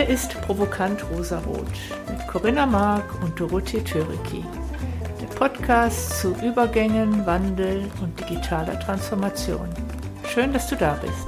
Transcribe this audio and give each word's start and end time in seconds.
Hier 0.00 0.08
ist 0.08 0.40
Provokant 0.40 1.04
Rosarot 1.10 1.66
mit 2.08 2.26
Corinna 2.26 2.64
Mark 2.64 3.22
und 3.22 3.38
Dorothee 3.38 3.84
Töriki. 3.84 4.42
Der 5.20 5.26
Podcast 5.26 6.18
zu 6.20 6.34
Übergängen, 6.42 7.26
Wandel 7.26 7.84
und 8.00 8.18
digitaler 8.18 8.80
Transformation. 8.80 9.68
Schön, 10.26 10.54
dass 10.54 10.68
du 10.68 10.76
da 10.76 10.98
bist. 11.02 11.26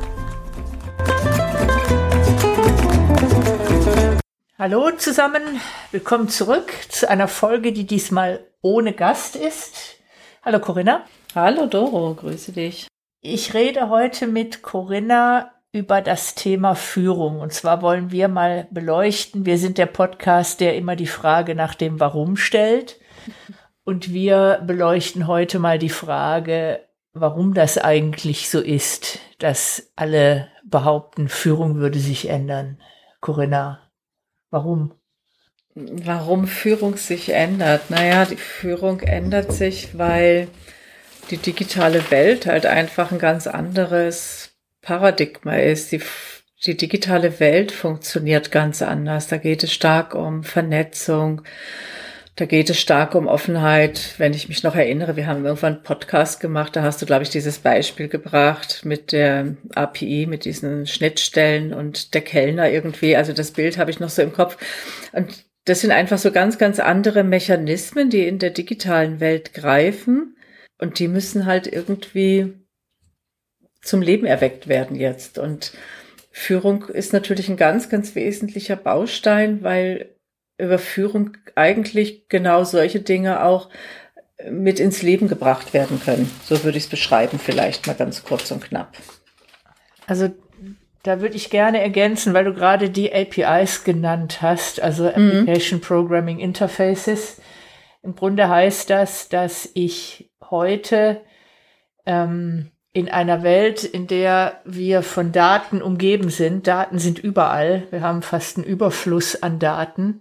Hallo 4.58 4.90
zusammen, 4.92 5.60
willkommen 5.90 6.30
zurück 6.30 6.72
zu 6.88 7.10
einer 7.10 7.28
Folge, 7.28 7.72
die 7.72 7.86
diesmal 7.86 8.40
ohne 8.62 8.94
Gast 8.94 9.36
ist. 9.36 9.98
Hallo 10.42 10.60
Corinna. 10.60 11.04
Hallo 11.34 11.66
Doro, 11.66 12.14
grüße 12.14 12.52
dich. 12.52 12.88
Ich 13.20 13.52
rede 13.52 13.90
heute 13.90 14.26
mit 14.26 14.62
Corinna 14.62 15.51
über 15.72 16.02
das 16.02 16.34
Thema 16.34 16.74
Führung. 16.74 17.40
Und 17.40 17.52
zwar 17.52 17.80
wollen 17.80 18.10
wir 18.10 18.28
mal 18.28 18.68
beleuchten, 18.70 19.46
wir 19.46 19.56
sind 19.56 19.78
der 19.78 19.86
Podcast, 19.86 20.60
der 20.60 20.76
immer 20.76 20.96
die 20.96 21.06
Frage 21.06 21.54
nach 21.54 21.74
dem 21.74 21.98
Warum 21.98 22.36
stellt. 22.36 23.00
Und 23.84 24.12
wir 24.12 24.62
beleuchten 24.66 25.26
heute 25.26 25.58
mal 25.58 25.78
die 25.78 25.88
Frage, 25.88 26.80
warum 27.14 27.54
das 27.54 27.78
eigentlich 27.78 28.50
so 28.50 28.60
ist, 28.60 29.18
dass 29.38 29.92
alle 29.96 30.48
behaupten, 30.64 31.28
Führung 31.28 31.76
würde 31.76 31.98
sich 31.98 32.28
ändern. 32.28 32.80
Corinna, 33.20 33.90
warum? 34.50 34.94
Warum 35.74 36.46
Führung 36.46 36.96
sich 36.96 37.30
ändert? 37.30 37.88
Naja, 37.88 38.26
die 38.26 38.36
Führung 38.36 39.00
ändert 39.00 39.52
sich, 39.52 39.96
weil 39.96 40.48
die 41.30 41.38
digitale 41.38 42.10
Welt 42.10 42.46
halt 42.46 42.66
einfach 42.66 43.10
ein 43.10 43.18
ganz 43.18 43.46
anderes 43.46 44.41
Paradigma 44.82 45.56
ist. 45.56 45.92
Die, 45.92 46.00
die 46.66 46.76
digitale 46.76 47.40
Welt 47.40 47.72
funktioniert 47.72 48.50
ganz 48.50 48.82
anders. 48.82 49.28
Da 49.28 49.38
geht 49.38 49.62
es 49.62 49.72
stark 49.72 50.14
um 50.14 50.44
Vernetzung. 50.44 51.42
Da 52.36 52.46
geht 52.46 52.70
es 52.70 52.80
stark 52.80 53.14
um 53.14 53.26
Offenheit. 53.26 54.14
Wenn 54.18 54.32
ich 54.32 54.48
mich 54.48 54.62
noch 54.62 54.74
erinnere, 54.74 55.16
wir 55.16 55.26
haben 55.26 55.44
irgendwann 55.44 55.74
einen 55.74 55.82
Podcast 55.82 56.40
gemacht, 56.40 56.74
da 56.74 56.82
hast 56.82 57.00
du, 57.00 57.06
glaube 57.06 57.24
ich, 57.24 57.30
dieses 57.30 57.58
Beispiel 57.58 58.08
gebracht 58.08 58.84
mit 58.84 59.12
der 59.12 59.56
API, 59.74 60.26
mit 60.26 60.44
diesen 60.44 60.86
Schnittstellen 60.86 61.74
und 61.74 62.14
der 62.14 62.22
Kellner 62.22 62.70
irgendwie. 62.70 63.16
Also 63.16 63.32
das 63.32 63.50
Bild 63.50 63.76
habe 63.76 63.90
ich 63.90 64.00
noch 64.00 64.08
so 64.08 64.22
im 64.22 64.32
Kopf. 64.32 64.56
Und 65.12 65.44
das 65.66 65.82
sind 65.82 65.92
einfach 65.92 66.18
so 66.18 66.32
ganz, 66.32 66.58
ganz 66.58 66.80
andere 66.80 67.22
Mechanismen, 67.22 68.10
die 68.10 68.26
in 68.26 68.38
der 68.38 68.50
digitalen 68.50 69.20
Welt 69.20 69.52
greifen. 69.52 70.36
Und 70.78 70.98
die 70.98 71.08
müssen 71.08 71.46
halt 71.46 71.66
irgendwie 71.66 72.54
zum 73.82 74.00
Leben 74.00 74.26
erweckt 74.26 74.68
werden 74.68 74.96
jetzt. 74.96 75.38
Und 75.38 75.72
Führung 76.30 76.84
ist 76.84 77.12
natürlich 77.12 77.48
ein 77.48 77.56
ganz, 77.56 77.88
ganz 77.88 78.14
wesentlicher 78.14 78.76
Baustein, 78.76 79.62
weil 79.62 80.14
über 80.56 80.78
Führung 80.78 81.36
eigentlich 81.54 82.28
genau 82.28 82.64
solche 82.64 83.00
Dinge 83.00 83.44
auch 83.44 83.68
mit 84.50 84.80
ins 84.80 85.02
Leben 85.02 85.28
gebracht 85.28 85.74
werden 85.74 86.00
können. 86.00 86.30
So 86.44 86.64
würde 86.64 86.78
ich 86.78 86.84
es 86.84 86.90
beschreiben, 86.90 87.38
vielleicht 87.38 87.86
mal 87.86 87.94
ganz 87.94 88.24
kurz 88.24 88.50
und 88.50 88.64
knapp. 88.64 88.96
Also 90.06 90.30
da 91.02 91.20
würde 91.20 91.36
ich 91.36 91.50
gerne 91.50 91.80
ergänzen, 91.80 92.32
weil 92.32 92.44
du 92.44 92.54
gerade 92.54 92.90
die 92.90 93.12
APIs 93.12 93.84
genannt 93.84 94.40
hast, 94.40 94.80
also 94.80 95.04
mhm. 95.04 95.08
Application 95.08 95.78
mhm. 95.78 95.82
Programming 95.82 96.38
Interfaces. 96.38 97.40
Im 98.02 98.14
Grunde 98.14 98.48
heißt 98.48 98.90
das, 98.90 99.28
dass 99.28 99.68
ich 99.74 100.30
heute 100.50 101.20
ähm, 102.06 102.70
in 102.92 103.08
einer 103.08 103.42
Welt, 103.42 103.84
in 103.84 104.06
der 104.06 104.60
wir 104.64 105.02
von 105.02 105.32
Daten 105.32 105.80
umgeben 105.80 106.28
sind. 106.28 106.66
Daten 106.66 106.98
sind 106.98 107.18
überall. 107.18 107.86
Wir 107.90 108.02
haben 108.02 108.22
fast 108.22 108.58
einen 108.58 108.66
Überfluss 108.66 109.42
an 109.42 109.58
Daten. 109.58 110.20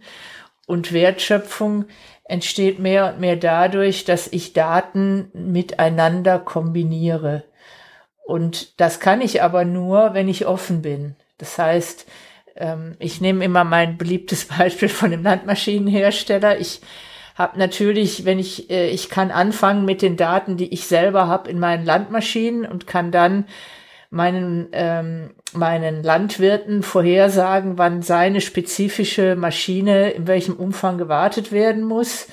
Und 0.68 0.94
Wertschöpfung 0.94 1.86
entsteht 2.24 2.80
mehr 2.80 3.14
und 3.14 3.20
mehr 3.20 3.36
dadurch, 3.36 4.06
dass 4.06 4.28
ich 4.31 4.54
Daten 4.54 5.30
miteinander 5.34 6.40
kombiniere. 6.40 7.44
Und 8.26 8.80
das 8.80 9.02
kann 9.02 9.20
ich 9.20 9.44
aber 9.44 9.66
nur, 9.66 10.14
wenn 10.14 10.30
ich 10.30 10.46
offen 10.46 10.81
bin. 10.81 11.18
Das 11.38 11.58
heißt, 11.58 12.06
ähm, 12.56 12.96
ich 13.00 13.20
nehme 13.20 13.44
immer 13.44 13.66
mein 13.66 13.98
beliebtes 13.98 14.46
Beispiel 14.58 14.88
von 14.88 15.12
dem 15.12 15.24
Landmaschinenhersteller. 15.24 16.58
Ich 16.58 16.80
habe 17.41 17.59
natürlich, 17.59 18.24
wenn 18.24 18.40
ich, 18.40 18.69
äh, 18.69 18.90
ich 18.90 19.09
kann 19.09 19.31
anfangen 19.31 19.84
mit 19.84 20.02
den 20.02 20.16
Daten, 20.16 20.56
die 20.56 20.72
ich 20.74 20.85
selber 20.85 21.28
habe 21.28 21.50
in 21.50 21.59
meinen 21.59 21.84
Landmaschinen 21.84 22.66
und 22.66 22.88
kann 22.88 23.12
dann 23.12 23.46
meinen, 24.12 24.68
ähm, 24.74 25.31
meinen 25.53 26.03
Landwirten 26.03 26.84
vorhersagen, 26.84 27.78
wann 27.78 28.03
seine 28.03 28.41
spezifische 28.41 29.35
Maschine 29.35 30.12
in 30.12 30.28
welchem 30.28 30.56
Umfang 30.56 30.97
gewartet 30.97 31.51
werden 31.51 31.84
muss. 31.84 32.28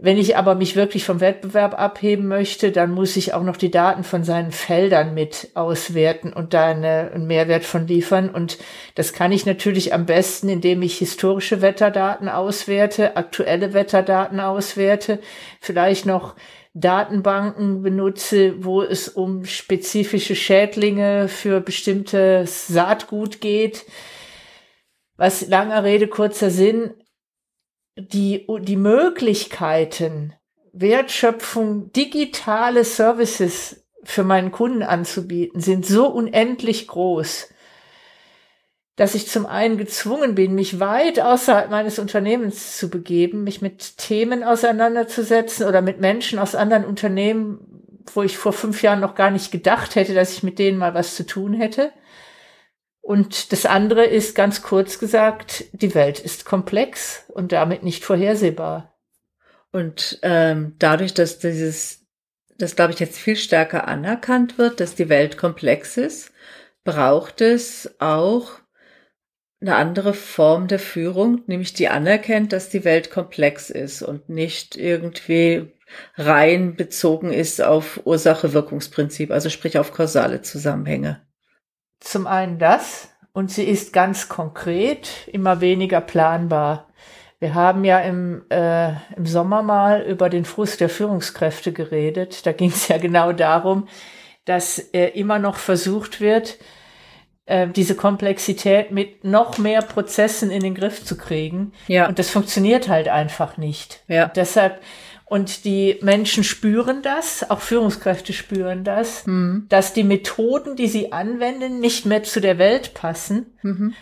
Wenn 0.00 0.16
ich 0.16 0.36
aber 0.36 0.54
mich 0.54 0.76
wirklich 0.76 1.04
vom 1.04 1.20
Wettbewerb 1.20 1.76
abheben 1.76 2.28
möchte, 2.28 2.70
dann 2.70 2.92
muss 2.92 3.16
ich 3.16 3.34
auch 3.34 3.42
noch 3.42 3.56
die 3.56 3.72
Daten 3.72 4.04
von 4.04 4.22
seinen 4.22 4.52
Feldern 4.52 5.12
mit 5.12 5.50
auswerten 5.54 6.32
und 6.32 6.54
da 6.54 6.68
eine, 6.68 7.10
einen 7.12 7.26
Mehrwert 7.26 7.64
von 7.64 7.88
liefern. 7.88 8.30
Und 8.30 8.58
das 8.94 9.12
kann 9.12 9.32
ich 9.32 9.44
natürlich 9.44 9.92
am 9.92 10.06
besten, 10.06 10.48
indem 10.48 10.82
ich 10.82 10.98
historische 10.98 11.62
Wetterdaten 11.62 12.28
auswerte, 12.28 13.16
aktuelle 13.16 13.74
Wetterdaten 13.74 14.38
auswerte, 14.38 15.18
vielleicht 15.60 16.06
noch 16.06 16.36
Datenbanken 16.74 17.82
benutze, 17.82 18.64
wo 18.64 18.82
es 18.82 19.08
um 19.08 19.44
spezifische 19.44 20.36
Schädlinge 20.36 21.26
für 21.26 21.60
bestimmtes 21.60 22.68
Saatgut 22.68 23.40
geht. 23.40 23.84
Was 25.16 25.48
langer 25.48 25.82
Rede, 25.82 26.06
kurzer 26.06 26.50
Sinn, 26.50 26.94
die, 27.98 28.46
die 28.62 28.76
Möglichkeiten, 28.76 30.34
Wertschöpfung, 30.72 31.92
digitale 31.92 32.84
Services 32.84 33.84
für 34.04 34.24
meinen 34.24 34.52
Kunden 34.52 34.82
anzubieten, 34.82 35.60
sind 35.60 35.84
so 35.84 36.06
unendlich 36.06 36.86
groß, 36.86 37.48
dass 38.96 39.14
ich 39.14 39.28
zum 39.28 39.46
einen 39.46 39.78
gezwungen 39.78 40.34
bin, 40.34 40.54
mich 40.54 40.80
weit 40.80 41.20
außerhalb 41.20 41.70
meines 41.70 41.98
Unternehmens 41.98 42.76
zu 42.76 42.90
begeben, 42.90 43.44
mich 43.44 43.60
mit 43.60 43.98
Themen 43.98 44.42
auseinanderzusetzen 44.42 45.66
oder 45.66 45.82
mit 45.82 46.00
Menschen 46.00 46.38
aus 46.38 46.54
anderen 46.54 46.84
Unternehmen, 46.84 47.60
wo 48.14 48.22
ich 48.22 48.38
vor 48.38 48.52
fünf 48.52 48.82
Jahren 48.82 49.00
noch 49.00 49.14
gar 49.14 49.30
nicht 49.30 49.52
gedacht 49.52 49.94
hätte, 49.94 50.14
dass 50.14 50.32
ich 50.32 50.42
mit 50.42 50.58
denen 50.58 50.78
mal 50.78 50.94
was 50.94 51.14
zu 51.14 51.26
tun 51.26 51.54
hätte. 51.54 51.92
Und 53.08 53.52
das 53.52 53.64
andere 53.64 54.04
ist 54.04 54.34
ganz 54.34 54.60
kurz 54.60 54.98
gesagt, 54.98 55.64
die 55.72 55.94
Welt 55.94 56.20
ist 56.20 56.44
komplex 56.44 57.24
und 57.28 57.52
damit 57.52 57.82
nicht 57.82 58.04
vorhersehbar. 58.04 58.98
Und 59.72 60.18
ähm, 60.20 60.74
dadurch, 60.78 61.14
dass 61.14 61.38
dieses, 61.38 62.04
das 62.58 62.76
glaube 62.76 62.92
ich 62.92 63.00
jetzt 63.00 63.18
viel 63.18 63.36
stärker 63.36 63.88
anerkannt 63.88 64.58
wird, 64.58 64.80
dass 64.80 64.94
die 64.94 65.08
Welt 65.08 65.38
komplex 65.38 65.96
ist, 65.96 66.32
braucht 66.84 67.40
es 67.40 67.94
auch 67.98 68.50
eine 69.62 69.76
andere 69.76 70.12
Form 70.12 70.68
der 70.68 70.78
Führung, 70.78 71.40
nämlich 71.46 71.72
die 71.72 71.88
anerkennt, 71.88 72.52
dass 72.52 72.68
die 72.68 72.84
Welt 72.84 73.10
komplex 73.10 73.70
ist 73.70 74.02
und 74.02 74.28
nicht 74.28 74.76
irgendwie 74.76 75.72
rein 76.18 76.76
bezogen 76.76 77.32
ist 77.32 77.62
auf 77.62 78.02
Ursache-Wirkungsprinzip, 78.04 79.30
also 79.30 79.48
sprich 79.48 79.78
auf 79.78 79.94
kausale 79.94 80.42
Zusammenhänge. 80.42 81.26
Zum 82.00 82.26
einen 82.26 82.58
das 82.58 83.08
und 83.32 83.50
sie 83.50 83.64
ist 83.64 83.92
ganz 83.92 84.28
konkret, 84.28 85.28
immer 85.28 85.60
weniger 85.60 86.00
planbar. 86.00 86.88
Wir 87.40 87.54
haben 87.54 87.84
ja 87.84 88.00
im, 88.00 88.44
äh, 88.50 88.90
im 89.16 89.26
Sommer 89.26 89.62
mal 89.62 90.02
über 90.02 90.28
den 90.28 90.44
Frust 90.44 90.80
der 90.80 90.88
Führungskräfte 90.88 91.72
geredet. 91.72 92.46
Da 92.46 92.52
ging 92.52 92.70
es 92.70 92.88
ja 92.88 92.98
genau 92.98 93.32
darum, 93.32 93.86
dass 94.44 94.78
äh, 94.78 95.08
immer 95.10 95.38
noch 95.38 95.56
versucht 95.56 96.20
wird, 96.20 96.58
äh, 97.46 97.68
diese 97.68 97.94
Komplexität 97.94 98.90
mit 98.90 99.24
noch 99.24 99.56
mehr 99.58 99.82
Prozessen 99.82 100.50
in 100.50 100.62
den 100.62 100.74
Griff 100.74 101.04
zu 101.04 101.16
kriegen. 101.16 101.72
Ja. 101.86 102.08
Und 102.08 102.18
das 102.18 102.30
funktioniert 102.30 102.88
halt 102.88 103.08
einfach 103.08 103.56
nicht. 103.56 104.02
Ja. 104.08 104.24
Und 104.24 104.36
deshalb 104.36 104.80
und 105.28 105.64
die 105.64 105.98
Menschen 106.00 106.42
spüren 106.42 107.02
das, 107.02 107.48
auch 107.50 107.60
Führungskräfte 107.60 108.32
spüren 108.32 108.82
das, 108.82 109.26
mhm. 109.26 109.66
dass 109.68 109.92
die 109.92 110.04
Methoden, 110.04 110.74
die 110.74 110.88
sie 110.88 111.12
anwenden, 111.12 111.80
nicht 111.80 112.06
mehr 112.06 112.22
zu 112.22 112.40
der 112.40 112.56
Welt 112.58 112.94
passen. 112.94 113.58
Mhm. 113.62 113.94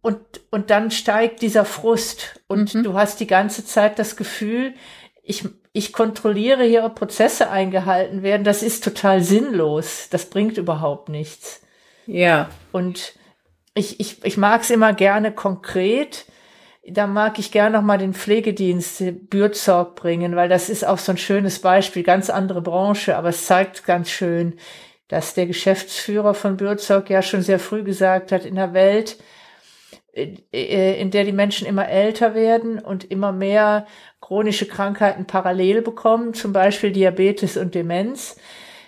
Und, 0.00 0.20
und 0.50 0.70
dann 0.70 0.90
steigt 0.90 1.42
dieser 1.42 1.66
Frust. 1.66 2.40
Und 2.46 2.74
mhm. 2.74 2.82
du 2.82 2.94
hast 2.94 3.20
die 3.20 3.26
ganze 3.26 3.66
Zeit 3.66 3.98
das 3.98 4.16
Gefühl, 4.16 4.72
ich, 5.22 5.44
ich 5.74 5.92
kontrolliere 5.92 6.64
hier, 6.64 6.84
ob 6.84 6.94
Prozesse 6.94 7.50
eingehalten 7.50 8.22
werden. 8.22 8.44
Das 8.44 8.62
ist 8.62 8.84
total 8.84 9.22
sinnlos. 9.22 10.08
Das 10.10 10.30
bringt 10.30 10.56
überhaupt 10.56 11.10
nichts. 11.10 11.60
Ja. 12.06 12.48
Und 12.72 13.14
ich, 13.74 14.00
ich, 14.00 14.24
ich 14.24 14.36
mag 14.38 14.62
es 14.62 14.70
immer 14.70 14.94
gerne 14.94 15.30
konkret 15.32 16.24
da 16.86 17.06
mag 17.06 17.38
ich 17.38 17.50
gerne 17.50 17.78
noch 17.78 17.84
mal 17.84 17.98
den 17.98 18.14
Pflegedienst 18.14 19.02
Bürzorg 19.30 19.94
bringen, 19.94 20.36
weil 20.36 20.48
das 20.48 20.68
ist 20.68 20.86
auch 20.86 20.98
so 20.98 21.12
ein 21.12 21.18
schönes 21.18 21.60
Beispiel, 21.60 22.02
ganz 22.02 22.30
andere 22.30 22.60
Branche, 22.62 23.16
aber 23.16 23.30
es 23.30 23.46
zeigt 23.46 23.84
ganz 23.84 24.10
schön, 24.10 24.54
dass 25.08 25.34
der 25.34 25.46
Geschäftsführer 25.46 26.34
von 26.34 26.56
Bürzorg 26.56 27.10
ja 27.10 27.22
schon 27.22 27.42
sehr 27.42 27.58
früh 27.58 27.82
gesagt 27.82 28.32
hat, 28.32 28.44
in 28.44 28.56
der 28.56 28.74
Welt 28.74 29.18
äh, 30.14 31.00
in 31.00 31.10
der 31.10 31.24
die 31.24 31.32
Menschen 31.32 31.66
immer 31.66 31.88
älter 31.88 32.34
werden 32.34 32.78
und 32.78 33.10
immer 33.10 33.32
mehr 33.32 33.86
chronische 34.20 34.66
Krankheiten 34.66 35.26
parallel 35.26 35.82
bekommen, 35.82 36.34
zum 36.34 36.52
Beispiel 36.52 36.92
Diabetes 36.92 37.56
und 37.56 37.74
Demenz. 37.74 38.36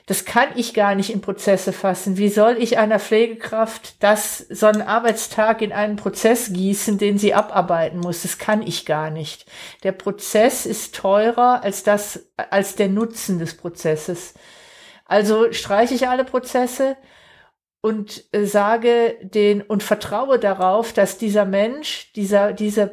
Das 0.06 0.24
kann 0.24 0.50
ich 0.54 0.72
gar 0.72 0.94
nicht 0.94 1.10
in 1.10 1.20
Prozesse 1.20 1.72
fassen. 1.72 2.16
Wie 2.16 2.28
soll 2.28 2.58
ich 2.60 2.78
einer 2.78 3.00
Pflegekraft 3.00 4.00
das, 4.04 4.38
so 4.38 4.66
einen 4.66 4.82
Arbeitstag 4.82 5.62
in 5.62 5.72
einen 5.72 5.96
Prozess 5.96 6.52
gießen, 6.52 6.96
den 6.96 7.18
sie 7.18 7.34
abarbeiten 7.34 7.98
muss? 7.98 8.22
Das 8.22 8.38
kann 8.38 8.62
ich 8.62 8.86
gar 8.86 9.10
nicht. 9.10 9.46
Der 9.82 9.90
Prozess 9.90 10.64
ist 10.64 10.94
teurer 10.94 11.64
als 11.64 11.82
das, 11.82 12.28
als 12.36 12.76
der 12.76 12.88
Nutzen 12.88 13.40
des 13.40 13.56
Prozesses. 13.56 14.34
Also 15.06 15.52
streiche 15.52 15.94
ich 15.94 16.06
alle 16.06 16.24
Prozesse 16.24 16.96
und 17.80 18.24
äh, 18.32 18.44
sage 18.44 19.16
den 19.22 19.60
und 19.62 19.82
vertraue 19.82 20.38
darauf, 20.38 20.92
dass 20.92 21.18
dieser 21.18 21.44
Mensch, 21.44 22.12
dieser, 22.14 22.52
dieser, 22.52 22.90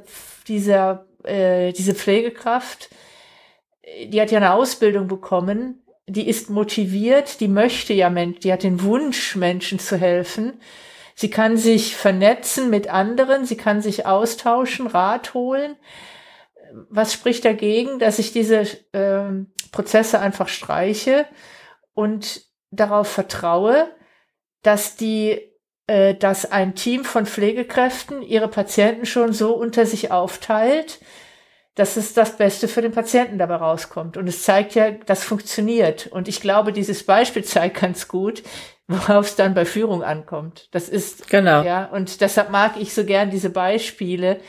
dieser, 0.47 1.05
äh, 1.23 1.73
diese 1.73 1.93
Pflegekraft, 1.93 2.89
die 4.07 4.19
hat 4.19 4.31
ja 4.31 4.37
eine 4.37 4.53
Ausbildung 4.53 5.07
bekommen, 5.07 5.82
die 6.07 6.27
ist 6.27 6.49
motiviert, 6.49 7.39
die 7.39 7.47
möchte 7.47 7.93
ja 7.93 8.09
Mensch, 8.09 8.39
die 8.39 8.51
hat 8.51 8.63
den 8.63 8.83
Wunsch, 8.83 9.35
Menschen 9.35 9.79
zu 9.79 9.97
helfen. 9.97 10.59
Sie 11.15 11.29
kann 11.29 11.57
sich 11.57 11.95
vernetzen 11.95 12.69
mit 12.69 12.89
anderen, 12.89 13.45
sie 13.45 13.57
kann 13.57 13.81
sich 13.81 14.05
austauschen, 14.05 14.87
Rat 14.87 15.33
holen. 15.33 15.75
Was 16.89 17.13
spricht 17.13 17.45
dagegen, 17.45 17.99
dass 17.99 18.19
ich 18.19 18.33
diese 18.33 18.61
äh, 18.93 19.45
Prozesse 19.71 20.19
einfach 20.19 20.47
streiche 20.47 21.25
und 21.93 22.41
darauf 22.71 23.07
vertraue, 23.07 23.87
dass 24.63 24.95
die, 24.95 25.39
äh, 25.87 26.15
dass 26.15 26.51
ein 26.51 26.73
Team 26.73 27.05
von 27.05 27.27
Pflegekräften 27.27 28.23
ihre 28.23 28.47
Patienten 28.47 29.05
schon 29.05 29.33
so 29.33 29.53
unter 29.53 29.85
sich 29.85 30.11
aufteilt, 30.11 30.99
dass 31.75 31.97
es 31.97 32.13
das 32.13 32.37
Beste 32.37 32.67
für 32.67 32.81
den 32.81 32.91
Patienten 32.91 33.37
dabei 33.37 33.55
rauskommt. 33.55 34.17
Und 34.17 34.27
es 34.27 34.43
zeigt 34.43 34.75
ja, 34.75 34.91
das 34.91 35.23
funktioniert. 35.23 36.07
Und 36.07 36.27
ich 36.27 36.39
glaube, 36.39 36.71
dieses 36.71 37.03
Beispiel 37.03 37.43
zeigt 37.43 37.81
ganz 37.81 38.07
gut, 38.07 38.43
worauf 38.87 39.25
es 39.25 39.35
dann 39.35 39.53
bei 39.53 39.65
Führung 39.65 40.03
ankommt. 40.03 40.69
Das 40.71 40.87
ist, 40.87 41.29
genau. 41.29 41.63
ja, 41.63 41.85
und 41.85 42.21
deshalb 42.21 42.51
mag 42.51 42.73
ich 42.77 42.93
so 42.93 43.05
gern 43.05 43.31
diese 43.31 43.49
Beispiele, 43.49 44.39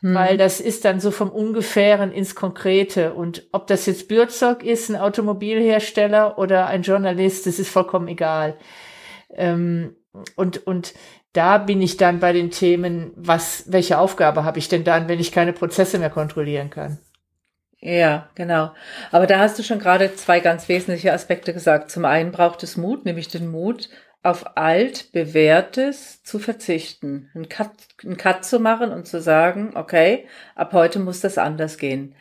hm. 0.00 0.14
weil 0.14 0.36
das 0.36 0.60
ist 0.60 0.84
dann 0.84 1.00
so 1.00 1.10
vom 1.10 1.30
Ungefähren 1.30 2.12
ins 2.12 2.34
Konkrete. 2.34 3.14
Und 3.14 3.48
ob 3.52 3.66
das 3.66 3.86
jetzt 3.86 4.08
Bürzog 4.08 4.62
ist, 4.62 4.90
ein 4.90 4.96
Automobilhersteller 4.96 6.38
oder 6.38 6.66
ein 6.66 6.82
Journalist, 6.82 7.46
das 7.46 7.58
ist 7.58 7.70
vollkommen 7.70 8.08
egal. 8.08 8.58
Ähm, 9.30 9.96
und, 10.36 10.66
und 10.66 10.94
da 11.38 11.58
bin 11.58 11.80
ich 11.80 11.96
dann 11.96 12.18
bei 12.18 12.32
den 12.32 12.50
Themen, 12.50 13.12
was, 13.14 13.62
welche 13.68 13.98
Aufgabe 13.98 14.42
habe 14.42 14.58
ich 14.58 14.68
denn 14.68 14.82
dann, 14.82 15.08
wenn 15.08 15.20
ich 15.20 15.30
keine 15.30 15.52
Prozesse 15.52 16.00
mehr 16.00 16.10
kontrollieren 16.10 16.68
kann? 16.68 16.98
Ja, 17.78 18.28
genau. 18.34 18.72
Aber 19.12 19.28
da 19.28 19.38
hast 19.38 19.56
du 19.56 19.62
schon 19.62 19.78
gerade 19.78 20.12
zwei 20.16 20.40
ganz 20.40 20.68
wesentliche 20.68 21.12
Aspekte 21.12 21.54
gesagt. 21.54 21.92
Zum 21.92 22.04
einen 22.04 22.32
braucht 22.32 22.64
es 22.64 22.76
Mut, 22.76 23.04
nämlich 23.04 23.28
den 23.28 23.48
Mut, 23.52 23.88
auf 24.24 24.56
alt 24.56 25.12
bewährtes 25.12 26.24
zu 26.24 26.40
verzichten, 26.40 27.30
einen 27.36 27.48
Cut, 27.48 27.70
einen 28.02 28.16
Cut 28.16 28.44
zu 28.44 28.58
machen 28.58 28.90
und 28.90 29.06
zu 29.06 29.20
sagen, 29.20 29.76
okay, 29.76 30.26
ab 30.56 30.72
heute 30.72 30.98
muss 30.98 31.20
das 31.20 31.38
anders 31.38 31.78
gehen. 31.78 32.16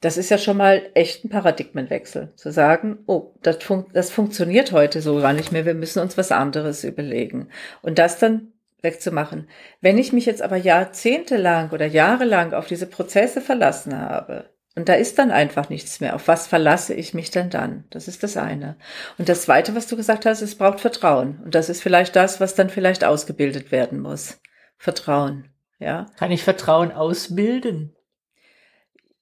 Das 0.00 0.16
ist 0.16 0.28
ja 0.28 0.38
schon 0.38 0.56
mal 0.56 0.90
echt 0.94 1.24
ein 1.24 1.30
Paradigmenwechsel. 1.30 2.32
Zu 2.34 2.50
sagen, 2.50 2.98
oh, 3.06 3.32
das, 3.42 3.62
fun 3.62 3.86
das 3.92 4.10
funktioniert 4.10 4.72
heute 4.72 5.00
so 5.02 5.20
gar 5.20 5.32
nicht 5.32 5.52
mehr, 5.52 5.64
wir 5.64 5.74
müssen 5.74 6.00
uns 6.00 6.18
was 6.18 6.32
anderes 6.32 6.82
überlegen. 6.82 7.48
Und 7.80 8.00
das 8.00 8.18
dann 8.18 8.52
wegzumachen. 8.82 9.48
Wenn 9.80 9.98
ich 9.98 10.12
mich 10.12 10.26
jetzt 10.26 10.42
aber 10.42 10.56
jahrzehntelang 10.56 11.70
oder 11.70 11.86
jahrelang 11.86 12.52
auf 12.52 12.66
diese 12.66 12.86
Prozesse 12.86 13.40
verlassen 13.40 13.98
habe, 13.98 14.50
und 14.76 14.90
da 14.90 14.94
ist 14.94 15.18
dann 15.18 15.30
einfach 15.30 15.70
nichts 15.70 16.00
mehr. 16.00 16.14
Auf 16.14 16.28
was 16.28 16.46
verlasse 16.46 16.92
ich 16.92 17.14
mich 17.14 17.30
denn 17.30 17.48
dann? 17.48 17.84
Das 17.88 18.08
ist 18.08 18.22
das 18.22 18.36
eine. 18.36 18.76
Und 19.16 19.30
das 19.30 19.42
zweite, 19.42 19.74
was 19.74 19.86
du 19.86 19.96
gesagt 19.96 20.26
hast, 20.26 20.42
es 20.42 20.54
braucht 20.54 20.80
Vertrauen. 20.80 21.40
Und 21.42 21.54
das 21.54 21.70
ist 21.70 21.82
vielleicht 21.82 22.14
das, 22.14 22.40
was 22.40 22.54
dann 22.54 22.68
vielleicht 22.68 23.02
ausgebildet 23.02 23.72
werden 23.72 24.00
muss. 24.00 24.38
Vertrauen. 24.76 25.48
Ja. 25.78 26.04
Kann 26.18 26.30
ich 26.30 26.44
Vertrauen 26.44 26.92
ausbilden? 26.92 27.96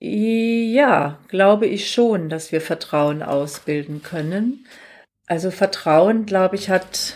Ja, 0.01 1.21
glaube 1.29 1.67
ich 1.67 1.89
schon, 1.89 2.29
dass 2.29 2.51
wir 2.51 2.61
Vertrauen 2.61 3.23
ausbilden 3.23 4.03
können. 4.03 4.67
Also 5.27 5.53
Vertrauen, 5.53 6.27
glaube 6.27 6.57
ich, 6.57 6.69
hat 6.69 7.15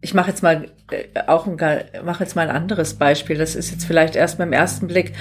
ich 0.00 0.14
mache 0.14 0.30
jetzt 0.30 0.42
mal 0.42 0.70
auch 1.26 1.46
ein, 1.46 1.56
mache 2.04 2.24
jetzt 2.24 2.36
mal 2.36 2.48
ein 2.48 2.54
anderes 2.54 2.94
Beispiel. 2.94 3.36
Das 3.36 3.54
ist 3.54 3.70
jetzt 3.70 3.84
vielleicht 3.84 4.16
erst 4.16 4.38
beim 4.38 4.52
ersten 4.52 4.88
Blick, 4.88 5.12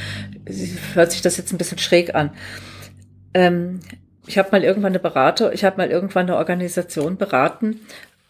hört 0.94 1.12
sich 1.12 1.22
das 1.22 1.38
jetzt 1.38 1.52
ein 1.52 1.58
bisschen 1.58 1.78
schräg 1.78 2.16
an. 2.16 2.32
Ähm, 3.34 3.80
ich 4.26 4.38
habe 4.38 4.50
mal 4.52 4.64
irgendwann 4.64 4.92
eine 4.92 5.00
Berater, 5.00 5.54
ich 5.54 5.64
habe 5.64 5.78
mal 5.78 5.90
irgendwann 5.90 6.28
eine 6.28 6.38
Organisation 6.38 7.18
beraten 7.18 7.80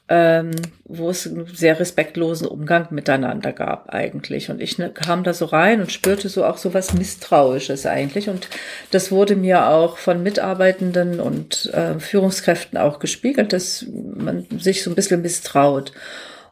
ähm, 0.09 0.51
wo 0.85 1.09
es 1.09 1.27
einen 1.27 1.47
sehr 1.47 1.79
respektlosen 1.79 2.47
Umgang 2.47 2.87
miteinander 2.91 3.51
gab 3.51 3.89
eigentlich. 3.93 4.49
Und 4.49 4.61
ich 4.61 4.77
ne, 4.77 4.89
kam 4.89 5.23
da 5.23 5.33
so 5.33 5.45
rein 5.45 5.81
und 5.81 5.91
spürte 5.91 6.29
so 6.29 6.45
auch 6.45 6.57
so 6.57 6.73
was 6.73 6.93
Misstrauisches 6.93 7.85
eigentlich. 7.85 8.29
Und 8.29 8.47
das 8.91 9.11
wurde 9.11 9.35
mir 9.35 9.67
auch 9.67 9.97
von 9.97 10.23
Mitarbeitenden 10.23 11.19
und 11.19 11.71
äh, 11.73 11.99
Führungskräften 11.99 12.77
auch 12.77 12.99
gespiegelt, 12.99 13.51
dass 13.51 13.85
man 13.91 14.45
sich 14.57 14.81
so 14.81 14.91
ein 14.91 14.95
bisschen 14.95 15.21
misstraut. 15.21 15.91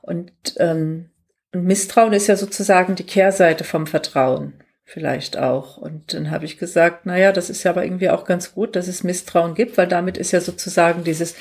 Und 0.05 0.31
ähm, 0.57 1.09
Misstrauen 1.51 2.13
ist 2.13 2.27
ja 2.27 2.35
sozusagen 2.35 2.95
die 2.95 3.05
Kehrseite 3.05 3.63
vom 3.63 3.87
Vertrauen 3.87 4.53
vielleicht 4.83 5.37
auch. 5.37 5.77
Und 5.77 6.13
dann 6.13 6.29
habe 6.29 6.45
ich 6.45 6.59
gesagt, 6.59 7.05
naja, 7.05 7.31
das 7.31 7.49
ist 7.49 7.63
ja 7.63 7.71
aber 7.71 7.83
irgendwie 7.83 8.09
auch 8.09 8.25
ganz 8.25 8.53
gut, 8.53 8.75
dass 8.75 8.87
es 8.87 9.03
Misstrauen 9.03 9.55
gibt, 9.55 9.77
weil 9.77 9.87
damit 9.87 10.17
ist 10.17 10.31
ja 10.31 10.41
sozusagen 10.41 11.03
dieses 11.03 11.35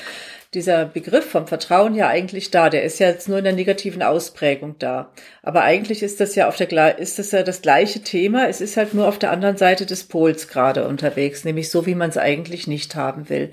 dieser 0.55 0.85
Begriff 0.85 1.29
vom 1.29 1.47
Vertrauen 1.47 1.95
ja 1.95 2.07
eigentlich 2.07 2.49
da. 2.49 2.69
Der 2.69 2.83
ist 2.83 2.99
ja 2.99 3.07
jetzt 3.07 3.27
nur 3.27 3.37
in 3.37 3.43
der 3.43 3.53
negativen 3.53 4.01
Ausprägung 4.01 4.75
da. 4.79 5.11
Aber 5.43 5.63
eigentlich 5.63 6.01
ist 6.01 6.21
das 6.21 6.33
ja 6.35 6.47
auf 6.47 6.55
der, 6.55 6.97
ist 6.97 7.19
das 7.19 7.31
ja 7.31 7.43
das 7.43 7.61
gleiche 7.61 8.01
Thema. 8.01 8.47
Es 8.47 8.61
ist 8.61 8.77
halt 8.77 8.93
nur 8.93 9.07
auf 9.07 9.19
der 9.19 9.31
anderen 9.31 9.57
Seite 9.57 9.85
des 9.85 10.05
Pols 10.05 10.47
gerade 10.47 10.87
unterwegs, 10.87 11.43
nämlich 11.43 11.69
so, 11.69 11.85
wie 11.85 11.95
man 11.95 12.09
es 12.09 12.17
eigentlich 12.17 12.67
nicht 12.67 12.95
haben 12.95 13.29
will. 13.29 13.51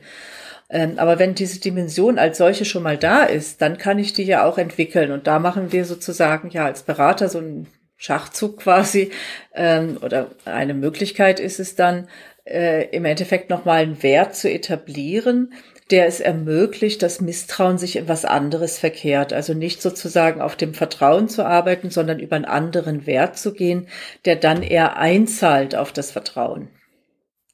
Ähm, 0.73 0.99
aber 0.99 1.19
wenn 1.19 1.35
diese 1.35 1.61
Dimension 1.61 2.19
als 2.19 2.39
solche 2.39 2.65
schon 2.65 2.83
mal 2.83 2.97
da 2.97 3.25
ist, 3.25 3.61
dann 3.61 3.77
kann 3.77 3.99
ich 3.99 4.15
die 4.15 4.25
ja 4.25 4.45
auch 4.47 4.57
entwickeln. 4.57 5.13
Und 5.13 5.27
da 5.27 5.39
machen 5.39 5.71
wir 5.71 5.85
sozusagen 5.85 6.49
ja 6.49 6.65
als 6.65 6.83
Berater 6.83 7.29
so 7.29 7.39
einen 7.39 7.69
Schachzug 7.99 8.59
quasi. 8.59 9.11
Ähm, 9.55 9.99
oder 10.01 10.31
eine 10.47 10.73
Möglichkeit 10.73 11.41
ist 11.41 11.61
es 11.61 11.77
dann, 11.77 12.09
äh, 12.45 12.89
im 12.89 13.05
Endeffekt 13.05 13.51
nochmal 13.51 13.83
einen 13.83 14.03
Wert 14.03 14.35
zu 14.35 14.51
etablieren, 14.51 15.53
der 15.91 16.07
es 16.07 16.21
ermöglicht, 16.21 17.03
dass 17.03 17.21
Misstrauen 17.21 17.77
sich 17.77 17.97
in 17.97 18.09
was 18.09 18.25
anderes 18.25 18.79
verkehrt. 18.79 19.35
Also 19.35 19.53
nicht 19.53 19.83
sozusagen 19.83 20.41
auf 20.41 20.57
dem 20.57 20.73
Vertrauen 20.73 21.29
zu 21.29 21.45
arbeiten, 21.45 21.91
sondern 21.91 22.19
über 22.19 22.37
einen 22.37 22.47
anderen 22.47 23.07
Wert 23.07 23.37
zu 23.39 23.53
gehen, 23.53 23.89
der 24.25 24.37
dann 24.37 24.63
eher 24.63 24.97
einzahlt 24.97 25.77
auf 25.77 25.93
das 25.93 26.11
Vertrauen. 26.11 26.71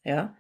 Ja. 0.05 0.38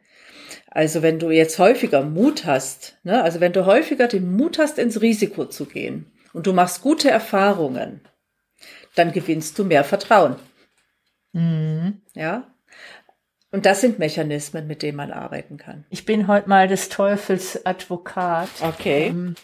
Also 0.78 1.02
wenn 1.02 1.18
du 1.18 1.30
jetzt 1.30 1.58
häufiger 1.58 2.04
Mut 2.04 2.44
hast, 2.44 2.98
ne, 3.02 3.20
also 3.20 3.40
wenn 3.40 3.52
du 3.52 3.66
häufiger 3.66 4.06
den 4.06 4.36
Mut 4.36 4.60
hast, 4.60 4.78
ins 4.78 5.00
Risiko 5.00 5.44
zu 5.44 5.66
gehen 5.66 6.06
und 6.32 6.46
du 6.46 6.52
machst 6.52 6.82
gute 6.82 7.10
Erfahrungen, 7.10 8.00
dann 8.94 9.10
gewinnst 9.10 9.58
du 9.58 9.64
mehr 9.64 9.82
Vertrauen. 9.82 10.36
Mhm. 11.32 12.00
Ja. 12.14 12.54
Und 13.50 13.66
das 13.66 13.80
sind 13.80 13.98
Mechanismen, 13.98 14.68
mit 14.68 14.82
denen 14.82 14.96
man 14.96 15.10
arbeiten 15.10 15.56
kann. 15.56 15.84
Ich 15.90 16.04
bin 16.04 16.28
heute 16.28 16.48
mal 16.48 16.68
des 16.68 16.90
Teufels 16.90 17.66
Advokat. 17.66 18.48
Okay. 18.60 19.08
Ähm, 19.08 19.34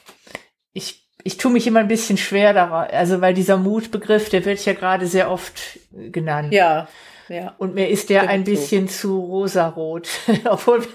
ich, 0.72 1.04
ich 1.24 1.36
tue 1.36 1.50
mich 1.50 1.66
immer 1.66 1.80
ein 1.80 1.88
bisschen 1.88 2.16
schwer 2.16 2.52
daran, 2.52 2.90
also 2.92 3.20
weil 3.20 3.34
dieser 3.34 3.56
Mutbegriff, 3.56 4.28
der 4.28 4.44
wird 4.44 4.64
ja 4.64 4.74
gerade 4.74 5.08
sehr 5.08 5.32
oft 5.32 5.80
genannt. 5.90 6.54
Ja. 6.54 6.86
Ja. 7.28 7.54
Und 7.58 7.74
mir 7.74 7.88
ist 7.88 8.10
der 8.10 8.28
ein 8.28 8.44
bisschen 8.44 8.88
so. 8.88 8.94
zu 8.94 9.20
rosarot, 9.20 10.08
obwohl, 10.48 10.86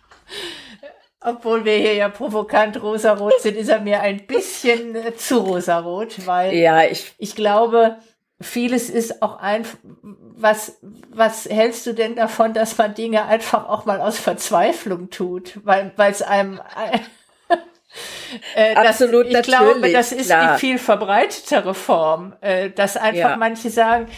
obwohl 1.20 1.64
wir 1.64 1.76
hier 1.76 1.94
ja 1.94 2.08
provokant 2.08 2.82
rosarot 2.82 3.40
sind, 3.40 3.56
ist 3.56 3.68
er 3.68 3.80
mir 3.80 4.00
ein 4.00 4.26
bisschen 4.26 4.96
zu 5.16 5.38
rosarot, 5.38 6.26
weil 6.26 6.54
ja, 6.54 6.84
ich, 6.84 7.12
ich 7.18 7.34
glaube, 7.36 7.98
vieles 8.40 8.90
ist 8.90 9.22
auch 9.22 9.38
einfach, 9.38 9.78
was, 10.02 10.78
was 11.10 11.46
hältst 11.46 11.86
du 11.86 11.92
denn 11.92 12.14
davon, 12.14 12.54
dass 12.54 12.78
man 12.78 12.94
Dinge 12.94 13.24
einfach 13.24 13.68
auch 13.68 13.84
mal 13.84 14.00
aus 14.00 14.18
Verzweiflung 14.18 15.10
tut, 15.10 15.58
weil 15.64 15.92
weil 15.96 16.12
es 16.12 16.22
einem 16.22 16.60
äh, 18.54 18.74
Absolut, 18.74 19.32
das, 19.32 19.40
ich 19.40 19.46
glaube, 19.46 19.92
das 19.92 20.12
ist 20.12 20.26
klar. 20.26 20.54
die 20.54 20.60
viel 20.60 20.78
verbreitetere 20.78 21.74
Form, 21.74 22.34
äh, 22.40 22.70
dass 22.70 22.96
einfach 22.96 23.30
ja. 23.30 23.36
manche 23.36 23.70
sagen, 23.70 24.08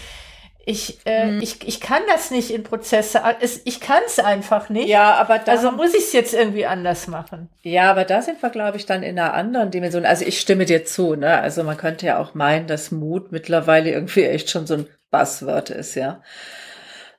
Ich, 0.66 0.98
äh, 1.04 1.24
hm. 1.24 1.40
ich, 1.40 1.66
ich 1.66 1.80
kann 1.80 2.02
das 2.08 2.30
nicht 2.30 2.50
in 2.50 2.62
Prozesse. 2.62 3.22
Es, 3.40 3.62
ich 3.64 3.80
kann 3.80 4.02
es 4.06 4.18
einfach 4.18 4.68
nicht. 4.68 4.88
Ja, 4.88 5.14
aber 5.14 5.38
da, 5.38 5.52
also 5.52 5.72
muss 5.72 5.94
ich 5.94 6.04
es 6.04 6.12
jetzt 6.12 6.34
irgendwie 6.34 6.66
anders 6.66 7.08
machen. 7.08 7.48
Ja, 7.62 7.90
aber 7.90 8.04
da 8.04 8.22
sind 8.22 8.42
wir, 8.42 8.50
glaube 8.50 8.76
ich, 8.76 8.86
dann 8.86 9.02
in 9.02 9.18
einer 9.18 9.34
anderen 9.34 9.70
Dimension. 9.70 10.04
Also 10.04 10.24
ich 10.24 10.38
stimme 10.38 10.66
dir 10.66 10.84
zu. 10.84 11.16
Ne? 11.16 11.40
Also 11.40 11.64
man 11.64 11.76
könnte 11.76 12.06
ja 12.06 12.18
auch 12.18 12.34
meinen, 12.34 12.66
dass 12.66 12.90
Mut 12.90 13.32
mittlerweile 13.32 13.90
irgendwie 13.90 14.24
echt 14.24 14.50
schon 14.50 14.66
so 14.66 14.74
ein 14.74 14.86
Buzzword 15.10 15.70
ist, 15.70 15.94
ja. 15.94 16.22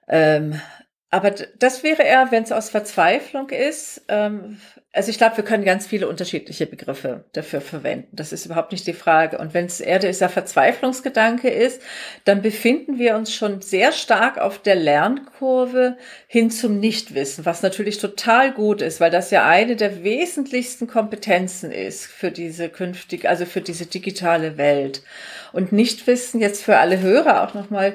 Ähm, 0.08 0.60
aber 1.10 1.32
das 1.32 1.84
wäre 1.84 2.04
eher, 2.04 2.32
wenn 2.32 2.44
es 2.44 2.52
aus 2.52 2.70
Verzweiflung 2.70 3.50
ist. 3.50 4.04
Ähm, 4.08 4.60
also 4.94 5.10
ich 5.10 5.18
glaube, 5.18 5.38
wir 5.38 5.46
können 5.46 5.64
ganz 5.64 5.88
viele 5.88 6.10
unterschiedliche 6.10 6.66
Begriffe 6.66 7.24
dafür 7.32 7.62
verwenden. 7.62 8.10
Das 8.12 8.34
ist 8.34 8.46
überhaupt 8.46 8.74
nicht 8.74 8.86
die 8.88 8.94
Frage. 8.94 9.38
Und 9.38 9.54
wenn 9.54 9.66
es 9.66 9.80
eher 9.80 10.00
dieser 10.00 10.28
Verzweiflungsgedanke 10.28 11.50
ist, 11.50 11.82
dann 12.26 12.42
befinden 12.42 13.00
wir 13.00 13.16
uns 13.16 13.34
schon 13.34 13.62
sehr 13.62 13.94
stark 13.94 14.38
auf 14.38 14.60
der 14.60 14.76
Lernkurve 14.76 15.98
hin 16.28 16.52
zum 16.52 16.82
Nichtwissen, 16.82 17.46
was 17.46 17.62
natürlich 17.62 18.00
total 18.00 18.52
gut 18.52 18.82
ist, 18.82 19.00
weil 19.00 19.12
das 19.12 19.32
ja 19.32 19.48
eine 19.48 19.78
der 19.78 20.04
wesentlichsten 20.04 20.88
Kompetenzen 20.88 21.72
ist 21.72 22.06
für 22.06 22.32
diese 22.32 22.68
künftige, 22.68 23.30
also 23.30 23.46
für 23.46 23.62
diese 23.62 23.86
digitale 23.86 24.58
Welt. 24.58 25.04
Und 25.54 25.72
Nichtwissen 25.72 26.42
jetzt 26.42 26.64
für 26.64 26.80
alle 26.80 27.00
Hörer 27.00 27.44
auch 27.44 27.54
nochmal 27.54 27.94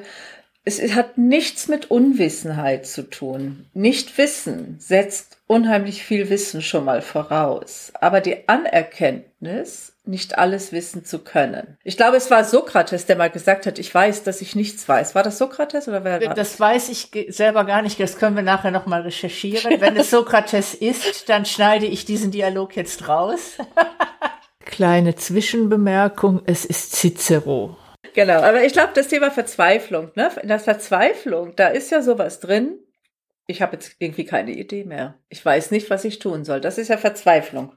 es 0.67 0.95
hat 0.95 1.17
nichts 1.17 1.69
mit 1.69 1.89
Unwissenheit 1.89 2.85
zu 2.85 3.09
tun. 3.09 3.65
Nichtwissen 3.73 4.75
setzt 4.79 5.37
unheimlich 5.47 6.03
viel 6.03 6.29
Wissen 6.29 6.61
schon 6.61 6.83
mal 6.83 7.01
voraus. 7.01 7.93
Aber 8.01 8.19
die 8.19 8.49
Anerkenntnis, 8.49 9.93
nicht 10.03 10.37
alles 10.37 10.73
wissen 10.73 11.05
zu 11.05 11.19
können. 11.19 11.77
Ich 11.85 11.95
glaube, 11.95 12.17
es 12.17 12.29
war 12.29 12.43
Sokrates, 12.43 13.05
der 13.05 13.15
mal 13.15 13.29
gesagt 13.29 13.65
hat, 13.65 13.79
ich 13.79 13.93
weiß, 13.93 14.23
dass 14.23 14.41
ich 14.41 14.55
nichts 14.55 14.87
weiß. 14.87 15.15
War 15.15 15.23
das 15.23 15.37
Sokrates 15.37 15.87
oder 15.87 16.03
wer 16.03 16.13
war 16.13 16.19
das? 16.19 16.35
Das 16.35 16.59
weiß 16.59 16.89
ich 16.89 17.11
selber 17.29 17.63
gar 17.63 17.81
nicht. 17.81 17.97
Das 17.97 18.17
können 18.17 18.35
wir 18.35 18.43
nachher 18.43 18.71
nochmal 18.71 19.03
recherchieren. 19.03 19.79
Wenn 19.79 19.95
es 19.95 20.09
Sokrates 20.11 20.73
ist, 20.73 21.29
dann 21.29 21.45
schneide 21.45 21.85
ich 21.85 22.03
diesen 22.03 22.31
Dialog 22.31 22.75
jetzt 22.75 23.07
raus. 23.07 23.57
Kleine 24.65 25.15
Zwischenbemerkung, 25.15 26.41
es 26.45 26.65
ist 26.65 26.93
Cicero. 26.93 27.77
Genau, 28.17 28.41
aber 28.41 28.63
ich 28.63 28.73
glaube, 28.73 28.93
das 28.95 29.09
Thema 29.09 29.29
Verzweiflung, 29.29 30.11
ne? 30.15 30.31
In 30.41 30.47
der 30.47 30.57
Verzweiflung, 30.57 31.55
da 31.55 31.67
ist 31.67 31.91
ja 31.91 32.01
sowas 32.01 32.39
drin. 32.39 32.79
Ich 33.45 33.61
habe 33.61 33.73
jetzt 33.73 33.95
irgendwie 33.99 34.25
keine 34.25 34.53
Idee 34.53 34.85
mehr. 34.85 35.19
Ich 35.29 35.45
weiß 35.45 35.69
nicht, 35.69 35.91
was 35.91 36.03
ich 36.03 36.17
tun 36.17 36.43
soll. 36.43 36.59
Das 36.59 36.79
ist 36.79 36.87
ja 36.87 36.97
Verzweiflung. 36.97 37.75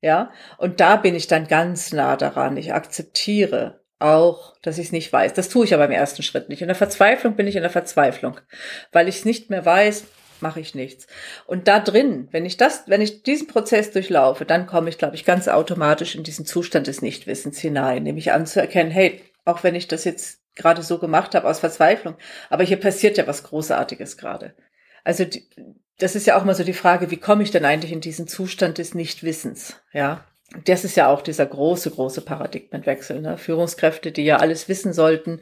Ja, 0.00 0.32
und 0.56 0.80
da 0.80 0.96
bin 0.96 1.14
ich 1.14 1.26
dann 1.26 1.48
ganz 1.48 1.92
nah 1.92 2.16
daran. 2.16 2.56
Ich 2.56 2.72
akzeptiere 2.72 3.82
auch, 3.98 4.56
dass 4.62 4.78
ich 4.78 4.86
es 4.86 4.92
nicht 4.92 5.12
weiß. 5.12 5.34
Das 5.34 5.50
tue 5.50 5.66
ich 5.66 5.74
aber 5.74 5.84
im 5.84 5.90
ersten 5.90 6.22
Schritt 6.22 6.48
nicht. 6.48 6.62
In 6.62 6.68
der 6.68 6.76
Verzweiflung 6.76 7.36
bin 7.36 7.46
ich 7.46 7.56
in 7.56 7.62
der 7.62 7.70
Verzweiflung, 7.70 8.40
weil 8.90 9.06
ich 9.06 9.16
es 9.16 9.24
nicht 9.26 9.50
mehr 9.50 9.66
weiß, 9.66 10.04
mache 10.40 10.60
ich 10.60 10.74
nichts. 10.74 11.06
Und 11.44 11.68
da 11.68 11.78
drin, 11.78 12.28
wenn 12.30 12.46
ich 12.46 12.56
das, 12.56 12.84
wenn 12.86 13.02
ich 13.02 13.22
diesen 13.22 13.48
Prozess 13.48 13.90
durchlaufe, 13.90 14.46
dann 14.46 14.66
komme 14.66 14.88
ich, 14.88 14.96
glaube 14.96 15.14
ich, 15.14 15.26
ganz 15.26 15.46
automatisch 15.46 16.14
in 16.14 16.22
diesen 16.22 16.46
Zustand 16.46 16.86
des 16.86 17.02
Nichtwissens 17.02 17.58
hinein, 17.58 18.02
nämlich 18.02 18.32
anzuerkennen, 18.32 18.90
hey, 18.90 19.20
auch 19.44 19.62
wenn 19.62 19.74
ich 19.74 19.88
das 19.88 20.04
jetzt 20.04 20.40
gerade 20.54 20.82
so 20.82 20.98
gemacht 20.98 21.34
habe 21.34 21.48
aus 21.48 21.60
Verzweiflung. 21.60 22.16
Aber 22.50 22.62
hier 22.62 22.78
passiert 22.78 23.18
ja 23.18 23.26
was 23.26 23.42
Großartiges 23.42 24.16
gerade. 24.16 24.54
Also 25.02 25.24
die, 25.24 25.48
das 25.98 26.16
ist 26.16 26.26
ja 26.26 26.36
auch 26.36 26.44
mal 26.44 26.54
so 26.54 26.64
die 26.64 26.72
Frage, 26.72 27.10
wie 27.10 27.18
komme 27.18 27.42
ich 27.42 27.50
denn 27.50 27.64
eigentlich 27.64 27.92
in 27.92 28.00
diesen 28.00 28.26
Zustand 28.26 28.78
des 28.78 28.94
Nichtwissens? 28.94 29.76
Ja, 29.92 30.24
das 30.64 30.84
ist 30.84 30.96
ja 30.96 31.08
auch 31.08 31.22
dieser 31.22 31.46
große, 31.46 31.90
große 31.90 32.20
Paradigmenwechsel. 32.20 33.20
Ne? 33.20 33.38
Führungskräfte, 33.38 34.12
die 34.12 34.24
ja 34.24 34.36
alles 34.36 34.68
wissen 34.68 34.92
sollten, 34.92 35.40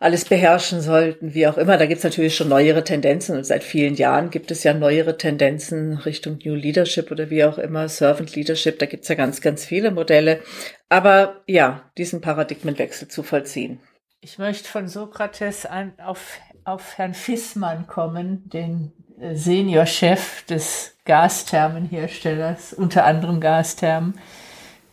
alles 0.00 0.24
beherrschen 0.24 0.80
sollten, 0.80 1.34
wie 1.34 1.46
auch 1.46 1.58
immer. 1.58 1.76
Da 1.76 1.84
gibt 1.84 1.98
es 1.98 2.04
natürlich 2.04 2.34
schon 2.34 2.48
neuere 2.48 2.82
Tendenzen 2.82 3.36
und 3.36 3.44
seit 3.44 3.62
vielen 3.62 3.94
Jahren 3.94 4.30
gibt 4.30 4.50
es 4.50 4.64
ja 4.64 4.72
neuere 4.72 5.18
Tendenzen 5.18 5.98
Richtung 5.98 6.38
New 6.42 6.54
Leadership 6.54 7.10
oder 7.10 7.28
wie 7.28 7.44
auch 7.44 7.58
immer, 7.58 7.86
Servant 7.86 8.34
Leadership. 8.34 8.78
Da 8.78 8.86
gibt 8.86 9.02
es 9.02 9.10
ja 9.10 9.14
ganz, 9.14 9.42
ganz 9.42 9.66
viele 9.66 9.90
Modelle. 9.90 10.40
Aber 10.88 11.42
ja, 11.46 11.82
diesen 11.98 12.22
Paradigmenwechsel 12.22 13.08
zu 13.08 13.22
vollziehen. 13.22 13.78
Ich 14.22 14.38
möchte 14.38 14.68
von 14.68 14.88
Sokrates 14.88 15.66
an, 15.66 15.92
auf, 16.02 16.38
auf 16.64 16.96
Herrn 16.96 17.12
Fissmann 17.12 17.86
kommen, 17.86 18.48
den 18.48 18.92
äh, 19.20 19.34
Seniorchef 19.34 20.46
des 20.46 20.94
Gasthermenherstellers, 21.04 22.72
unter 22.72 23.04
anderem 23.04 23.38
Gasthermen. 23.38 24.18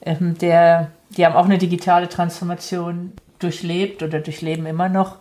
Ähm, 0.02 0.38
der, 0.38 0.92
die 1.12 1.26
haben 1.26 1.36
auch 1.36 1.46
eine 1.46 1.58
digitale 1.58 2.10
Transformation 2.10 3.14
durchlebt 3.40 4.04
oder 4.04 4.20
durchleben 4.20 4.66
immer 4.66 4.90
noch. 4.90 5.18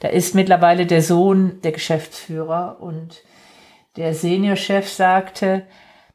Da 0.00 0.08
ist 0.08 0.34
mittlerweile 0.34 0.86
der 0.86 1.02
Sohn 1.02 1.60
der 1.62 1.72
Geschäftsführer 1.72 2.78
und 2.80 3.22
der 3.96 4.14
Seniorchef 4.14 4.88
sagte, 4.88 5.66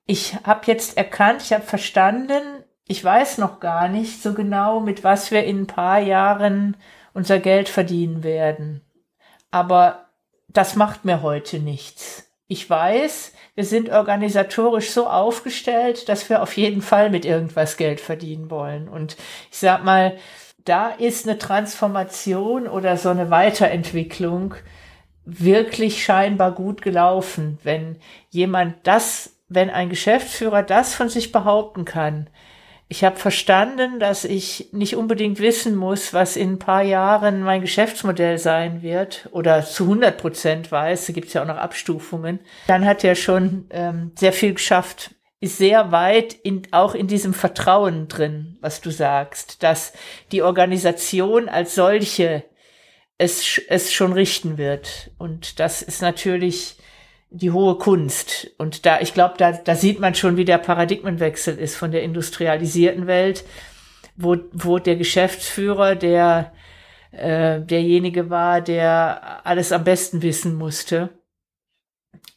ich 0.06 0.36
habe 0.44 0.62
jetzt 0.68 0.98
erkannt, 0.98 1.42
ich 1.42 1.54
habe 1.54 1.64
verstanden, 1.64 2.42
ich 2.88 3.04
weiß 3.04 3.38
noch 3.38 3.60
gar 3.60 3.88
nicht 3.88 4.22
so 4.22 4.34
genau, 4.34 4.80
mit 4.80 5.04
was 5.04 5.32
wir 5.32 5.44
in 5.44 5.62
ein 5.62 5.68
paar 5.68 6.00
Jahren 6.00 6.78
unser 7.14 7.40
Geld 7.40 7.70
verdienen 7.70 8.24
werden. 8.24 8.82
Aber 9.50 10.10
das 10.48 10.76
macht 10.76 11.06
mir 11.06 11.22
heute 11.22 11.60
nichts. 11.60 12.28
Ich 12.48 12.70
weiß, 12.70 13.34
wir 13.56 13.64
sind 13.64 13.90
organisatorisch 13.90 14.92
so 14.92 15.08
aufgestellt, 15.08 16.10
dass 16.10 16.30
wir 16.30 16.42
auf 16.42 16.58
jeden 16.58 16.82
Fall 16.82 17.10
mit 17.10 17.24
irgendwas 17.24 17.78
Geld 17.78 18.02
verdienen 18.02 18.50
wollen. 18.50 18.90
Und 18.90 19.16
ich 19.50 19.58
sag 19.58 19.86
mal, 19.86 20.18
da 20.66 20.90
ist 20.90 21.28
eine 21.28 21.38
Transformation 21.38 22.68
oder 22.68 22.98
so 22.98 23.10
eine 23.10 23.30
Weiterentwicklung 23.30 24.56
wirklich 25.26 26.04
scheinbar 26.04 26.52
gut 26.52 26.82
gelaufen, 26.82 27.60
wenn 27.64 27.98
jemand 28.30 28.76
das, 28.84 29.38
wenn 29.50 29.70
ein 29.70 29.90
Geschäftsführer 29.90 30.64
das 30.64 30.94
von 30.94 31.10
sich 31.10 31.32
behaupten 31.32 31.86
kann. 31.86 32.28
Ich 32.88 33.06
habe 33.06 33.16
verstanden, 33.16 34.00
dass 34.00 34.26
ich 34.26 34.68
nicht 34.74 34.98
unbedingt 34.98 35.40
wissen 35.40 35.78
muss, 35.78 36.14
was 36.14 36.36
in 36.36 36.54
ein 36.54 36.60
paar 36.60 36.82
Jahren 36.82 37.42
mein 37.42 37.62
Geschäftsmodell 37.62 38.38
sein 38.38 38.82
wird 38.82 39.30
oder 39.32 39.64
zu 39.64 39.86
100 39.86 40.18
Prozent 40.18 40.72
weiß. 40.74 41.06
Da 41.06 41.14
gibt 41.14 41.28
es 41.28 41.34
ja 41.34 41.44
auch 41.44 41.48
noch 41.48 41.56
Abstufungen. 41.56 42.40
Dann 42.68 42.84
hat 42.86 43.06
er 43.06 43.16
schon 43.16 43.66
ähm, 43.70 44.12
sehr 44.16 44.34
viel 44.34 44.56
geschafft 44.56 45.12
ist 45.42 45.58
sehr 45.58 45.92
weit 45.92 46.34
in, 46.34 46.62
auch 46.72 46.94
in 46.94 47.08
diesem 47.08 47.34
Vertrauen 47.34 48.08
drin, 48.08 48.58
was 48.62 48.80
du 48.80 48.92
sagst, 48.92 49.64
dass 49.64 49.92
die 50.32 50.44
Organisation 50.44 51.50
als 51.50 51.76
solche 51.76 52.44
es, 53.18 53.60
es 53.68 53.92
schon 53.92 54.14
richten 54.14 54.60
wird. 54.60 55.12
Und 55.18 55.60
das 55.60 55.82
ist 55.82 56.02
natürlich 56.02 56.78
die 57.32 57.50
hohe 57.50 57.78
Kunst. 57.78 58.52
Und 58.60 58.86
da, 58.86 59.02
ich 59.02 59.16
glaube, 59.16 59.34
da, 59.38 59.52
da 59.52 59.76
sieht 59.76 60.00
man 60.00 60.14
schon, 60.14 60.38
wie 60.38 60.46
der 60.46 60.60
Paradigmenwechsel 60.60 61.58
ist 61.58 61.76
von 61.76 61.92
der 61.92 62.04
industrialisierten 62.04 63.08
Welt, 63.08 63.44
wo, 64.16 64.38
wo 64.52 64.78
der 64.78 64.96
Geschäftsführer, 64.96 65.96
der 65.96 66.54
äh, 67.12 67.62
derjenige 67.62 68.30
war, 68.30 68.62
der 68.62 69.46
alles 69.46 69.72
am 69.72 69.84
besten 69.84 70.22
wissen 70.22 70.54
musste 70.54 71.10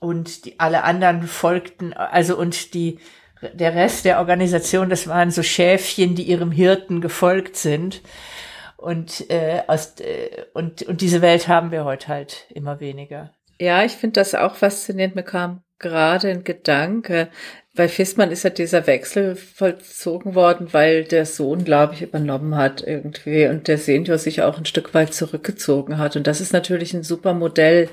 und 0.05 0.45
die, 0.45 0.61
alle 0.61 0.85
anderen 0.85 1.23
folgten, 1.23 1.95
also 1.95 2.37
und 2.37 2.75
die, 2.75 2.99
der 3.55 3.75
Rest 3.75 4.05
der 4.05 4.19
Organisation, 4.19 4.91
das 4.91 5.09
waren 5.09 5.31
so 5.31 5.43
Schäfchen, 5.43 6.15
die 6.15 6.25
ihrem 6.25 6.53
Hirten 6.53 7.01
gefolgt 7.01 7.57
sind. 7.57 8.03
Und, 8.77 9.31
äh, 9.31 9.63
aus, 9.67 9.99
äh, 10.01 10.45
und, 10.53 10.83
und 10.83 11.01
diese 11.01 11.23
Welt 11.23 11.49
haben 11.49 11.71
wir 11.71 11.87
heute 11.87 12.09
halt 12.09 12.47
immer 12.51 12.81
weniger. 12.81 13.33
Ja, 13.59 13.83
ich 13.83 13.93
finde 13.93 14.21
das 14.21 14.35
auch 14.35 14.57
faszinierend. 14.57 15.15
Mir 15.15 15.23
kam 15.23 15.63
gerade 15.79 16.29
ein 16.29 16.45
Gedanke. 16.45 17.31
Bei 17.76 17.88
Fissmann 17.88 18.31
ist 18.31 18.45
ja 18.45 18.50
dieser 18.50 18.87
Wechsel 18.87 19.35
vollzogen 19.35 20.37
worden, 20.37 20.73
weil 20.73 21.02
der 21.02 21.26
Sohn, 21.26 21.64
glaube 21.64 21.95
ich, 21.95 22.02
übernommen 22.02 22.54
hat 22.54 22.85
irgendwie 22.87 23.49
und 23.49 23.66
der 23.66 23.78
Senior 23.78 24.16
sich 24.19 24.43
auch 24.43 24.59
ein 24.59 24.64
Stück 24.64 24.95
weit 24.95 25.12
zurückgezogen 25.12 25.99
hat. 25.99 26.14
Und 26.14 26.28
das 26.28 26.40
ist 26.40 26.52
natürlich 26.52 26.95
ein 26.95 27.02
super 27.02 27.35
Modell, 27.35 27.88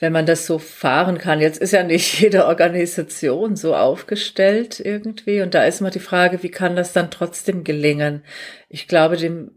wenn 0.00 0.12
man 0.12 0.26
das 0.26 0.46
so 0.46 0.58
fahren 0.58 1.16
kann. 1.16 1.40
Jetzt 1.40 1.62
ist 1.62 1.72
ja 1.72 1.82
nicht 1.82 2.20
jede 2.20 2.44
Organisation 2.44 3.56
so 3.56 3.74
aufgestellt 3.74 4.80
irgendwie. 4.80 5.40
Und 5.40 5.54
da 5.54 5.64
ist 5.64 5.80
immer 5.80 5.90
die 5.90 5.98
Frage, 5.98 6.42
wie 6.42 6.50
kann 6.50 6.76
das 6.76 6.92
dann 6.92 7.10
trotzdem 7.10 7.64
gelingen? 7.64 8.22
Ich 8.68 8.86
glaube, 8.86 9.16
dem 9.16 9.52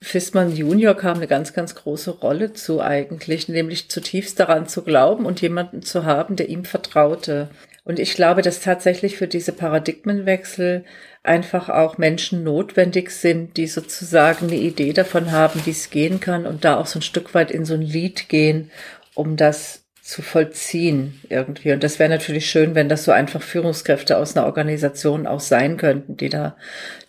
Fissmann 0.00 0.54
Junior 0.54 0.94
kam 0.94 1.16
eine 1.16 1.26
ganz, 1.26 1.52
ganz 1.52 1.74
große 1.74 2.12
Rolle 2.12 2.52
zu 2.52 2.80
eigentlich, 2.80 3.48
nämlich 3.48 3.90
zutiefst 3.90 4.38
daran 4.38 4.68
zu 4.68 4.82
glauben 4.82 5.26
und 5.26 5.40
jemanden 5.40 5.82
zu 5.82 6.04
haben, 6.04 6.36
der 6.36 6.48
ihm 6.48 6.64
vertraute. 6.64 7.48
Und 7.84 7.98
ich 7.98 8.14
glaube, 8.14 8.40
dass 8.40 8.60
tatsächlich 8.60 9.18
für 9.18 9.28
diese 9.28 9.52
Paradigmenwechsel 9.52 10.84
einfach 11.22 11.68
auch 11.68 11.98
Menschen 11.98 12.42
notwendig 12.42 13.10
sind, 13.10 13.56
die 13.58 13.66
sozusagen 13.66 14.46
eine 14.46 14.56
Idee 14.56 14.94
davon 14.94 15.32
haben, 15.32 15.60
wie 15.66 15.70
es 15.70 15.90
gehen 15.90 16.18
kann 16.18 16.46
und 16.46 16.64
da 16.64 16.78
auch 16.78 16.86
so 16.86 16.98
ein 16.98 17.02
Stück 17.02 17.34
weit 17.34 17.50
in 17.50 17.66
so 17.66 17.74
ein 17.74 17.82
Lied 17.82 18.28
gehen, 18.28 18.70
um 19.14 19.36
das 19.36 19.84
zu 20.02 20.22
vollziehen 20.22 21.20
irgendwie. 21.30 21.72
Und 21.72 21.82
das 21.82 21.98
wäre 21.98 22.10
natürlich 22.10 22.50
schön, 22.50 22.74
wenn 22.74 22.90
das 22.90 23.04
so 23.04 23.12
einfach 23.12 23.42
Führungskräfte 23.42 24.18
aus 24.18 24.36
einer 24.36 24.46
Organisation 24.46 25.26
auch 25.26 25.40
sein 25.40 25.76
könnten, 25.76 26.16
die 26.16 26.28
da 26.28 26.56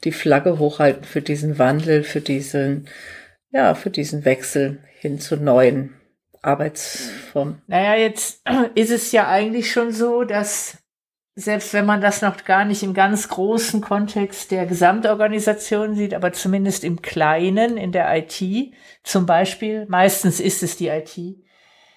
die 0.06 0.14
Flagge 0.14 0.60
hochhalten 0.60 1.04
für 1.04 1.22
diesen 1.22 1.60
Wandel, 1.60 2.04
für 2.04 2.22
diesen, 2.22 2.88
ja, 3.52 3.76
für 3.76 3.90
diesen 3.90 4.24
Wechsel 4.24 4.80
hin 5.00 5.20
zu 5.20 5.36
neuen 5.36 5.94
Arbeitsformen? 6.46 7.62
Naja, 7.68 7.96
jetzt 7.96 8.42
ist 8.76 8.92
es 8.92 9.12
ja 9.12 9.28
eigentlich 9.28 9.72
schon 9.72 9.92
so, 9.92 10.24
dass 10.24 10.78
selbst 11.38 11.74
wenn 11.74 11.86
man 11.86 12.00
das 12.00 12.22
noch 12.22 12.46
gar 12.46 12.64
nicht 12.64 12.82
im 12.82 12.94
ganz 12.94 13.28
großen 13.28 13.82
Kontext 13.82 14.52
der 14.52 14.66
Gesamtorganisation 14.66 15.94
sieht, 15.96 16.14
aber 16.14 16.32
zumindest 16.32 16.86
im 16.86 17.02
Kleinen, 17.02 17.76
in 17.76 17.92
der 17.92 18.16
IT 18.16 18.74
zum 19.04 19.26
Beispiel, 19.26 19.86
meistens 19.90 20.40
ist 20.40 20.64
es 20.64 20.78
die 20.78 20.88
IT, 20.88 21.20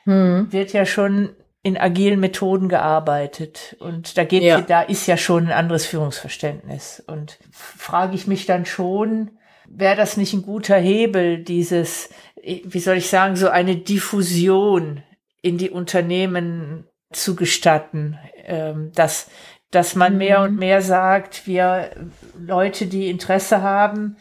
hm. 0.05 0.49
wird 0.51 0.73
ja 0.73 0.85
schon 0.85 1.37
in 1.63 1.77
agilen 1.77 2.19
Methoden 2.19 2.69
gearbeitet. 2.69 3.77
Und 3.79 4.17
da 4.17 4.25
geht, 4.25 4.43
ja. 4.43 4.61
da 4.61 4.83
ist 4.83 5.07
ja 5.07 5.17
schon 5.17 5.47
ein 5.47 5.53
anderes 5.53 5.87
Führungsverständnis. 5.87 7.03
Und 7.07 7.39
frage 7.53 8.15
ich 8.15 8.27
mich 8.27 8.47
dann 8.47 8.65
schon, 8.65 9.33
wäre 9.69 9.97
das 9.97 10.17
nicht 10.17 10.33
ein 10.33 10.43
guter 10.43 10.77
Hebel, 10.77 11.45
dieses, 11.45 12.11
wie 12.43 12.81
soll 12.81 12.97
ich 12.97 13.09
sagen, 13.09 13.37
so 13.37 13.49
eine 13.49 13.77
Diffusion 13.77 15.03
in 15.43 15.59
die 15.59 15.71
Unternehmen 15.71 16.85
zu 17.13 17.37
gestatten, 17.37 18.19
ähm, 18.45 18.93
dass, 18.95 19.31
dass 19.71 19.95
man 19.95 20.13
mhm. 20.13 20.19
mehr 20.19 20.43
und 20.43 20.59
mehr 20.59 20.83
sagt, 20.83 21.47
wir 21.47 21.91
Leute, 22.39 22.87
die 22.87 23.09
Interesse 23.09 23.63
haben, 23.63 24.17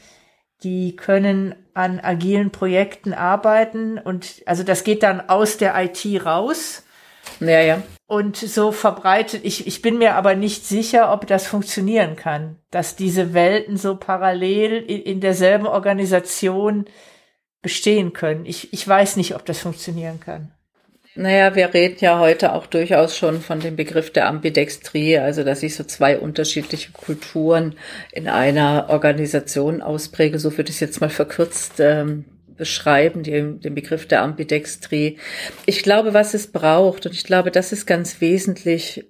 die 0.63 0.95
können 0.95 1.55
an 1.73 1.99
agilen 1.99 2.51
Projekten 2.51 3.13
arbeiten 3.13 3.99
und 3.99 4.41
also 4.45 4.63
das 4.63 4.83
geht 4.83 5.03
dann 5.03 5.29
aus 5.29 5.57
der 5.57 5.75
IT 5.79 6.25
raus. 6.25 6.83
Ja, 7.39 7.59
ja. 7.59 7.83
Und 8.07 8.37
so 8.37 8.71
verbreitet, 8.71 9.41
ich, 9.43 9.67
ich 9.67 9.81
bin 9.81 9.97
mir 9.97 10.15
aber 10.15 10.33
nicht 10.33 10.65
sicher, 10.65 11.11
ob 11.11 11.27
das 11.27 11.45
funktionieren 11.45 12.15
kann, 12.15 12.57
dass 12.71 12.95
diese 12.95 13.33
Welten 13.33 13.75
so 13.75 13.97
parallel 13.97 14.81
in, 14.81 15.01
in 15.01 15.19
derselben 15.19 15.67
Organisation 15.67 16.85
bestehen 17.67 18.13
können. 18.13 18.45
Ich, 18.45 18.71
ich 18.71 18.87
weiß 18.87 19.17
nicht, 19.17 19.35
ob 19.35 19.45
das 19.45 19.59
funktionieren 19.59 20.21
kann. 20.21 20.53
Naja, 21.15 21.53
wir 21.53 21.73
reden 21.73 21.97
ja 21.99 22.17
heute 22.17 22.53
auch 22.53 22.65
durchaus 22.65 23.17
schon 23.17 23.41
von 23.41 23.59
dem 23.59 23.75
Begriff 23.75 24.13
der 24.13 24.29
Ambidextrie, 24.29 25.17
also 25.17 25.43
dass 25.43 25.63
ich 25.63 25.75
so 25.75 25.83
zwei 25.83 26.17
unterschiedliche 26.17 26.93
Kulturen 26.93 27.75
in 28.13 28.29
einer 28.29 28.85
Organisation 28.87 29.81
auspräge. 29.81 30.39
So 30.39 30.53
würde 30.53 30.69
ich 30.69 30.77
es 30.77 30.79
jetzt 30.79 31.01
mal 31.01 31.09
verkürzt 31.09 31.73
ähm, 31.79 32.23
beschreiben, 32.55 33.23
den, 33.23 33.59
den 33.59 33.75
Begriff 33.75 34.07
der 34.07 34.21
Ambidextrie. 34.21 35.17
Ich 35.65 35.83
glaube, 35.83 36.13
was 36.13 36.33
es 36.33 36.47
braucht, 36.47 37.05
und 37.05 37.11
ich 37.11 37.25
glaube, 37.25 37.51
das 37.51 37.73
ist 37.73 37.85
ganz 37.85 38.21
wesentlich, 38.21 39.03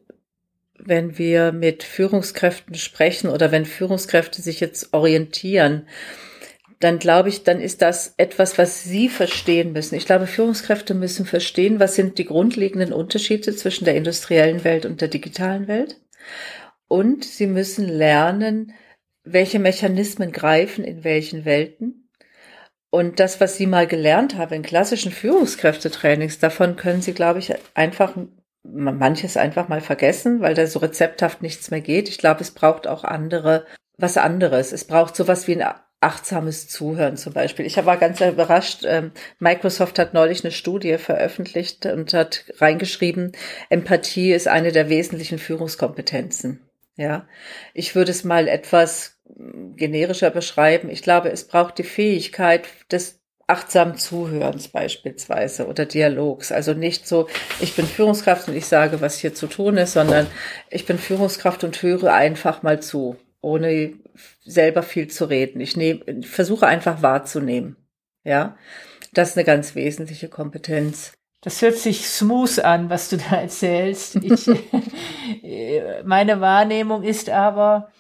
wenn 0.80 1.20
wir 1.20 1.52
mit 1.52 1.84
Führungskräften 1.84 2.74
sprechen 2.74 3.30
oder 3.30 3.52
wenn 3.52 3.66
Führungskräfte 3.66 4.42
sich 4.42 4.62
jetzt 4.62 4.96
orientieren, 4.96 5.86
dann 6.80 7.00
glaube 7.00 7.30
ich, 7.30 7.44
dann 7.44 7.60
ist 7.60 7.82
das 7.82 8.14
etwas, 8.18 8.58
was 8.58 8.84
Sie 8.84 9.10
verstehen 9.10 9.74
müssen. 9.74 9.96
Ich 9.96 10.06
glaube, 10.06 10.28
Führungskräfte 10.28 10.94
müssen 10.94 11.26
verstehen, 11.26 11.80
was 11.80 11.96
sind 11.96 12.18
die 12.20 12.26
grundlegenden 12.26 12.94
Unterschiede 12.94 13.56
zwischen 13.56 13.86
der 13.86 13.96
industriellen 13.96 14.64
Welt 14.64 14.86
und 14.86 15.02
der 15.02 15.08
digitalen 15.08 15.68
Welt. 15.68 16.00
Und 16.88 17.26
Sie 17.26 17.48
müssen 17.48 17.88
lernen, 17.88 18.74
welche 19.24 19.60
Mechanismen 19.60 20.32
greifen 20.32 20.84
in 20.84 21.04
welchen 21.04 21.46
Welten. 21.46 22.10
Und 22.90 23.20
das, 23.20 23.42
was 23.42 23.58
Sie 23.58 23.66
mal 23.66 23.88
gelernt 23.88 24.36
haben 24.38 24.54
in 24.54 24.64
klassischen 24.64 25.12
Führungskräftetrainings, 25.12 26.40
davon 26.40 26.76
können 26.76 27.02
Sie, 27.02 27.14
glaube 27.14 27.40
ich, 27.40 27.54
einfach 27.74 28.16
manches 28.64 29.36
einfach 29.36 29.68
mal 29.68 29.82
vergessen, 29.82 30.42
weil 30.42 30.54
da 30.54 30.68
so 30.68 30.80
rezepthaft 30.80 31.42
nichts 31.42 31.72
mehr 31.72 31.82
geht. 31.82 32.10
Ich 32.10 32.18
glaube, 32.18 32.42
es 32.42 32.52
braucht 32.52 32.88
auch 32.88 33.04
andere, 33.04 33.66
was 33.98 34.18
anderes. 34.18 34.72
Es 34.72 34.86
braucht 34.86 35.16
sowas 35.16 35.48
wie 35.48 35.62
ein 35.62 35.68
achtsames 36.00 36.68
Zuhören 36.68 37.18
zum 37.18 37.34
Beispiel. 37.34 37.66
Ich 37.66 37.84
war 37.84 37.98
ganz 37.98 38.22
überrascht. 38.22 38.84
Ähm, 38.86 39.12
Microsoft 39.40 39.98
hat 39.98 40.14
neulich 40.14 40.44
eine 40.44 40.52
Studie 40.52 40.98
veröffentlicht 40.98 41.86
und 41.88 42.14
hat 42.14 42.46
reingeschrieben, 42.60 43.32
Empathie 43.70 44.34
ist 44.34 44.48
eine 44.48 44.72
der 44.72 44.90
wesentlichen 44.90 45.40
Führungskompetenzen. 45.40 46.62
Ja, 46.96 47.28
ich 47.74 47.96
würde 47.96 48.12
es 48.12 48.24
mal 48.24 48.48
etwas 48.48 49.20
generischer 49.76 50.32
beschreiben. 50.32 50.90
Ich 50.90 51.04
glaube, 51.04 51.30
es 51.30 51.48
braucht 51.48 51.78
die 51.78 51.84
Fähigkeit 51.84 52.66
des 52.92 53.20
achtsamen 53.46 53.96
Zuhörens 53.98 54.68
beispielsweise 54.68 55.68
oder 55.68 55.86
Dialogs. 55.86 56.52
Also 56.52 56.74
nicht 56.74 57.08
so, 57.08 57.28
ich 57.60 57.76
bin 57.76 57.86
Führungskraft 57.86 58.48
und 58.48 58.56
ich 58.56 58.66
sage, 58.66 59.00
was 59.00 59.20
hier 59.20 59.34
zu 59.34 59.48
tun 59.48 59.78
ist, 59.78 59.94
sondern 59.94 60.28
ich 60.70 60.86
bin 60.86 60.98
Führungskraft 60.98 61.64
und 61.64 61.82
höre 61.82 62.14
einfach 62.14 62.62
mal 62.62 62.82
zu 62.82 63.16
ohne 63.42 63.94
selber 64.44 64.84
viel 64.84 65.08
zu 65.08 65.26
reden. 65.26 65.60
Ich 65.60 65.78
nehme, 65.78 66.24
versuche 66.24 66.68
einfach 66.68 67.02
wahrzunehmen. 67.02 67.76
Ja, 68.24 68.58
das 69.14 69.30
ist 69.30 69.38
eine 69.38 69.46
ganz 69.46 69.76
wesentliche 69.76 70.30
Kompetenz. 70.30 71.14
Das 71.42 71.62
hört 71.62 71.78
sich 71.78 72.08
smooth 72.08 72.60
an, 72.60 72.90
was 72.90 73.10
du 73.10 73.18
da 73.18 73.38
erzählst. 73.42 74.16
Ich, 74.16 74.48
meine 76.06 76.42
Wahrnehmung 76.42 77.04
ist 77.04 77.30
aber, 77.30 77.92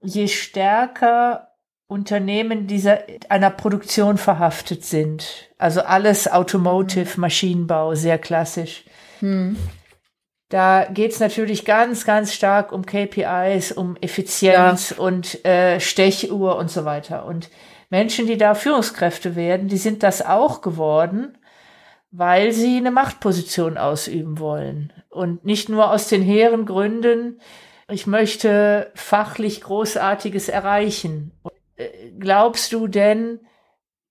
je 0.00 0.28
stärker 0.28 1.48
Unternehmen 1.88 2.66
dieser 2.66 3.00
einer 3.30 3.50
Produktion 3.50 4.18
verhaftet 4.18 4.84
sind, 4.84 5.50
also 5.56 5.80
alles 5.80 6.30
Automotive, 6.30 7.18
Maschinenbau, 7.18 7.94
sehr 7.94 8.18
klassisch, 8.18 8.84
hm. 9.20 9.56
Da 10.48 10.86
geht's 10.90 11.20
natürlich 11.20 11.64
ganz, 11.64 12.04
ganz 12.04 12.32
stark 12.32 12.72
um 12.72 12.86
KPIs, 12.86 13.72
um 13.72 13.96
Effizienz 14.00 14.90
ja. 14.90 14.96
und 14.96 15.44
äh, 15.44 15.78
Stechuhr 15.78 16.56
und 16.56 16.70
so 16.70 16.84
weiter. 16.86 17.26
Und 17.26 17.50
Menschen, 17.90 18.26
die 18.26 18.38
da 18.38 18.54
Führungskräfte 18.54 19.36
werden, 19.36 19.68
die 19.68 19.76
sind 19.76 20.02
das 20.02 20.24
auch 20.24 20.62
geworden, 20.62 21.36
weil 22.10 22.52
sie 22.52 22.78
eine 22.78 22.90
Machtposition 22.90 23.76
ausüben 23.76 24.38
wollen. 24.38 24.92
Und 25.10 25.44
nicht 25.44 25.68
nur 25.68 25.90
aus 25.90 26.08
den 26.08 26.22
hehren 26.22 26.64
Gründen, 26.64 27.40
ich 27.90 28.06
möchte 28.06 28.90
fachlich 28.94 29.60
Großartiges 29.62 30.48
erreichen. 30.48 31.32
Äh, 31.76 31.88
glaubst 32.18 32.72
du 32.72 32.86
denn, 32.86 33.40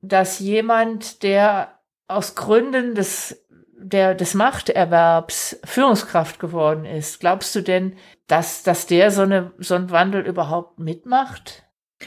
dass 0.01 0.39
jemand, 0.39 1.23
der 1.23 1.79
aus 2.07 2.35
Gründen 2.35 2.95
des 2.95 3.43
der, 3.89 4.15
des 4.15 4.33
Machterwerbs 4.33 5.59
Führungskraft 5.63 6.39
geworden 6.39 6.85
ist, 6.85 7.19
glaubst 7.19 7.55
du 7.55 7.61
denn, 7.61 7.95
dass, 8.27 8.63
dass 8.63 8.85
der 8.85 9.11
so, 9.11 9.21
eine, 9.21 9.51
so 9.57 9.75
einen 9.75 9.91
Wandel 9.91 10.25
überhaupt 10.25 10.79
mitmacht? 10.79 11.63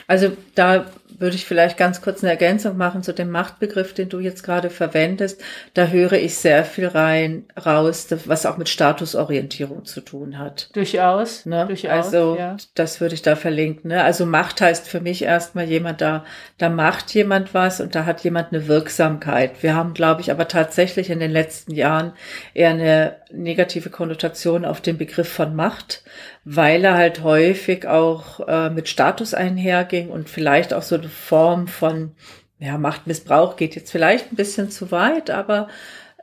Also 0.06 0.36
da 0.54 0.86
würde 1.18 1.36
ich 1.36 1.44
vielleicht 1.44 1.76
ganz 1.76 2.00
kurz 2.00 2.22
eine 2.22 2.30
Ergänzung 2.30 2.76
machen 2.76 3.02
zu 3.02 3.12
dem 3.12 3.30
Machtbegriff, 3.30 3.92
den 3.92 4.08
du 4.08 4.20
jetzt 4.20 4.42
gerade 4.42 4.70
verwendest. 4.70 5.42
Da 5.74 5.86
höre 5.86 6.12
ich 6.12 6.36
sehr 6.36 6.64
viel 6.64 6.86
rein, 6.86 7.44
raus, 7.64 8.06
was 8.26 8.46
auch 8.46 8.56
mit 8.56 8.68
Statusorientierung 8.68 9.84
zu 9.84 10.00
tun 10.00 10.38
hat. 10.38 10.70
Durchaus. 10.74 11.44
Ne? 11.44 11.66
Durchaus 11.66 12.06
also 12.06 12.36
ja. 12.38 12.56
das 12.74 13.00
würde 13.00 13.14
ich 13.14 13.22
da 13.22 13.36
verlinken. 13.36 13.90
Ne? 13.90 14.02
Also 14.02 14.26
Macht 14.26 14.60
heißt 14.60 14.88
für 14.88 15.00
mich 15.00 15.22
erstmal 15.22 15.66
jemand 15.66 16.00
da, 16.00 16.24
da 16.58 16.68
macht 16.68 17.12
jemand 17.12 17.52
was 17.52 17.80
und 17.80 17.94
da 17.94 18.06
hat 18.06 18.22
jemand 18.22 18.52
eine 18.52 18.66
Wirksamkeit. 18.68 19.62
Wir 19.62 19.74
haben, 19.74 19.94
glaube 19.94 20.20
ich, 20.20 20.30
aber 20.30 20.48
tatsächlich 20.48 21.10
in 21.10 21.20
den 21.20 21.32
letzten 21.32 21.74
Jahren 21.74 22.12
eher 22.54 22.70
eine 22.70 23.16
negative 23.32 23.90
Konnotation 23.90 24.64
auf 24.64 24.80
den 24.80 24.98
Begriff 24.98 25.28
von 25.28 25.54
Macht, 25.54 26.04
weil 26.44 26.84
er 26.84 26.96
halt 26.96 27.22
häufig 27.22 27.86
auch 27.86 28.46
äh, 28.46 28.70
mit 28.70 28.88
Status 28.88 29.34
einherging 29.34 30.08
und 30.10 30.28
vielleicht 30.28 30.74
auch 30.74 30.82
so 30.82 30.96
eine 30.96 31.08
Form 31.08 31.68
von 31.68 32.12
ja, 32.58 32.76
Machtmissbrauch 32.76 33.56
geht 33.56 33.74
jetzt 33.74 33.90
vielleicht 33.90 34.32
ein 34.32 34.36
bisschen 34.36 34.70
zu 34.70 34.90
weit, 34.90 35.30
aber 35.30 35.68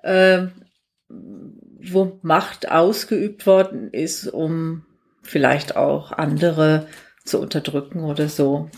äh, 0.04 0.48
wo 1.10 2.20
Macht 2.22 2.72
ausgeübt 2.72 3.48
worden 3.48 3.90
ist, 3.92 4.28
um 4.28 4.86
vielleicht 5.24 5.76
auch 5.76 6.12
andere 6.12 6.88
zu 7.26 7.40
unterdrücken 7.40 8.04
oder 8.04 8.30
so 8.30 8.70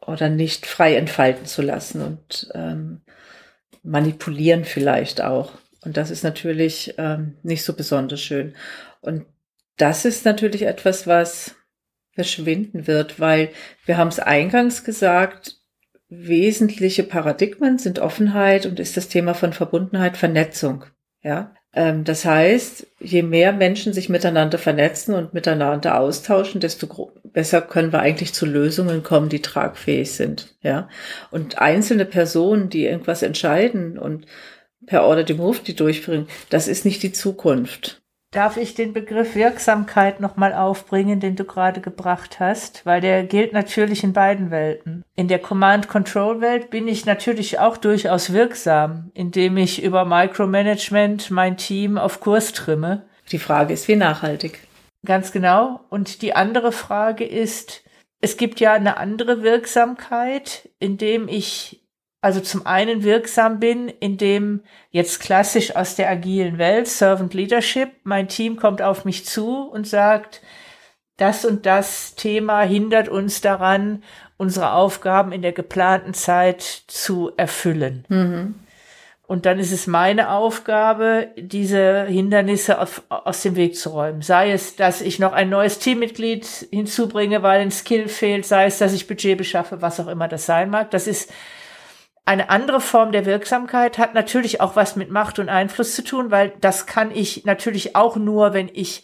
oder 0.00 0.28
nicht 0.28 0.66
frei 0.66 0.96
entfalten 0.96 1.46
zu 1.46 1.62
lassen 1.62 2.02
und 2.02 2.50
ähm, 2.54 3.02
manipulieren 3.82 4.64
vielleicht 4.64 5.22
auch. 5.22 5.52
Und 5.84 5.96
das 5.96 6.10
ist 6.10 6.24
natürlich 6.24 6.94
ähm, 6.98 7.36
nicht 7.42 7.64
so 7.64 7.72
besonders 7.72 8.20
schön. 8.20 8.54
Und 9.00 9.26
das 9.76 10.04
ist 10.04 10.24
natürlich 10.24 10.62
etwas, 10.62 11.06
was 11.06 11.56
verschwinden 12.12 12.86
wird, 12.86 13.18
weil 13.18 13.50
wir 13.86 13.96
haben 13.96 14.08
es 14.08 14.18
eingangs 14.18 14.84
gesagt, 14.84 15.56
wesentliche 16.08 17.04
Paradigmen 17.04 17.78
sind 17.78 17.98
Offenheit 17.98 18.66
und 18.66 18.80
ist 18.80 18.96
das 18.96 19.08
Thema 19.08 19.32
von 19.32 19.52
Verbundenheit, 19.52 20.16
Vernetzung. 20.16 20.84
Ja, 21.22 21.54
ähm, 21.72 22.04
das 22.04 22.24
heißt, 22.24 22.86
je 22.98 23.22
mehr 23.22 23.52
Menschen 23.52 23.92
sich 23.92 24.08
miteinander 24.08 24.58
vernetzen 24.58 25.14
und 25.14 25.34
miteinander 25.34 25.98
austauschen, 25.98 26.60
desto 26.60 27.12
besser 27.24 27.62
können 27.62 27.92
wir 27.92 28.00
eigentlich 28.00 28.34
zu 28.34 28.44
Lösungen 28.44 29.02
kommen, 29.02 29.28
die 29.28 29.42
tragfähig 29.42 30.12
sind. 30.12 30.56
Ja, 30.62 30.88
und 31.30 31.58
einzelne 31.58 32.06
Personen, 32.06 32.70
die 32.70 32.86
irgendwas 32.86 33.22
entscheiden 33.22 33.98
und 33.98 34.26
per 34.86 35.04
Order 35.04 35.24
die 35.24 35.34
Move 35.34 35.58
die 35.66 35.76
durchführen, 35.76 36.28
das 36.48 36.68
ist 36.68 36.84
nicht 36.84 37.02
die 37.02 37.12
Zukunft. 37.12 38.00
darf 38.32 38.56
ich 38.56 38.74
den 38.74 38.92
Begriff 38.92 39.34
Wirksamkeit 39.34 40.20
nochmal 40.20 40.54
aufbringen, 40.54 41.18
den 41.18 41.34
du 41.34 41.44
gerade 41.44 41.80
gebracht 41.80 42.38
hast, 42.38 42.86
weil 42.86 43.00
der 43.00 43.24
gilt 43.24 43.52
natürlich 43.52 44.04
in 44.04 44.12
beiden 44.12 44.50
Welten. 44.50 45.04
In 45.16 45.26
der 45.26 45.40
Command-Control-Welt 45.40 46.70
bin 46.70 46.86
ich 46.86 47.06
natürlich 47.06 47.58
auch 47.58 47.76
durchaus 47.76 48.32
wirksam, 48.32 49.10
indem 49.14 49.56
ich 49.56 49.82
über 49.82 50.04
Micromanagement 50.04 51.30
mein 51.30 51.56
Team 51.56 51.98
auf 51.98 52.20
Kurs 52.20 52.52
trimme. 52.52 53.08
Die 53.32 53.38
Frage 53.38 53.74
ist, 53.74 53.88
wie 53.88 53.96
nachhaltig? 53.96 54.60
Ganz 55.04 55.32
genau. 55.32 55.80
Und 55.88 56.22
die 56.22 56.36
andere 56.36 56.72
Frage 56.72 57.24
ist, 57.24 57.82
es 58.20 58.36
gibt 58.36 58.60
ja 58.60 58.74
eine 58.74 58.98
andere 58.98 59.42
Wirksamkeit, 59.42 60.68
indem 60.78 61.26
ich 61.26 61.79
also 62.20 62.40
zum 62.40 62.66
einen 62.66 63.02
wirksam 63.02 63.60
bin, 63.60 63.88
indem 63.88 64.62
jetzt 64.90 65.20
klassisch 65.20 65.74
aus 65.74 65.96
der 65.96 66.10
agilen 66.10 66.58
Welt, 66.58 66.86
Servant 66.86 67.32
Leadership, 67.32 67.90
mein 68.02 68.28
Team 68.28 68.56
kommt 68.56 68.82
auf 68.82 69.04
mich 69.04 69.24
zu 69.24 69.68
und 69.70 69.86
sagt, 69.86 70.42
das 71.16 71.44
und 71.44 71.66
das 71.66 72.14
Thema 72.14 72.62
hindert 72.62 73.08
uns 73.08 73.40
daran, 73.40 74.02
unsere 74.36 74.72
Aufgaben 74.72 75.32
in 75.32 75.42
der 75.42 75.52
geplanten 75.52 76.14
Zeit 76.14 76.62
zu 76.62 77.32
erfüllen. 77.36 78.04
Mhm. 78.08 78.54
Und 79.26 79.46
dann 79.46 79.60
ist 79.60 79.70
es 79.70 79.86
meine 79.86 80.30
Aufgabe, 80.30 81.28
diese 81.36 82.04
Hindernisse 82.06 82.80
auf, 82.80 83.02
aus 83.08 83.42
dem 83.42 83.54
Weg 83.54 83.76
zu 83.76 83.90
räumen. 83.90 84.22
Sei 84.22 84.50
es, 84.50 84.74
dass 84.74 85.00
ich 85.00 85.20
noch 85.20 85.32
ein 85.32 85.48
neues 85.48 85.78
Teammitglied 85.78 86.44
hinzubringe, 86.72 87.42
weil 87.42 87.60
ein 87.60 87.70
Skill 87.70 88.08
fehlt, 88.08 88.44
sei 88.44 88.64
es, 88.64 88.78
dass 88.78 88.92
ich 88.92 89.06
Budget 89.06 89.38
beschaffe, 89.38 89.82
was 89.82 90.00
auch 90.00 90.08
immer 90.08 90.26
das 90.26 90.46
sein 90.46 90.68
mag. 90.68 90.90
Das 90.90 91.06
ist 91.06 91.30
eine 92.24 92.50
andere 92.50 92.80
Form 92.80 93.12
der 93.12 93.26
Wirksamkeit, 93.26 93.98
hat 93.98 94.14
natürlich 94.14 94.60
auch 94.60 94.76
was 94.76 94.96
mit 94.96 95.10
Macht 95.10 95.38
und 95.38 95.48
Einfluss 95.48 95.94
zu 95.94 96.04
tun, 96.04 96.30
weil 96.30 96.52
das 96.60 96.86
kann 96.86 97.10
ich 97.10 97.44
natürlich 97.44 97.96
auch 97.96 98.16
nur, 98.16 98.52
wenn 98.52 98.70
ich 98.72 99.02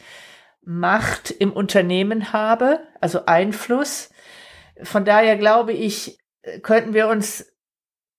Macht 0.63 1.31
im 1.31 1.53
Unternehmen 1.53 2.33
habe, 2.33 2.81
also 3.01 3.27
Einfluss. 3.27 4.11
Von 4.83 5.05
daher 5.05 5.37
glaube 5.37 5.73
ich, 5.73 6.19
könnten 6.63 6.93
wir 6.93 7.09
uns 7.09 7.53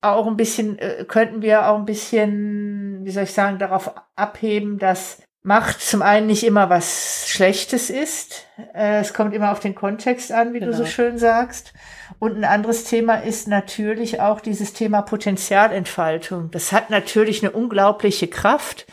auch 0.01 0.27
ein 0.27 0.37
bisschen, 0.37 0.77
äh, 0.79 1.05
könnten 1.07 1.41
wir 1.41 1.67
auch 1.67 1.77
ein 1.77 1.85
bisschen, 1.85 3.03
wie 3.03 3.11
soll 3.11 3.23
ich 3.23 3.33
sagen, 3.33 3.59
darauf 3.59 3.93
abheben, 4.15 4.77
dass 4.77 5.21
Macht 5.47 5.81
zum 5.81 6.01
einen 6.01 6.27
nicht 6.27 6.43
immer 6.43 6.69
was 6.69 7.29
Schlechtes 7.29 7.89
ist. 7.89 8.47
Äh, 8.73 8.99
es 8.99 9.13
kommt 9.13 9.33
immer 9.33 9.53
auf 9.53 9.61
den 9.61 9.75
Kontext 9.75 10.33
an, 10.33 10.53
wie 10.53 10.59
genau. 10.59 10.73
du 10.73 10.77
so 10.77 10.83
genau. 10.83 10.93
schön 10.93 11.17
sagst. 11.17 11.71
Und 12.19 12.35
ein 12.35 12.43
anderes 12.43 12.83
Thema 12.83 13.15
ist 13.15 13.47
natürlich 13.47 14.19
auch 14.19 14.41
dieses 14.41 14.73
Thema 14.73 15.03
Potenzialentfaltung. 15.03 16.51
Das 16.51 16.73
hat 16.73 16.89
natürlich 16.89 17.43
eine 17.43 17.53
unglaubliche 17.53 18.27
Kraft, 18.27 18.87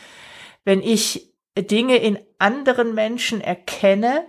wenn 0.63 0.81
ich 0.81 1.33
Dinge 1.59 1.97
in 1.97 2.19
anderen 2.39 2.95
Menschen 2.95 3.41
erkenne, 3.41 4.23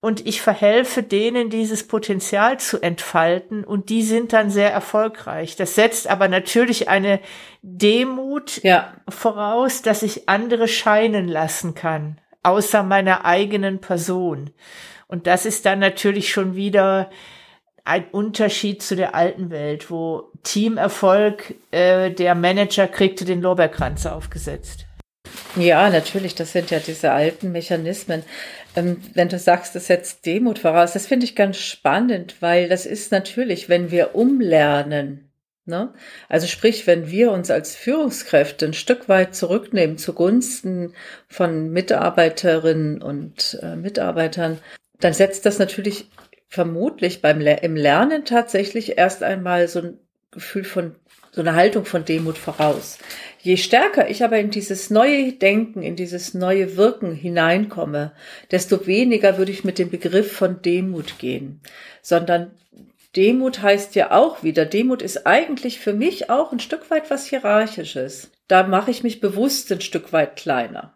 und 0.00 0.26
ich 0.26 0.40
verhelfe 0.40 1.02
denen, 1.02 1.50
dieses 1.50 1.86
Potenzial 1.86 2.58
zu 2.58 2.80
entfalten 2.80 3.64
und 3.64 3.90
die 3.90 4.02
sind 4.02 4.32
dann 4.32 4.50
sehr 4.50 4.72
erfolgreich. 4.72 5.56
Das 5.56 5.74
setzt 5.74 6.08
aber 6.08 6.28
natürlich 6.28 6.88
eine 6.88 7.20
Demut 7.62 8.62
ja. 8.62 8.94
voraus, 9.08 9.82
dass 9.82 10.02
ich 10.02 10.28
andere 10.28 10.68
scheinen 10.68 11.28
lassen 11.28 11.74
kann, 11.74 12.18
außer 12.42 12.82
meiner 12.82 13.26
eigenen 13.26 13.80
Person. 13.80 14.50
Und 15.06 15.26
das 15.26 15.44
ist 15.44 15.66
dann 15.66 15.80
natürlich 15.80 16.32
schon 16.32 16.54
wieder 16.54 17.10
ein 17.84 18.04
Unterschied 18.10 18.82
zu 18.82 18.96
der 18.96 19.14
alten 19.14 19.50
Welt, 19.50 19.90
wo 19.90 20.30
Teamerfolg, 20.44 21.54
äh, 21.72 22.10
der 22.10 22.34
Manager 22.34 22.86
kriegte 22.86 23.24
den 23.24 23.42
Lorbeerkranz 23.42 24.06
aufgesetzt. 24.06 24.86
Ja, 25.56 25.90
natürlich, 25.90 26.34
das 26.34 26.52
sind 26.52 26.70
ja 26.70 26.78
diese 26.78 27.10
alten 27.10 27.50
Mechanismen. 27.52 28.22
Ähm, 28.76 28.98
wenn 29.14 29.28
du 29.28 29.38
sagst, 29.38 29.74
das 29.74 29.88
setzt 29.88 30.24
Demut 30.24 30.60
voraus, 30.60 30.92
das 30.92 31.06
finde 31.06 31.24
ich 31.24 31.34
ganz 31.34 31.56
spannend, 31.56 32.36
weil 32.40 32.68
das 32.68 32.86
ist 32.86 33.10
natürlich, 33.10 33.68
wenn 33.68 33.90
wir 33.90 34.14
umlernen, 34.14 35.32
ne? 35.64 35.92
also 36.28 36.46
sprich, 36.46 36.86
wenn 36.86 37.10
wir 37.10 37.32
uns 37.32 37.50
als 37.50 37.74
Führungskräfte 37.74 38.66
ein 38.66 38.74
Stück 38.74 39.08
weit 39.08 39.34
zurücknehmen 39.34 39.98
zugunsten 39.98 40.94
von 41.28 41.70
Mitarbeiterinnen 41.70 43.02
und 43.02 43.58
äh, 43.60 43.74
Mitarbeitern, 43.74 44.58
dann 45.00 45.14
setzt 45.14 45.46
das 45.46 45.58
natürlich 45.58 46.10
vermutlich 46.48 47.22
beim 47.22 47.40
im 47.40 47.76
Lernen 47.76 48.24
tatsächlich 48.24 48.98
erst 48.98 49.22
einmal 49.22 49.66
so 49.66 49.80
ein 49.80 49.98
Gefühl 50.30 50.64
von 50.64 50.94
so 51.32 51.40
eine 51.40 51.54
Haltung 51.54 51.84
von 51.84 52.04
Demut 52.04 52.38
voraus. 52.38 52.98
Je 53.42 53.56
stärker 53.56 54.10
ich 54.10 54.22
aber 54.22 54.38
in 54.38 54.50
dieses 54.50 54.90
neue 54.90 55.32
Denken, 55.32 55.82
in 55.82 55.96
dieses 55.96 56.34
neue 56.34 56.76
Wirken 56.76 57.14
hineinkomme, 57.14 58.12
desto 58.50 58.86
weniger 58.86 59.38
würde 59.38 59.52
ich 59.52 59.64
mit 59.64 59.78
dem 59.78 59.90
Begriff 59.90 60.32
von 60.32 60.60
Demut 60.60 61.18
gehen, 61.18 61.60
sondern 62.02 62.52
Demut 63.16 63.62
heißt 63.62 63.94
ja 63.94 64.12
auch 64.12 64.42
wieder, 64.42 64.66
Demut 64.66 65.02
ist 65.02 65.26
eigentlich 65.26 65.80
für 65.80 65.94
mich 65.94 66.30
auch 66.30 66.52
ein 66.52 66.60
Stück 66.60 66.90
weit 66.90 67.10
was 67.10 67.26
Hierarchisches. 67.26 68.30
Da 68.46 68.62
mache 68.62 68.90
ich 68.90 69.02
mich 69.02 69.20
bewusst 69.20 69.72
ein 69.72 69.80
Stück 69.80 70.12
weit 70.12 70.36
kleiner. 70.36 70.94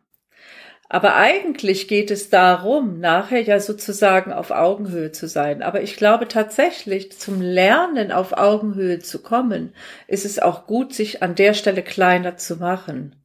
Aber 0.94 1.16
eigentlich 1.16 1.88
geht 1.88 2.12
es 2.12 2.30
darum, 2.30 3.00
nachher 3.00 3.42
ja 3.42 3.59
sozusagen 3.59 4.33
auf 4.33 4.52
Augenhöhe 4.52 5.11
zu 5.11 5.26
sein. 5.26 5.61
Aber 5.61 5.83
ich 5.83 5.96
glaube 5.96 6.28
tatsächlich, 6.28 7.18
zum 7.18 7.40
Lernen 7.40 8.12
auf 8.12 8.33
Augenhöhe 8.33 9.00
zu 9.00 9.20
kommen, 9.20 9.74
ist 10.07 10.24
es 10.24 10.38
auch 10.38 10.68
gut, 10.68 10.94
sich 10.94 11.20
an 11.20 11.35
der 11.35 11.54
Stelle 11.54 11.83
kleiner 11.83 12.37
zu 12.37 12.59
machen. 12.59 13.16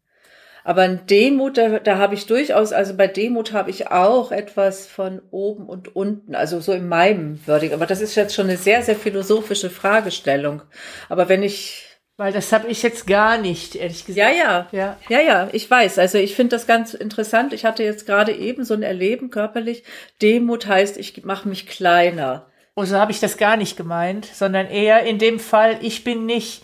Aber 0.64 0.84
in 0.84 1.02
Demut, 1.08 1.60
da, 1.60 1.78
da 1.78 2.00
habe 2.00 2.16
ich 2.16 2.26
durchaus, 2.26 2.74
also 2.74 2.98
bei 2.98 3.06
Demut 3.06 3.54
habe 3.54 3.70
ich 3.70 3.92
auch 3.92 4.32
etwas 4.32 4.88
von 4.88 5.22
oben 5.30 5.70
und 5.70 5.96
unten, 5.96 6.34
also 6.34 6.62
so 6.62 6.74
in 6.74 6.88
meinem 6.88 7.40
Wording. 7.46 7.74
Aber 7.74 7.86
das 7.86 8.02
ist 8.02 8.16
jetzt 8.16 8.34
schon 8.34 8.48
eine 8.48 8.58
sehr, 8.58 8.82
sehr 8.82 8.96
philosophische 8.96 9.70
Fragestellung. 9.70 10.64
Aber 11.08 11.30
wenn 11.30 11.44
ich 11.44 11.89
weil 12.20 12.34
das 12.34 12.52
habe 12.52 12.68
ich 12.68 12.84
jetzt 12.84 13.08
gar 13.08 13.38
nicht, 13.38 13.76
ehrlich 13.76 14.06
gesagt. 14.06 14.18
Ja, 14.18 14.30
ja. 14.30 14.68
Ja, 14.74 14.98
ja, 15.08 15.22
ja 15.22 15.50
ich 15.54 15.72
weiß. 15.72 16.00
Also 16.00 16.18
ich 16.18 16.36
finde 16.36 16.58
das 16.58 16.68
ganz 16.68 16.94
interessant. 16.94 17.54
Ich 17.54 17.64
hatte 17.64 17.82
jetzt 17.82 18.06
gerade 18.06 18.36
eben 18.36 18.66
so 18.66 18.74
ein 18.74 18.84
Erleben 18.84 19.30
körperlich. 19.30 19.86
Demut 20.22 20.68
heißt, 20.68 20.98
ich 20.98 21.24
mache 21.24 21.48
mich 21.48 21.66
kleiner. 21.66 22.48
Oh, 22.76 22.84
so 22.84 22.98
habe 22.98 23.14
ich 23.14 23.22
das 23.22 23.38
gar 23.38 23.56
nicht 23.56 23.78
gemeint, 23.78 24.26
sondern 24.26 24.68
eher 24.68 25.04
in 25.04 25.18
dem 25.18 25.40
Fall, 25.40 25.78
ich 25.80 26.04
bin 26.04 26.26
nicht 26.26 26.62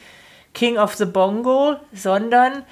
King 0.53 0.77
of 0.77 0.95
the 0.95 1.05
Bongo, 1.05 1.77
sondern 1.93 2.65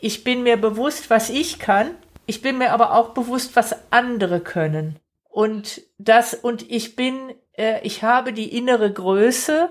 ich 0.00 0.22
bin 0.22 0.44
mir 0.44 0.56
bewusst, 0.56 1.10
was 1.10 1.30
ich 1.30 1.58
kann. 1.58 1.90
Ich 2.26 2.42
bin 2.42 2.58
mir 2.58 2.70
aber 2.70 2.94
auch 2.94 3.08
bewusst, 3.08 3.56
was 3.56 3.74
andere 3.90 4.38
können. 4.38 5.00
Und 5.28 5.82
das, 5.98 6.34
und 6.34 6.70
ich 6.70 6.94
bin, 6.94 7.34
äh, 7.56 7.80
ich 7.82 8.04
habe 8.04 8.32
die 8.32 8.56
innere 8.56 8.92
Größe, 8.92 9.68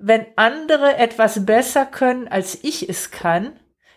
wenn 0.00 0.26
andere 0.36 0.96
etwas 0.96 1.44
besser 1.44 1.84
können, 1.84 2.26
als 2.26 2.58
ich 2.62 2.88
es 2.88 3.10
kann, 3.10 3.52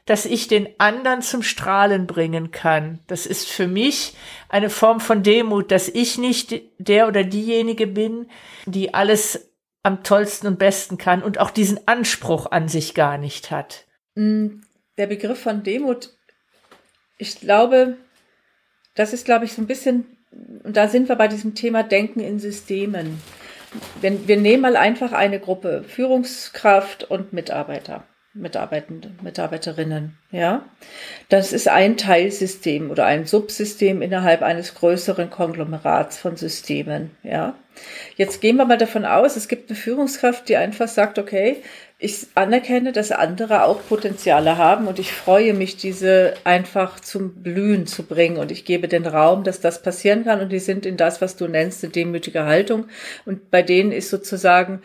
dass 0.06 0.26
ich 0.26 0.50
den 0.50 0.68
anderen 0.80 1.22
zum 1.22 1.44
Strahlen 1.44 2.08
bringen 2.08 2.52
kann. 2.52 3.00
Das 3.08 3.26
ist 3.26 3.50
für 3.50 3.68
mich 3.68 4.16
eine 4.50 4.70
Form 4.70 5.00
von 5.00 5.24
Demut, 5.24 5.72
dass 5.72 5.88
ich 5.88 6.18
nicht 6.18 6.62
der 6.78 7.08
oder 7.08 7.24
diejenige 7.24 7.88
bin, 7.88 8.30
die 8.66 8.94
alles 8.94 9.50
am 9.82 10.04
tollsten 10.04 10.48
und 10.48 10.60
besten 10.60 10.98
kann 10.98 11.24
und 11.24 11.40
auch 11.40 11.52
diesen 11.52 11.88
Anspruch 11.88 12.52
an 12.52 12.68
sich 12.68 12.94
gar 12.94 13.18
nicht 13.18 13.50
hat. 13.50 13.86
Mm, 14.16 14.62
der 14.98 15.08
Begriff 15.08 15.42
von 15.42 15.64
Demut, 15.64 16.10
ich 17.18 17.40
glaube, 17.40 17.98
das 18.96 19.14
ist, 19.14 19.24
glaube 19.26 19.46
ich, 19.46 19.54
so 19.54 19.62
ein 19.62 19.68
bisschen, 19.68 20.18
und 20.64 20.76
da 20.76 20.90
sind 20.90 21.08
wir 21.08 21.16
bei 21.16 21.30
diesem 21.30 21.56
Thema 21.56 21.82
Denken 21.82 22.20
in 22.20 22.40
Systemen 22.40 23.22
wenn, 24.02 24.28
wir 24.28 24.38
nehmen 24.38 24.62
mal 24.62 24.76
einfach 24.76 25.12
eine 25.12 25.40
Gruppe, 25.40 25.84
Führungskraft 25.88 27.04
und 27.04 27.34
Mitarbeiter, 27.34 28.04
Mitarbeitende, 28.34 29.12
Mitarbeiterinnen, 29.22 30.18
ja. 30.32 30.66
Das 31.30 31.54
ist 31.54 31.68
ein 31.68 31.98
Teilsystem 31.98 32.90
oder 32.90 33.06
ein 33.06 33.26
Subsystem 33.26 34.02
innerhalb 34.02 34.42
eines 34.42 34.74
größeren 34.76 35.30
Konglomerats 35.30 36.18
von 36.18 36.36
Systemen, 36.36 37.12
ja. 37.24 37.56
Jetzt 38.16 38.42
gehen 38.42 38.58
wir 38.58 38.66
mal 38.66 38.78
davon 38.78 39.06
aus, 39.06 39.36
es 39.36 39.48
gibt 39.48 39.70
eine 39.70 39.78
Führungskraft, 39.78 40.48
die 40.50 40.58
einfach 40.58 40.88
sagt, 40.88 41.18
okay, 41.18 41.64
ich 42.00 42.28
anerkenne, 42.36 42.92
dass 42.92 43.12
andere 43.12 43.64
auch 43.64 43.80
Potenziale 43.88 44.58
haben 44.58 44.88
und 44.88 45.00
ich 45.00 45.14
freue 45.14 45.54
mich, 45.54 45.78
diese 45.78 46.34
einfach 46.44 47.00
zum 47.00 47.42
Blühen 47.42 47.88
zu 47.88 48.04
bringen 48.04 48.38
und 48.38 48.52
ich 48.52 48.66
gebe 48.66 48.88
den 48.88 49.06
Raum, 49.06 49.44
dass 49.44 49.62
das 49.62 49.82
passieren 49.82 50.26
kann 50.26 50.42
und 50.42 50.52
die 50.52 50.60
sind 50.60 50.86
in 50.86 50.98
das, 50.98 51.22
was 51.22 51.38
du 51.38 51.48
nennst, 51.48 51.84
eine 51.84 51.94
demütige 51.94 52.46
Haltung 52.46 52.88
und 53.26 53.52
bei 53.52 53.62
denen 53.62 53.92
ist 53.92 54.10
sozusagen 54.10 54.82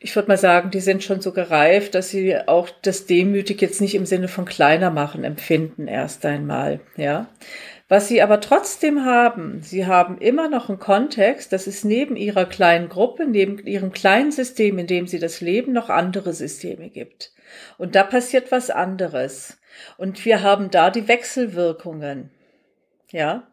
ich 0.00 0.14
würde 0.14 0.28
mal 0.28 0.38
sagen, 0.38 0.70
die 0.70 0.80
sind 0.80 1.02
schon 1.02 1.20
so 1.20 1.32
gereift, 1.32 1.94
dass 1.94 2.10
sie 2.10 2.36
auch 2.46 2.68
das 2.82 3.06
demütig 3.06 3.60
jetzt 3.60 3.80
nicht 3.80 3.94
im 3.96 4.06
Sinne 4.06 4.28
von 4.28 4.44
kleiner 4.44 4.90
machen 4.90 5.24
empfinden 5.24 5.88
erst 5.88 6.24
einmal, 6.24 6.80
ja. 6.96 7.26
Was 7.88 8.06
sie 8.08 8.20
aber 8.20 8.40
trotzdem 8.40 9.06
haben, 9.06 9.62
sie 9.62 9.86
haben 9.86 10.18
immer 10.18 10.50
noch 10.50 10.68
einen 10.68 10.78
Kontext, 10.78 11.52
dass 11.54 11.66
es 11.66 11.84
neben 11.84 12.16
ihrer 12.16 12.44
kleinen 12.44 12.90
Gruppe, 12.90 13.26
neben 13.26 13.66
ihrem 13.66 13.92
kleinen 13.92 14.30
System, 14.30 14.78
in 14.78 14.86
dem 14.86 15.06
sie 15.06 15.18
das 15.18 15.40
leben, 15.40 15.72
noch 15.72 15.88
andere 15.88 16.34
Systeme 16.34 16.90
gibt. 16.90 17.32
Und 17.78 17.94
da 17.94 18.02
passiert 18.02 18.52
was 18.52 18.68
anderes. 18.68 19.58
Und 19.96 20.22
wir 20.26 20.42
haben 20.42 20.70
da 20.70 20.90
die 20.90 21.08
Wechselwirkungen. 21.08 22.30
Ja. 23.10 23.46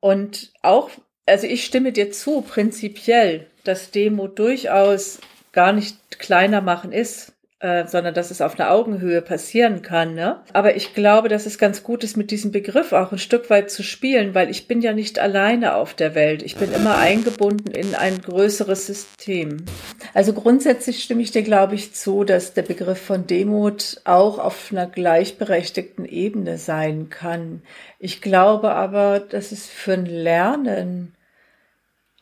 Und 0.00 0.52
auch, 0.62 0.90
also 1.26 1.46
ich 1.46 1.64
stimme 1.64 1.92
dir 1.92 2.10
zu, 2.10 2.40
prinzipiell, 2.40 3.46
dass 3.62 3.92
Demo 3.92 4.26
durchaus 4.26 5.20
gar 5.52 5.72
nicht 5.72 6.18
kleiner 6.18 6.62
machen 6.62 6.90
ist. 6.90 7.32
Äh, 7.62 7.86
sondern 7.86 8.12
dass 8.12 8.32
es 8.32 8.40
auf 8.40 8.58
einer 8.58 8.72
Augenhöhe 8.72 9.22
passieren 9.22 9.82
kann. 9.82 10.16
Ne? 10.16 10.40
Aber 10.52 10.74
ich 10.74 10.94
glaube, 10.94 11.28
dass 11.28 11.46
es 11.46 11.58
ganz 11.58 11.84
gut 11.84 12.02
ist, 12.02 12.16
mit 12.16 12.32
diesem 12.32 12.50
Begriff 12.50 12.92
auch 12.92 13.12
ein 13.12 13.18
Stück 13.18 13.50
weit 13.50 13.70
zu 13.70 13.84
spielen, 13.84 14.34
weil 14.34 14.50
ich 14.50 14.66
bin 14.66 14.80
ja 14.82 14.92
nicht 14.92 15.20
alleine 15.20 15.76
auf 15.76 15.94
der 15.94 16.16
Welt. 16.16 16.42
Ich 16.42 16.56
bin 16.56 16.72
immer 16.72 16.98
eingebunden 16.98 17.70
in 17.70 17.94
ein 17.94 18.20
größeres 18.20 18.88
System. 18.88 19.64
Also 20.12 20.32
grundsätzlich 20.32 21.04
stimme 21.04 21.22
ich 21.22 21.30
dir, 21.30 21.42
glaube 21.42 21.76
ich, 21.76 21.94
zu, 21.94 22.24
dass 22.24 22.52
der 22.52 22.62
Begriff 22.62 23.00
von 23.00 23.28
Demut 23.28 24.00
auch 24.02 24.40
auf 24.40 24.72
einer 24.72 24.88
gleichberechtigten 24.88 26.04
Ebene 26.04 26.58
sein 26.58 27.10
kann. 27.10 27.62
Ich 28.00 28.20
glaube 28.20 28.72
aber, 28.72 29.20
dass 29.20 29.52
es 29.52 29.68
für 29.68 29.92
ein 29.92 30.06
Lernen 30.06 31.14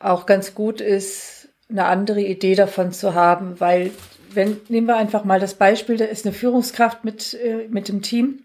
auch 0.01 0.27
ganz 0.27 0.55
gut 0.55 0.83
ist, 0.83 1.49
eine 1.71 1.87
andere 1.87 2.21
Idee 2.21 2.57
davon 2.57 2.93
zu 2.93 3.15
haben, 3.15 3.59
weil 3.59 3.91
wenn, 4.35 4.61
nehmen 4.69 4.87
wir 4.87 4.97
einfach 4.97 5.25
mal 5.25 5.41
das 5.41 5.55
Beispiel, 5.55 5.97
da 5.97 6.05
ist 6.05 6.27
eine 6.27 6.35
Führungskraft 6.35 7.05
mit, 7.05 7.35
äh, 7.35 7.69
mit 7.69 7.89
dem 7.89 8.03
Team. 8.03 8.45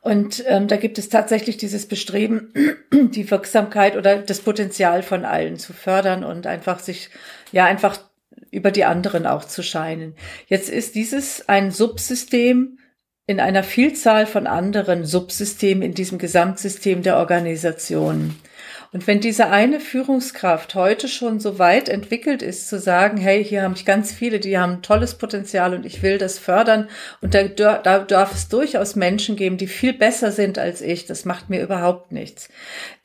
Und 0.00 0.44
ähm, 0.46 0.68
da 0.68 0.76
gibt 0.76 0.98
es 0.98 1.08
tatsächlich 1.08 1.56
dieses 1.56 1.86
Bestreben, 1.86 2.52
die 2.92 3.30
Wirksamkeit 3.30 3.96
oder 3.96 4.18
das 4.18 4.40
Potenzial 4.40 5.02
von 5.02 5.24
allen 5.24 5.56
zu 5.56 5.72
fördern 5.72 6.24
und 6.24 6.46
einfach 6.46 6.78
sich, 6.78 7.08
ja, 7.52 7.64
einfach 7.64 7.98
über 8.50 8.70
die 8.70 8.84
anderen 8.84 9.26
auch 9.26 9.44
zu 9.44 9.62
scheinen. 9.62 10.14
Jetzt 10.46 10.68
ist 10.68 10.94
dieses 10.94 11.48
ein 11.48 11.70
Subsystem 11.70 12.78
in 13.26 13.40
einer 13.40 13.62
Vielzahl 13.62 14.26
von 14.26 14.46
anderen 14.46 15.06
Subsystemen 15.06 15.82
in 15.82 15.94
diesem 15.94 16.18
Gesamtsystem 16.18 17.02
der 17.02 17.16
Organisation. 17.16 18.36
Und 18.94 19.08
wenn 19.08 19.18
diese 19.18 19.48
eine 19.48 19.80
Führungskraft 19.80 20.76
heute 20.76 21.08
schon 21.08 21.40
so 21.40 21.58
weit 21.58 21.88
entwickelt 21.88 22.42
ist, 22.42 22.68
zu 22.68 22.78
sagen, 22.78 23.16
hey, 23.16 23.44
hier 23.44 23.62
habe 23.62 23.74
ich 23.74 23.84
ganz 23.84 24.12
viele, 24.12 24.38
die 24.38 24.56
haben 24.56 24.82
tolles 24.82 25.16
Potenzial 25.16 25.74
und 25.74 25.84
ich 25.84 26.04
will 26.04 26.16
das 26.16 26.38
fördern. 26.38 26.88
Und 27.20 27.34
da, 27.34 27.42
da 27.48 27.98
darf 27.98 28.32
es 28.32 28.46
durchaus 28.48 28.94
Menschen 28.94 29.34
geben, 29.34 29.56
die 29.56 29.66
viel 29.66 29.94
besser 29.94 30.30
sind 30.30 30.60
als 30.60 30.80
ich. 30.80 31.06
Das 31.06 31.24
macht 31.24 31.50
mir 31.50 31.60
überhaupt 31.60 32.12
nichts. 32.12 32.48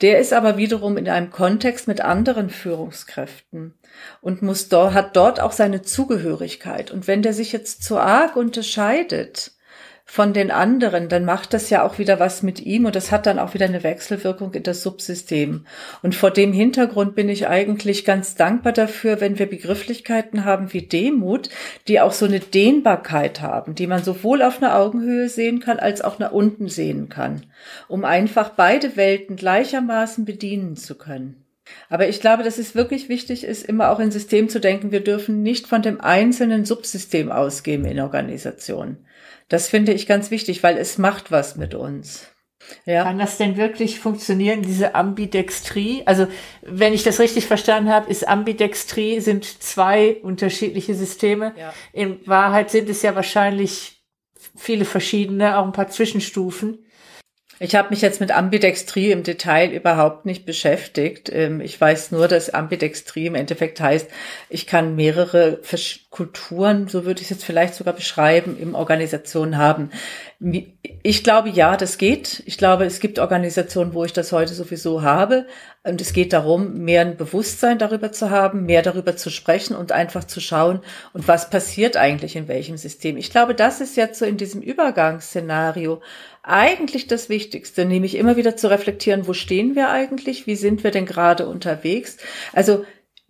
Der 0.02 0.20
ist 0.20 0.32
aber 0.32 0.58
wiederum 0.58 0.96
in 0.96 1.10
einem 1.10 1.32
Kontext 1.32 1.88
mit 1.88 2.02
anderen 2.02 2.52
Führungskräften 2.52 3.74
und 4.22 4.44
muss 4.44 4.70
dort, 4.70 4.94
hat 4.94 5.16
dort 5.16 5.40
auch 5.40 5.54
seine 5.54 5.82
Zugehörigkeit. 5.82 6.92
Und 6.92 7.08
wenn 7.08 7.24
der 7.24 7.34
sich 7.34 7.52
jetzt 7.52 7.84
zu 7.84 7.98
arg 7.98 8.36
unterscheidet, 8.36 9.54
von 10.12 10.34
den 10.34 10.50
anderen, 10.50 11.08
dann 11.08 11.24
macht 11.24 11.54
das 11.54 11.70
ja 11.70 11.84
auch 11.84 12.00
wieder 12.00 12.20
was 12.20 12.42
mit 12.42 12.60
ihm 12.60 12.86
und 12.86 12.96
das 12.96 13.12
hat 13.12 13.28
dann 13.28 13.38
auch 13.38 13.54
wieder 13.54 13.68
eine 13.68 13.84
Wechselwirkung 13.84 14.52
in 14.56 14.64
das 14.64 14.82
Subsystem. 14.82 15.68
Und 16.02 16.16
vor 16.16 16.32
dem 16.32 16.52
Hintergrund 16.52 17.14
bin 17.14 17.30
ich 17.30 17.48
eigentlich 17.48 18.06
ganz 18.06 18.34
dankbar 18.34 18.74
dafür, 18.74 19.22
wenn 19.22 19.38
wir 19.38 19.46
Begrifflichkeiten 19.46 20.46
haben 20.46 20.74
wie 20.74 20.82
Demut, 20.82 21.50
die 21.88 22.02
auch 22.02 22.12
so 22.12 22.26
eine 22.26 22.40
Dehnbarkeit 22.40 23.42
haben, 23.42 23.76
die 23.76 23.86
man 23.86 24.04
sowohl 24.04 24.42
auf 24.42 24.58
einer 24.58 24.76
Augenhöhe 24.76 25.30
sehen 25.30 25.60
kann 25.60 25.78
als 25.78 26.02
auch 26.02 26.18
nach 26.18 26.32
unten 26.32 26.70
sehen 26.70 27.10
kann, 27.10 27.44
um 27.88 28.04
einfach 28.04 28.50
beide 28.50 28.98
Welten 28.98 29.36
gleichermaßen 29.36 30.26
bedienen 30.26 30.76
zu 30.76 30.98
können. 30.98 31.46
Aber 31.88 32.10
ich 32.10 32.20
glaube, 32.20 32.42
dass 32.42 32.58
es 32.58 32.74
wirklich 32.74 33.10
wichtig 33.10 33.44
ist, 33.44 33.64
immer 33.64 33.92
auch 33.92 34.00
in 34.00 34.10
System 34.10 34.50
zu 34.50 34.60
denken. 34.60 34.92
Wir 34.92 35.04
dürfen 35.04 35.44
nicht 35.44 35.68
von 35.68 35.84
dem 35.84 36.02
einzelnen 36.02 36.66
Subsystem 36.66 37.32
ausgehen 37.32 37.86
in 37.86 38.00
Organisationen. 38.00 39.06
Das 39.50 39.68
finde 39.68 39.94
ich 39.94 40.08
ganz 40.08 40.32
wichtig, 40.32 40.64
weil 40.64 40.78
es 40.78 40.98
macht 40.98 41.32
was 41.32 41.56
mit 41.56 41.76
uns. 41.76 42.28
Ja. 42.86 43.04
Kann 43.04 43.18
das 43.18 43.38
denn 43.38 43.58
wirklich 43.58 44.00
funktionieren, 44.00 44.62
diese 44.62 44.94
Ambidextrie? 44.96 46.04
Also, 46.06 46.28
wenn 46.62 46.94
ich 46.94 47.04
das 47.04 47.20
richtig 47.20 47.48
verstanden 47.48 47.90
habe, 47.90 48.10
ist 48.10 48.28
Ambidextrie 48.28 49.20
sind 49.22 49.46
zwei 49.46 50.18
unterschiedliche 50.22 50.94
Systeme. 50.94 51.54
Ja. 51.58 51.74
In 51.94 52.20
Wahrheit 52.28 52.70
sind 52.70 52.90
es 52.90 53.02
ja 53.02 53.16
wahrscheinlich 53.16 54.04
viele 54.56 54.86
verschiedene, 54.86 55.58
auch 55.58 55.66
ein 55.66 55.72
paar 55.72 55.90
Zwischenstufen. 55.90 56.86
Ich 57.62 57.76
habe 57.76 57.90
mich 57.90 58.02
jetzt 58.02 58.22
mit 58.22 58.32
Ambidextrie 58.32 59.12
im 59.12 59.24
Detail 59.24 59.72
überhaupt 59.72 60.26
nicht 60.26 60.46
beschäftigt. 60.46 61.30
Ähm, 61.32 61.60
ich 61.60 61.80
weiß 61.80 62.12
nur, 62.12 62.30
dass 62.30 62.54
Ambidextrie 62.54 63.28
im 63.28 63.36
Endeffekt 63.36 63.82
heißt, 63.82 64.10
ich 64.50 64.66
kann 64.66 64.96
mehrere 64.96 65.60
Kulturen, 66.10 66.88
so 66.88 67.06
würde 67.06 67.20
ich 67.20 67.26
es 67.26 67.32
jetzt 67.32 67.46
vielleicht 67.46 67.76
sogar 67.76 67.94
beschreiben, 67.94 68.58
im 68.60 68.76
Organisationen 68.76 69.58
haben. 69.58 69.92
Ich 71.04 71.24
glaube, 71.26 71.50
ja, 71.50 71.76
das 71.76 71.98
geht. 71.98 72.44
Ich 72.46 72.58
glaube, 72.58 72.86
es 72.86 73.02
gibt 73.02 73.20
Organisationen, 73.20 73.94
wo 73.94 74.06
ich 74.06 74.14
das 74.14 74.32
heute 74.32 74.54
sowieso 74.54 75.02
habe. 75.02 75.46
Und 75.84 76.00
es 76.00 76.14
geht 76.14 76.34
darum, 76.34 76.80
mehr 76.80 77.02
ein 77.02 77.18
Bewusstsein 77.18 77.78
darüber 77.78 78.12
zu 78.12 78.30
haben, 78.30 78.66
mehr 78.66 78.82
darüber 78.82 79.18
zu 79.18 79.30
sprechen 79.30 79.76
und 79.76 79.92
einfach 79.92 80.24
zu 80.24 80.40
schauen, 80.40 80.82
und 81.14 81.28
was 81.28 81.50
passiert 81.50 81.98
eigentlich 81.98 82.36
in 82.36 82.48
welchem 82.48 82.78
System. 82.78 83.18
Ich 83.18 83.32
glaube, 83.32 83.56
das 83.56 83.82
ist 83.82 83.96
jetzt 83.98 84.20
so 84.20 84.26
in 84.26 84.38
diesem 84.38 84.62
Übergangsszenario 84.62 86.02
eigentlich 86.44 87.08
das 87.08 87.30
Wichtigste, 87.30 87.86
nämlich 87.86 88.16
immer 88.16 88.38
wieder 88.38 88.56
zu 88.56 88.70
reflektieren, 88.70 89.28
wo 89.28 89.34
stehen 89.34 89.76
wir 89.76 89.90
eigentlich, 89.90 90.48
wie 90.48 90.56
sind 90.56 90.84
wir 90.84 90.92
denn 90.92 91.06
gerade 91.06 91.48
unterwegs. 91.48 92.18
Also 92.54 92.86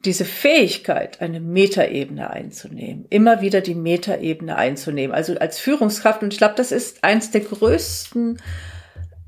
diese 0.05 0.25
Fähigkeit, 0.25 1.19
eine 1.21 1.39
Metaebene 1.39 2.29
einzunehmen, 2.29 3.05
immer 3.09 3.41
wieder 3.41 3.61
die 3.61 3.75
Metaebene 3.75 4.55
einzunehmen, 4.55 5.13
also 5.13 5.37
als 5.37 5.59
Führungskraft. 5.59 6.23
Und 6.23 6.33
ich 6.33 6.39
glaube, 6.39 6.55
das 6.55 6.71
ist 6.71 7.03
eins 7.03 7.31
der 7.31 7.41
größten, 7.41 8.41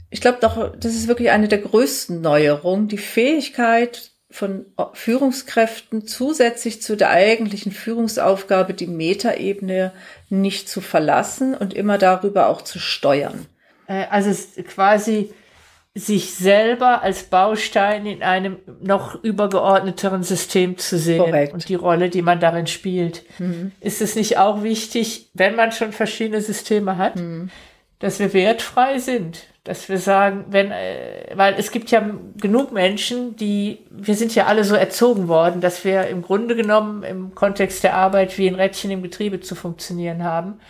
ich 0.10 0.22
glaube 0.22 0.38
doch, 0.42 0.76
das 0.78 0.94
ist 0.94 1.08
wirklich 1.08 1.32
eine 1.32 1.48
der 1.48 1.60
größten 1.60 2.22
Neuerungen, 2.22 2.88
die 2.88 2.98
Fähigkeit 2.98 4.12
von 4.30 4.66
Führungskräften 4.94 6.08
zusätzlich 6.08 6.82
zu 6.82 6.96
der 6.96 7.10
eigentlichen 7.10 7.74
Führungsaufgabe, 7.74 8.74
die 8.74 8.88
Metaebene 8.88 9.92
nicht 10.30 10.70
zu 10.70 10.80
verlassen 10.80 11.54
und 11.54 11.74
immer 11.74 11.98
darüber 11.98 12.48
auch 12.48 12.62
zu 12.62 12.80
steuern. 12.80 13.46
Äh, 13.92 14.08
also 14.10 14.32
quasi 14.64 15.34
sich 15.94 16.34
selber 16.34 17.02
als 17.02 17.24
Baustein 17.24 18.06
in 18.06 18.24
einem 18.24 18.58
noch 18.82 19.22
übergeordneteren 19.22 20.24
System 20.24 20.78
zu 20.78 20.98
sehen 20.98 21.22
Korrekt. 21.22 21.54
und 21.54 21.68
die 21.68 21.76
Rolle, 21.76 22.10
die 22.10 22.22
man 22.22 22.40
darin 22.40 22.68
spielt. 22.68 23.24
Mhm. 23.40 23.74
Ist 23.82 24.02
es 24.02 24.16
nicht 24.16 24.38
auch 24.38 24.64
wichtig, 24.64 25.30
wenn 25.34 25.58
man 25.58 25.74
schon 25.74 25.92
verschiedene 25.92 26.40
Systeme 26.40 26.98
hat, 26.98 27.18
mhm. 27.18 27.50
dass 28.00 28.20
wir 28.20 28.34
wertfrei 28.34 29.00
sind? 29.00 29.48
Dass 29.66 29.90
wir 29.90 29.98
sagen, 29.98 30.46
wenn, 30.50 30.72
äh, 30.72 31.34
weil 31.36 31.56
es 31.58 31.72
gibt 31.72 31.92
ja 31.92 32.10
genug 32.38 32.72
Menschen, 32.72 33.36
die, 33.36 33.80
wir 33.90 34.16
sind 34.16 34.34
ja 34.34 34.46
alle 34.46 34.64
so 34.64 34.76
erzogen 34.76 35.28
worden, 35.28 35.60
dass 35.60 35.84
wir 35.84 36.08
im 36.08 36.22
Grunde 36.22 36.56
genommen 36.56 37.04
im 37.04 37.36
Kontext 37.36 37.84
der 37.84 37.96
Arbeit 37.96 38.38
wie 38.38 38.48
ein 38.48 38.56
Rädchen 38.56 38.92
im 38.92 39.04
Getriebe 39.04 39.42
zu 39.42 39.56
funktionieren 39.56 40.24
haben. 40.24 40.62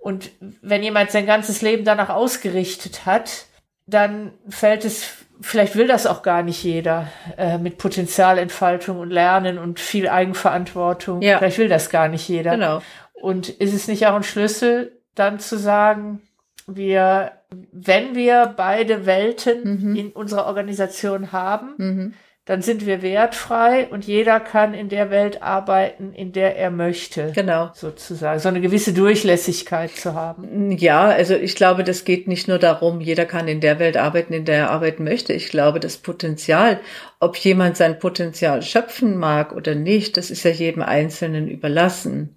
Und 0.00 0.30
wenn 0.62 0.82
jemand 0.82 1.10
sein 1.10 1.26
ganzes 1.26 1.62
Leben 1.62 1.84
danach 1.84 2.08
ausgerichtet 2.08 3.04
hat, 3.06 3.46
dann 3.86 4.32
fällt 4.48 4.84
es, 4.84 5.10
vielleicht 5.40 5.76
will 5.76 5.86
das 5.86 6.06
auch 6.06 6.22
gar 6.22 6.42
nicht 6.42 6.62
jeder, 6.62 7.08
äh, 7.36 7.58
mit 7.58 7.76
Potenzialentfaltung 7.78 8.98
und 8.98 9.10
Lernen 9.10 9.58
und 9.58 9.78
viel 9.78 10.08
Eigenverantwortung. 10.08 11.20
Ja. 11.22 11.38
Vielleicht 11.38 11.58
will 11.58 11.68
das 11.68 11.90
gar 11.90 12.08
nicht 12.08 12.28
jeder. 12.28 12.52
Genau. 12.52 12.82
Und 13.12 13.48
ist 13.48 13.74
es 13.74 13.88
nicht 13.88 14.06
auch 14.06 14.14
ein 14.14 14.22
Schlüssel, 14.22 15.00
dann 15.14 15.38
zu 15.38 15.58
sagen, 15.58 16.22
wir, 16.66 17.32
wenn 17.72 18.14
wir 18.14 18.54
beide 18.56 19.04
Welten 19.04 19.90
mhm. 19.90 19.96
in 19.96 20.12
unserer 20.12 20.46
Organisation 20.46 21.32
haben, 21.32 21.74
mhm 21.76 22.14
dann 22.46 22.62
sind 22.62 22.86
wir 22.86 23.02
wertfrei 23.02 23.86
und 23.90 24.06
jeder 24.06 24.40
kann 24.40 24.74
in 24.74 24.88
der 24.88 25.10
Welt 25.10 25.42
arbeiten, 25.42 26.12
in 26.14 26.32
der 26.32 26.56
er 26.56 26.70
möchte. 26.70 27.32
Genau. 27.34 27.70
Sozusagen. 27.74 28.40
So 28.40 28.48
eine 28.48 28.60
gewisse 28.60 28.92
Durchlässigkeit 28.92 29.90
zu 29.90 30.14
haben. 30.14 30.72
Ja, 30.72 31.04
also 31.04 31.34
ich 31.34 31.54
glaube, 31.54 31.84
das 31.84 32.04
geht 32.04 32.26
nicht 32.26 32.48
nur 32.48 32.58
darum, 32.58 33.00
jeder 33.00 33.26
kann 33.26 33.46
in 33.46 33.60
der 33.60 33.78
Welt 33.78 33.96
arbeiten, 33.96 34.32
in 34.32 34.46
der 34.46 34.56
er 34.56 34.70
arbeiten 34.70 35.04
möchte. 35.04 35.32
Ich 35.32 35.50
glaube, 35.50 35.80
das 35.80 35.98
Potenzial, 35.98 36.80
ob 37.20 37.36
jemand 37.36 37.76
sein 37.76 37.98
Potenzial 37.98 38.62
schöpfen 38.62 39.16
mag 39.16 39.52
oder 39.52 39.74
nicht, 39.74 40.16
das 40.16 40.30
ist 40.30 40.42
ja 40.42 40.50
jedem 40.50 40.82
Einzelnen 40.82 41.48
überlassen 41.48 42.36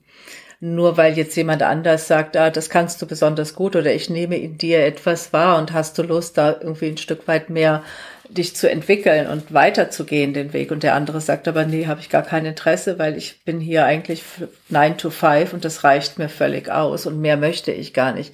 nur 0.65 0.95
weil 0.95 1.17
jetzt 1.17 1.35
jemand 1.35 1.61
anders 1.61 2.07
sagt, 2.07 2.37
ah, 2.37 2.49
das 2.49 2.69
kannst 2.69 3.01
du 3.01 3.05
besonders 3.05 3.53
gut 3.53 3.75
oder 3.75 3.93
ich 3.93 4.09
nehme 4.09 4.37
in 4.37 4.57
dir 4.57 4.85
etwas 4.85 5.33
wahr 5.33 5.57
und 5.57 5.73
hast 5.73 5.97
du 5.97 6.03
Lust, 6.03 6.37
da 6.37 6.53
irgendwie 6.53 6.87
ein 6.87 6.97
Stück 6.97 7.27
weit 7.27 7.49
mehr 7.49 7.83
dich 8.29 8.55
zu 8.55 8.69
entwickeln 8.69 9.27
und 9.27 9.53
weiterzugehen 9.53 10.33
den 10.33 10.53
Weg. 10.53 10.71
Und 10.71 10.83
der 10.83 10.95
andere 10.95 11.19
sagt 11.19 11.47
aber, 11.47 11.65
nee, 11.65 11.88
habe 11.88 11.99
ich 11.99 12.09
gar 12.09 12.23
kein 12.23 12.45
Interesse, 12.45 12.97
weil 12.97 13.17
ich 13.17 13.43
bin 13.43 13.59
hier 13.59 13.86
eigentlich 13.86 14.23
nine 14.69 14.95
to 14.95 15.09
five 15.09 15.53
und 15.53 15.65
das 15.65 15.83
reicht 15.83 16.17
mir 16.17 16.29
völlig 16.29 16.71
aus 16.71 17.05
und 17.05 17.19
mehr 17.19 17.38
möchte 17.38 17.71
ich 17.71 17.93
gar 17.93 18.13
nicht. 18.13 18.33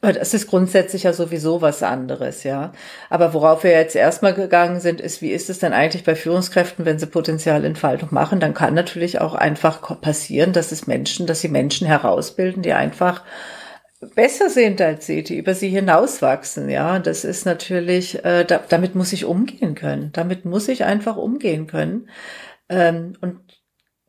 Aber 0.00 0.12
das 0.12 0.34
ist 0.34 0.48
grundsätzlich 0.48 1.04
ja 1.04 1.12
sowieso 1.12 1.62
was 1.62 1.82
anderes, 1.82 2.44
ja. 2.44 2.72
Aber 3.10 3.34
worauf 3.34 3.64
wir 3.64 3.72
jetzt 3.72 3.96
erstmal 3.96 4.34
gegangen 4.34 4.78
sind, 4.80 5.00
ist, 5.00 5.22
wie 5.22 5.30
ist 5.30 5.50
es 5.50 5.58
denn 5.58 5.72
eigentlich 5.72 6.04
bei 6.04 6.14
Führungskräften, 6.14 6.84
wenn 6.84 6.98
sie 6.98 7.06
Potenzialentfaltung 7.06 8.10
machen? 8.12 8.38
Dann 8.38 8.54
kann 8.54 8.74
natürlich 8.74 9.20
auch 9.20 9.34
einfach 9.34 10.00
passieren, 10.00 10.52
dass 10.52 10.72
es 10.72 10.86
Menschen, 10.86 11.26
dass 11.26 11.40
sie 11.40 11.48
Menschen 11.48 11.86
herausbilden, 11.86 12.62
die 12.62 12.74
einfach 12.74 13.22
besser 14.14 14.50
sind 14.50 14.80
als 14.80 15.06
sie, 15.06 15.22
die 15.22 15.38
über 15.38 15.54
sie 15.54 15.68
hinauswachsen. 15.68 16.68
Ja, 16.68 16.98
das 16.98 17.24
ist 17.24 17.46
natürlich, 17.46 18.24
äh, 18.24 18.44
da, 18.44 18.62
damit 18.68 18.94
muss 18.94 19.12
ich 19.12 19.24
umgehen 19.24 19.74
können. 19.74 20.10
Damit 20.12 20.44
muss 20.44 20.68
ich 20.68 20.84
einfach 20.84 21.16
umgehen 21.16 21.66
können 21.66 22.08
ähm, 22.68 23.16
und 23.20 23.40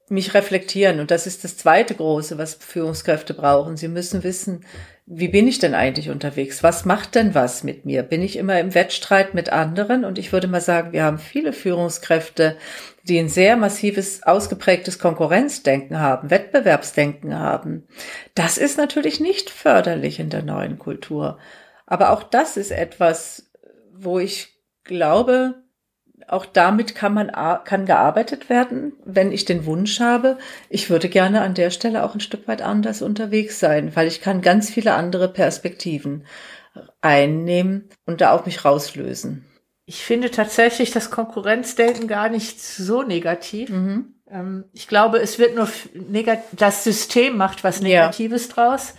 mich 0.09 0.33
reflektieren. 0.33 0.99
Und 0.99 1.11
das 1.11 1.27
ist 1.27 1.43
das 1.43 1.57
zweite 1.57 1.95
große, 1.95 2.37
was 2.37 2.55
Führungskräfte 2.55 3.33
brauchen. 3.33 3.77
Sie 3.77 3.87
müssen 3.87 4.23
wissen, 4.23 4.65
wie 5.07 5.27
bin 5.27 5.47
ich 5.47 5.59
denn 5.59 5.75
eigentlich 5.75 6.09
unterwegs? 6.09 6.63
Was 6.63 6.83
macht 6.83 7.13
denn 7.13 7.35
was 7.35 7.63
mit 7.63 7.85
mir? 7.85 8.01
Bin 8.01 8.23
ich 8.23 8.37
immer 8.37 8.59
im 8.59 8.73
Wettstreit 8.73 9.35
mit 9.35 9.51
anderen? 9.51 10.03
Und 10.03 10.17
ich 10.17 10.33
würde 10.33 10.47
mal 10.47 10.61
sagen, 10.61 10.93
wir 10.93 11.03
haben 11.03 11.19
viele 11.19 11.53
Führungskräfte, 11.53 12.57
die 13.03 13.19
ein 13.19 13.29
sehr 13.29 13.55
massives, 13.55 14.23
ausgeprägtes 14.23 14.97
Konkurrenzdenken 14.97 15.99
haben, 15.99 16.31
Wettbewerbsdenken 16.31 17.37
haben. 17.37 17.87
Das 18.33 18.57
ist 18.57 18.79
natürlich 18.79 19.19
nicht 19.19 19.51
förderlich 19.51 20.19
in 20.19 20.31
der 20.31 20.41
neuen 20.41 20.79
Kultur. 20.79 21.37
Aber 21.85 22.09
auch 22.09 22.23
das 22.23 22.57
ist 22.57 22.71
etwas, 22.71 23.51
wo 23.93 24.17
ich 24.17 24.55
glaube, 24.83 25.64
auch 26.27 26.45
damit 26.45 26.95
kann 26.95 27.13
man 27.13 27.31
kann 27.63 27.85
gearbeitet 27.85 28.49
werden, 28.49 28.93
wenn 29.05 29.31
ich 29.31 29.45
den 29.45 29.65
Wunsch 29.65 29.99
habe. 29.99 30.38
Ich 30.69 30.89
würde 30.89 31.09
gerne 31.09 31.41
an 31.41 31.53
der 31.53 31.69
Stelle 31.69 32.03
auch 32.03 32.15
ein 32.15 32.19
Stück 32.19 32.47
weit 32.47 32.61
anders 32.61 33.01
unterwegs 33.01 33.59
sein, 33.59 33.95
weil 33.95 34.07
ich 34.07 34.21
kann 34.21 34.41
ganz 34.41 34.69
viele 34.69 34.93
andere 34.93 35.27
Perspektiven 35.27 36.25
einnehmen 37.01 37.89
und 38.05 38.21
da 38.21 38.31
auch 38.31 38.45
mich 38.45 38.65
rauslösen. 38.65 39.45
Ich 39.85 40.03
finde 40.03 40.31
tatsächlich 40.31 40.91
das 40.91 41.11
Konkurrenzdenken 41.11 42.07
gar 42.07 42.29
nicht 42.29 42.61
so 42.61 43.03
negativ. 43.03 43.69
Mhm. 43.69 44.15
Ähm, 44.29 44.65
ich 44.73 44.88
glaube, 44.88 45.19
es 45.19 45.38
wird 45.38 45.55
nur 45.55 45.69
das 46.53 46.83
System 46.83 47.38
macht 47.38 47.63
was 47.63 47.81
Negatives 47.81 48.47
ja. 48.47 48.53
draus. 48.53 48.95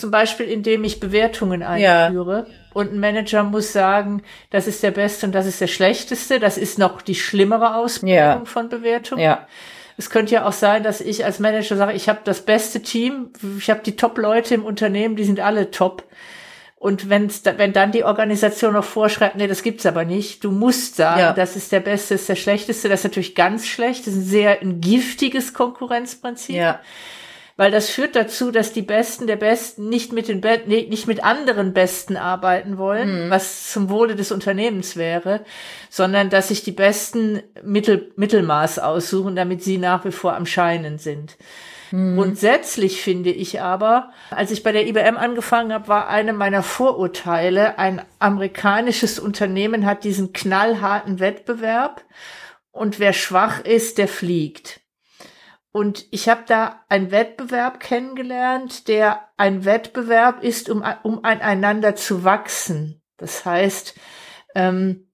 Zum 0.00 0.10
Beispiel, 0.10 0.46
indem 0.46 0.82
ich 0.84 0.98
Bewertungen 0.98 1.62
einführe. 1.62 2.46
Ja. 2.48 2.54
Und 2.72 2.92
ein 2.92 3.00
Manager 3.00 3.42
muss 3.42 3.72
sagen, 3.72 4.22
das 4.48 4.66
ist 4.66 4.82
der 4.82 4.92
Beste 4.92 5.26
und 5.26 5.32
das 5.32 5.44
ist 5.44 5.60
der 5.60 5.66
Schlechteste. 5.66 6.40
Das 6.40 6.56
ist 6.56 6.78
noch 6.78 7.02
die 7.02 7.14
schlimmere 7.14 7.74
Ausprägung 7.74 8.14
ja. 8.14 8.42
von 8.46 8.70
Bewertungen. 8.70 9.22
Ja. 9.22 9.46
Es 9.98 10.08
könnte 10.08 10.32
ja 10.32 10.46
auch 10.46 10.52
sein, 10.52 10.82
dass 10.82 11.02
ich 11.02 11.26
als 11.26 11.38
Manager 11.38 11.76
sage, 11.76 11.92
ich 11.92 12.08
habe 12.08 12.20
das 12.24 12.46
beste 12.46 12.80
Team, 12.80 13.28
ich 13.58 13.68
habe 13.68 13.80
die 13.84 13.96
Top-Leute 13.96 14.54
im 14.54 14.64
Unternehmen, 14.64 15.16
die 15.16 15.24
sind 15.24 15.40
alle 15.40 15.70
top. 15.70 16.04
Und 16.76 17.10
wenn's, 17.10 17.42
wenn 17.44 17.74
dann 17.74 17.92
die 17.92 18.04
Organisation 18.04 18.72
noch 18.72 18.84
vorschreibt, 18.84 19.36
nee, 19.36 19.48
das 19.48 19.62
gibt's 19.62 19.84
aber 19.84 20.06
nicht, 20.06 20.42
du 20.44 20.50
musst 20.50 20.96
sagen, 20.96 21.20
ja. 21.20 21.32
das 21.34 21.56
ist 21.56 21.72
der 21.72 21.80
Beste, 21.80 22.14
das 22.14 22.22
ist 22.22 22.28
der 22.30 22.36
Schlechteste, 22.36 22.88
das 22.88 23.00
ist 23.00 23.04
natürlich 23.04 23.34
ganz 23.34 23.66
schlecht, 23.66 24.06
das 24.06 24.14
ist 24.14 24.20
ein 24.20 24.24
sehr 24.24 24.62
ein 24.62 24.80
giftiges 24.80 25.52
Konkurrenzprinzip. 25.52 26.56
Ja 26.56 26.80
weil 27.56 27.70
das 27.70 27.90
führt 27.90 28.16
dazu, 28.16 28.50
dass 28.50 28.72
die 28.72 28.82
Besten 28.82 29.26
der 29.26 29.36
Besten 29.36 29.88
nicht 29.88 30.12
mit 30.12 30.28
den 30.28 30.40
Be 30.40 30.60
nicht 30.66 31.06
mit 31.06 31.22
anderen 31.22 31.72
Besten 31.72 32.16
arbeiten 32.16 32.78
wollen, 32.78 33.26
mhm. 33.26 33.30
was 33.30 33.70
zum 33.72 33.90
Wohle 33.90 34.16
des 34.16 34.32
Unternehmens 34.32 34.96
wäre, 34.96 35.44
sondern 35.88 36.30
dass 36.30 36.48
sich 36.48 36.62
die 36.62 36.72
Besten 36.72 37.42
Mittel, 37.62 38.12
Mittelmaß 38.16 38.78
aussuchen, 38.78 39.36
damit 39.36 39.62
sie 39.62 39.78
nach 39.78 40.04
wie 40.04 40.12
vor 40.12 40.34
am 40.34 40.46
Scheinen 40.46 40.98
sind. 40.98 41.36
Mhm. 41.90 42.16
Grundsätzlich 42.16 43.02
finde 43.02 43.30
ich 43.30 43.60
aber, 43.60 44.10
als 44.30 44.50
ich 44.50 44.62
bei 44.62 44.72
der 44.72 44.86
IBM 44.86 45.16
angefangen 45.16 45.72
habe, 45.72 45.88
war 45.88 46.08
eine 46.08 46.32
meiner 46.32 46.62
Vorurteile, 46.62 47.78
ein 47.78 48.02
amerikanisches 48.18 49.18
Unternehmen 49.18 49.86
hat 49.86 50.04
diesen 50.04 50.32
knallharten 50.32 51.20
Wettbewerb 51.20 52.04
und 52.72 52.98
wer 52.98 53.12
schwach 53.12 53.60
ist, 53.64 53.98
der 53.98 54.08
fliegt. 54.08 54.79
Und 55.72 56.06
ich 56.10 56.28
habe 56.28 56.42
da 56.46 56.84
einen 56.88 57.10
Wettbewerb 57.12 57.78
kennengelernt, 57.78 58.88
der 58.88 59.28
ein 59.36 59.64
Wettbewerb 59.64 60.42
ist, 60.42 60.68
um, 60.68 60.84
um 61.02 61.24
aneinander 61.24 61.94
zu 61.94 62.24
wachsen. 62.24 63.00
Das 63.16 63.44
heißt, 63.44 63.94
ähm, 64.56 65.08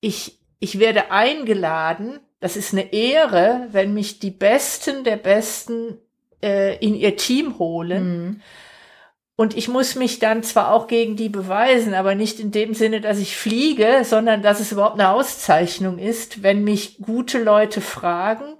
ich, 0.00 0.40
ich 0.58 0.78
werde 0.78 1.12
eingeladen, 1.12 2.18
das 2.40 2.56
ist 2.56 2.72
eine 2.72 2.92
Ehre, 2.92 3.68
wenn 3.70 3.94
mich 3.94 4.18
die 4.18 4.30
Besten 4.30 5.04
der 5.04 5.16
Besten 5.16 5.98
äh, 6.42 6.76
in 6.84 6.94
ihr 6.94 7.16
Team 7.16 7.58
holen. 7.58 8.24
Mhm. 8.24 8.42
Und 9.36 9.56
ich 9.56 9.68
muss 9.68 9.94
mich 9.94 10.18
dann 10.18 10.42
zwar 10.42 10.72
auch 10.72 10.86
gegen 10.86 11.16
die 11.16 11.28
beweisen, 11.28 11.94
aber 11.94 12.14
nicht 12.14 12.40
in 12.40 12.50
dem 12.50 12.74
Sinne, 12.74 13.00
dass 13.00 13.18
ich 13.18 13.36
fliege, 13.36 14.02
sondern 14.04 14.42
dass 14.42 14.60
es 14.60 14.72
überhaupt 14.72 15.00
eine 15.00 15.10
Auszeichnung 15.10 15.98
ist, 15.98 16.42
wenn 16.42 16.64
mich 16.64 16.98
gute 16.98 17.42
Leute 17.42 17.80
fragen 17.80 18.56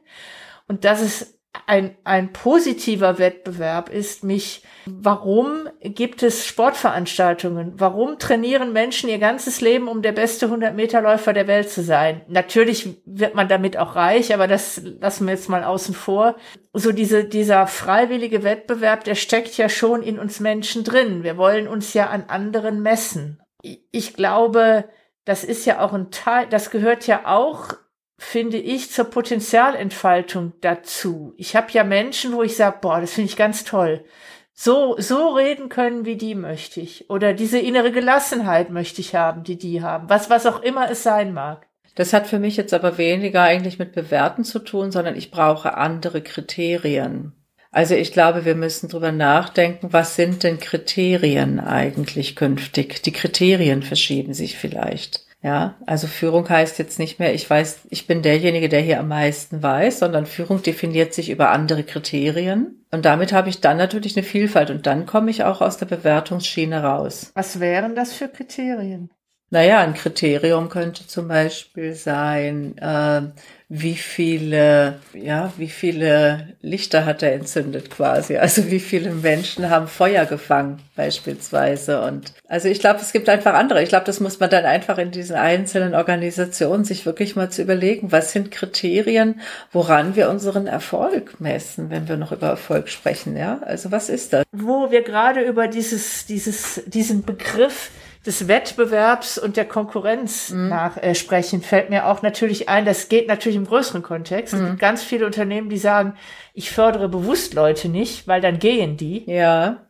und 0.68 0.84
dass 0.84 1.02
es 1.02 1.39
ein, 1.66 1.96
ein 2.04 2.32
positiver 2.32 3.18
Wettbewerb 3.18 3.88
ist 3.88 4.22
mich, 4.22 4.62
warum 4.86 5.68
gibt 5.82 6.22
es 6.22 6.46
Sportveranstaltungen? 6.46 7.74
Warum 7.78 8.18
trainieren 8.18 8.72
Menschen 8.72 9.10
ihr 9.10 9.18
ganzes 9.18 9.60
Leben, 9.60 9.88
um 9.88 10.02
der 10.02 10.12
beste 10.12 10.46
100-Meter-Läufer 10.46 11.32
der 11.32 11.48
Welt 11.48 11.70
zu 11.70 11.82
sein? 11.82 12.22
Natürlich 12.28 13.00
wird 13.04 13.34
man 13.34 13.48
damit 13.48 13.76
auch 13.76 13.96
reich, 13.96 14.32
aber 14.32 14.46
das 14.46 14.80
lassen 15.00 15.26
wir 15.26 15.34
jetzt 15.34 15.48
mal 15.48 15.64
außen 15.64 15.94
vor. 15.94 16.36
So 16.72 16.92
diese, 16.92 17.24
dieser 17.24 17.66
freiwillige 17.66 18.44
Wettbewerb, 18.44 19.04
der 19.04 19.16
steckt 19.16 19.56
ja 19.56 19.68
schon 19.68 20.02
in 20.02 20.18
uns 20.18 20.38
Menschen 20.38 20.84
drin. 20.84 21.24
Wir 21.24 21.36
wollen 21.36 21.66
uns 21.66 21.94
ja 21.94 22.10
an 22.10 22.24
anderen 22.28 22.80
messen. 22.80 23.42
Ich 23.90 24.14
glaube, 24.14 24.84
das 25.24 25.44
ist 25.44 25.66
ja 25.66 25.80
auch 25.80 25.92
ein 25.92 26.10
Teil, 26.10 26.46
das 26.48 26.70
gehört 26.70 27.06
ja 27.06 27.22
auch 27.26 27.74
finde 28.22 28.58
ich, 28.58 28.90
zur 28.90 29.06
Potenzialentfaltung 29.06 30.52
dazu. 30.60 31.32
Ich 31.38 31.56
habe 31.56 31.72
ja 31.72 31.84
Menschen, 31.84 32.34
wo 32.34 32.42
ich 32.42 32.54
sage, 32.54 32.76
boah, 32.82 33.00
das 33.00 33.14
finde 33.14 33.30
ich 33.30 33.36
ganz 33.36 33.64
toll. 33.64 34.04
So, 34.52 34.94
so 34.98 35.30
reden 35.30 35.70
können 35.70 36.04
wie 36.04 36.16
die 36.16 36.34
möchte 36.34 36.82
ich. 36.82 37.08
Oder 37.08 37.32
diese 37.32 37.58
innere 37.58 37.92
Gelassenheit 37.92 38.68
möchte 38.68 39.00
ich 39.00 39.14
haben, 39.14 39.42
die 39.42 39.56
die 39.56 39.80
haben. 39.80 40.10
Was, 40.10 40.28
was 40.28 40.44
auch 40.44 40.60
immer 40.60 40.90
es 40.90 41.02
sein 41.02 41.32
mag. 41.32 41.66
Das 41.94 42.12
hat 42.12 42.26
für 42.26 42.38
mich 42.38 42.58
jetzt 42.58 42.74
aber 42.74 42.98
weniger 42.98 43.42
eigentlich 43.42 43.78
mit 43.78 43.92
Bewerten 43.92 44.44
zu 44.44 44.58
tun, 44.58 44.92
sondern 44.92 45.16
ich 45.16 45.30
brauche 45.30 45.78
andere 45.78 46.20
Kriterien. 46.20 47.32
Also 47.70 47.94
ich 47.94 48.12
glaube, 48.12 48.44
wir 48.44 48.54
müssen 48.54 48.90
drüber 48.90 49.12
nachdenken, 49.12 49.94
was 49.94 50.14
sind 50.14 50.42
denn 50.42 50.60
Kriterien 50.60 51.58
eigentlich 51.58 52.36
künftig? 52.36 53.02
Die 53.02 53.12
Kriterien 53.12 53.82
verschieben 53.82 54.34
sich 54.34 54.58
vielleicht. 54.58 55.29
Ja, 55.42 55.76
also 55.86 56.06
Führung 56.06 56.48
heißt 56.48 56.78
jetzt 56.78 56.98
nicht 56.98 57.18
mehr, 57.18 57.32
ich 57.34 57.48
weiß, 57.48 57.80
ich 57.88 58.06
bin 58.06 58.20
derjenige, 58.20 58.68
der 58.68 58.80
hier 58.80 59.00
am 59.00 59.08
meisten 59.08 59.62
weiß, 59.62 60.00
sondern 60.00 60.26
Führung 60.26 60.62
definiert 60.62 61.14
sich 61.14 61.30
über 61.30 61.50
andere 61.50 61.82
Kriterien. 61.82 62.84
Und 62.90 63.06
damit 63.06 63.32
habe 63.32 63.48
ich 63.48 63.60
dann 63.60 63.78
natürlich 63.78 64.16
eine 64.16 64.26
Vielfalt 64.26 64.70
und 64.70 64.86
dann 64.86 65.06
komme 65.06 65.30
ich 65.30 65.44
auch 65.44 65.62
aus 65.62 65.78
der 65.78 65.86
Bewertungsschiene 65.86 66.82
raus. 66.82 67.30
Was 67.34 67.58
wären 67.58 67.94
das 67.94 68.12
für 68.12 68.28
Kriterien? 68.28 69.10
Naja, 69.52 69.80
ein 69.80 69.94
Kriterium 69.94 70.68
könnte 70.68 71.08
zum 71.08 71.26
Beispiel 71.26 71.94
sein, 71.94 72.78
äh, 72.78 73.22
wie 73.68 73.96
viele, 73.96 75.00
ja, 75.12 75.52
wie 75.56 75.68
viele 75.68 76.54
Lichter 76.60 77.04
hat 77.04 77.24
er 77.24 77.32
entzündet 77.32 77.90
quasi? 77.90 78.36
Also 78.36 78.70
wie 78.70 78.78
viele 78.78 79.10
Menschen 79.10 79.68
haben 79.68 79.88
Feuer 79.88 80.24
gefangen 80.24 80.80
beispielsweise? 80.94 82.00
Und 82.02 82.32
also 82.48 82.68
ich 82.68 82.78
glaube, 82.78 83.00
es 83.00 83.12
gibt 83.12 83.28
einfach 83.28 83.54
andere. 83.54 83.82
Ich 83.82 83.88
glaube, 83.88 84.06
das 84.06 84.20
muss 84.20 84.38
man 84.38 84.50
dann 84.50 84.64
einfach 84.64 84.98
in 84.98 85.10
diesen 85.10 85.34
einzelnen 85.34 85.96
Organisationen 85.96 86.84
sich 86.84 87.04
wirklich 87.04 87.34
mal 87.34 87.50
zu 87.50 87.62
überlegen, 87.62 88.12
was 88.12 88.30
sind 88.30 88.52
Kriterien, 88.52 89.40
woran 89.72 90.14
wir 90.14 90.30
unseren 90.30 90.68
Erfolg 90.68 91.40
messen, 91.40 91.90
wenn 91.90 92.08
wir 92.08 92.16
noch 92.16 92.30
über 92.30 92.48
Erfolg 92.48 92.88
sprechen, 92.88 93.36
ja? 93.36 93.60
Also 93.64 93.90
was 93.90 94.10
ist 94.10 94.32
das? 94.32 94.44
Wo 94.52 94.92
wir 94.92 95.02
gerade 95.02 95.40
über 95.42 95.66
dieses, 95.66 96.26
dieses, 96.26 96.82
diesen 96.86 97.24
Begriff 97.24 97.90
des 98.26 98.48
Wettbewerbs 98.48 99.38
und 99.38 99.56
der 99.56 99.64
Konkurrenz 99.64 100.50
mhm. 100.50 100.68
nach 100.68 100.96
äh, 100.98 101.14
sprechen, 101.14 101.62
fällt 101.62 101.88
mir 101.88 102.06
auch 102.06 102.22
natürlich 102.22 102.68
ein, 102.68 102.84
das 102.84 103.08
geht 103.08 103.28
natürlich 103.28 103.56
im 103.56 103.66
größeren 103.66 104.02
Kontext. 104.02 104.54
Mhm. 104.54 104.60
Es 104.60 104.66
gibt 104.66 104.80
ganz 104.80 105.02
viele 105.02 105.26
Unternehmen, 105.26 105.70
die 105.70 105.78
sagen, 105.78 106.14
ich 106.52 106.70
fördere 106.70 107.08
bewusst 107.08 107.54
Leute 107.54 107.88
nicht, 107.88 108.28
weil 108.28 108.40
dann 108.40 108.58
gehen 108.58 108.96
die. 108.96 109.24
Ja. 109.30 109.86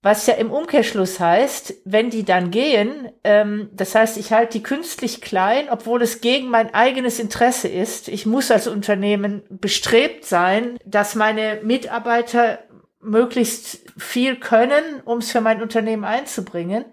Was 0.00 0.26
ja 0.26 0.34
im 0.34 0.52
Umkehrschluss 0.52 1.18
heißt, 1.18 1.74
wenn 1.84 2.08
die 2.08 2.24
dann 2.24 2.50
gehen, 2.50 3.10
ähm, 3.24 3.68
das 3.72 3.94
heißt, 3.94 4.16
ich 4.16 4.32
halte 4.32 4.58
die 4.58 4.62
künstlich 4.62 5.20
klein, 5.20 5.66
obwohl 5.70 6.02
es 6.02 6.20
gegen 6.20 6.48
mein 6.48 6.72
eigenes 6.72 7.18
Interesse 7.18 7.68
ist. 7.68 8.08
Ich 8.08 8.24
muss 8.24 8.50
als 8.50 8.68
Unternehmen 8.68 9.42
bestrebt 9.50 10.24
sein, 10.24 10.78
dass 10.86 11.16
meine 11.16 11.58
Mitarbeiter 11.64 12.60
möglichst 13.00 13.80
viel 13.98 14.36
können, 14.36 15.02
um 15.04 15.18
es 15.18 15.32
für 15.32 15.40
mein 15.40 15.60
Unternehmen 15.60 16.04
einzubringen. 16.04 16.84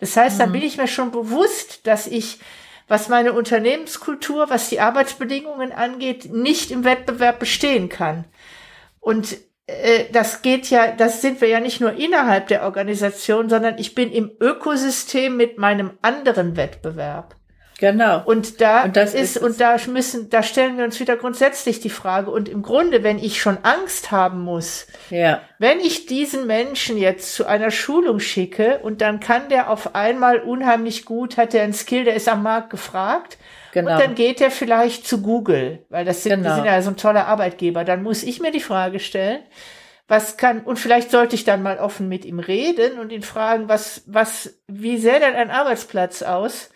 Das 0.00 0.16
heißt, 0.16 0.40
da 0.40 0.46
mhm. 0.46 0.52
bin 0.52 0.62
ich 0.62 0.76
mir 0.76 0.88
schon 0.88 1.10
bewusst, 1.10 1.86
dass 1.86 2.06
ich, 2.06 2.38
was 2.88 3.08
meine 3.08 3.32
Unternehmenskultur, 3.32 4.50
was 4.50 4.68
die 4.68 4.80
Arbeitsbedingungen 4.80 5.72
angeht, 5.72 6.32
nicht 6.32 6.70
im 6.70 6.84
Wettbewerb 6.84 7.38
bestehen 7.38 7.88
kann. 7.88 8.24
Und 9.00 9.36
äh, 9.66 10.04
das 10.12 10.42
geht 10.42 10.70
ja, 10.70 10.92
das 10.92 11.22
sind 11.22 11.40
wir 11.40 11.48
ja 11.48 11.60
nicht 11.60 11.80
nur 11.80 11.92
innerhalb 11.92 12.48
der 12.48 12.62
Organisation, 12.64 13.48
sondern 13.48 13.78
ich 13.78 13.94
bin 13.94 14.12
im 14.12 14.30
Ökosystem 14.40 15.36
mit 15.36 15.58
meinem 15.58 15.92
anderen 16.02 16.56
Wettbewerb. 16.56 17.36
Genau. 17.78 18.22
Und 18.24 18.60
da 18.62 18.84
und 18.84 18.96
das 18.96 19.12
ist, 19.12 19.36
ist 19.36 19.42
und 19.42 19.60
da 19.60 19.76
müssen, 19.88 20.30
da 20.30 20.42
stellen 20.42 20.78
wir 20.78 20.84
uns 20.84 20.98
wieder 20.98 21.16
grundsätzlich 21.16 21.80
die 21.80 21.90
Frage. 21.90 22.30
Und 22.30 22.48
im 22.48 22.62
Grunde, 22.62 23.02
wenn 23.02 23.18
ich 23.18 23.40
schon 23.40 23.58
Angst 23.62 24.10
haben 24.10 24.40
muss, 24.40 24.86
ja. 25.10 25.42
wenn 25.58 25.80
ich 25.80 26.06
diesen 26.06 26.46
Menschen 26.46 26.96
jetzt 26.96 27.34
zu 27.34 27.44
einer 27.46 27.70
Schulung 27.70 28.18
schicke 28.18 28.78
und 28.82 29.02
dann 29.02 29.20
kann 29.20 29.50
der 29.50 29.70
auf 29.70 29.94
einmal 29.94 30.38
unheimlich 30.38 31.04
gut, 31.04 31.36
hat 31.36 31.52
er 31.52 31.64
einen 31.64 31.74
Skill, 31.74 32.04
der 32.04 32.14
ist 32.14 32.28
am 32.28 32.42
Markt 32.42 32.70
gefragt. 32.70 33.36
Genau. 33.72 33.92
Und 33.92 34.00
dann 34.00 34.14
geht 34.14 34.40
er 34.40 34.50
vielleicht 34.50 35.06
zu 35.06 35.20
Google, 35.20 35.84
weil 35.90 36.06
das 36.06 36.22
sind, 36.22 36.36
genau. 36.36 36.48
die 36.48 36.54
sind 36.54 36.64
ja 36.64 36.80
so 36.80 36.90
ein 36.90 36.96
toller 36.96 37.26
Arbeitgeber. 37.26 37.84
Dann 37.84 38.02
muss 38.02 38.22
ich 38.22 38.40
mir 38.40 38.52
die 38.52 38.60
Frage 38.60 39.00
stellen, 39.00 39.40
was 40.08 40.38
kann, 40.38 40.60
und 40.60 40.78
vielleicht 40.78 41.10
sollte 41.10 41.34
ich 41.34 41.44
dann 41.44 41.62
mal 41.62 41.78
offen 41.78 42.08
mit 42.08 42.24
ihm 42.24 42.38
reden 42.38 42.98
und 42.98 43.12
ihn 43.12 43.22
fragen, 43.22 43.68
was, 43.68 44.02
was, 44.06 44.60
wie 44.66 44.96
sähe 44.96 45.20
denn 45.20 45.34
ein 45.34 45.50
Arbeitsplatz 45.50 46.22
aus? 46.22 46.70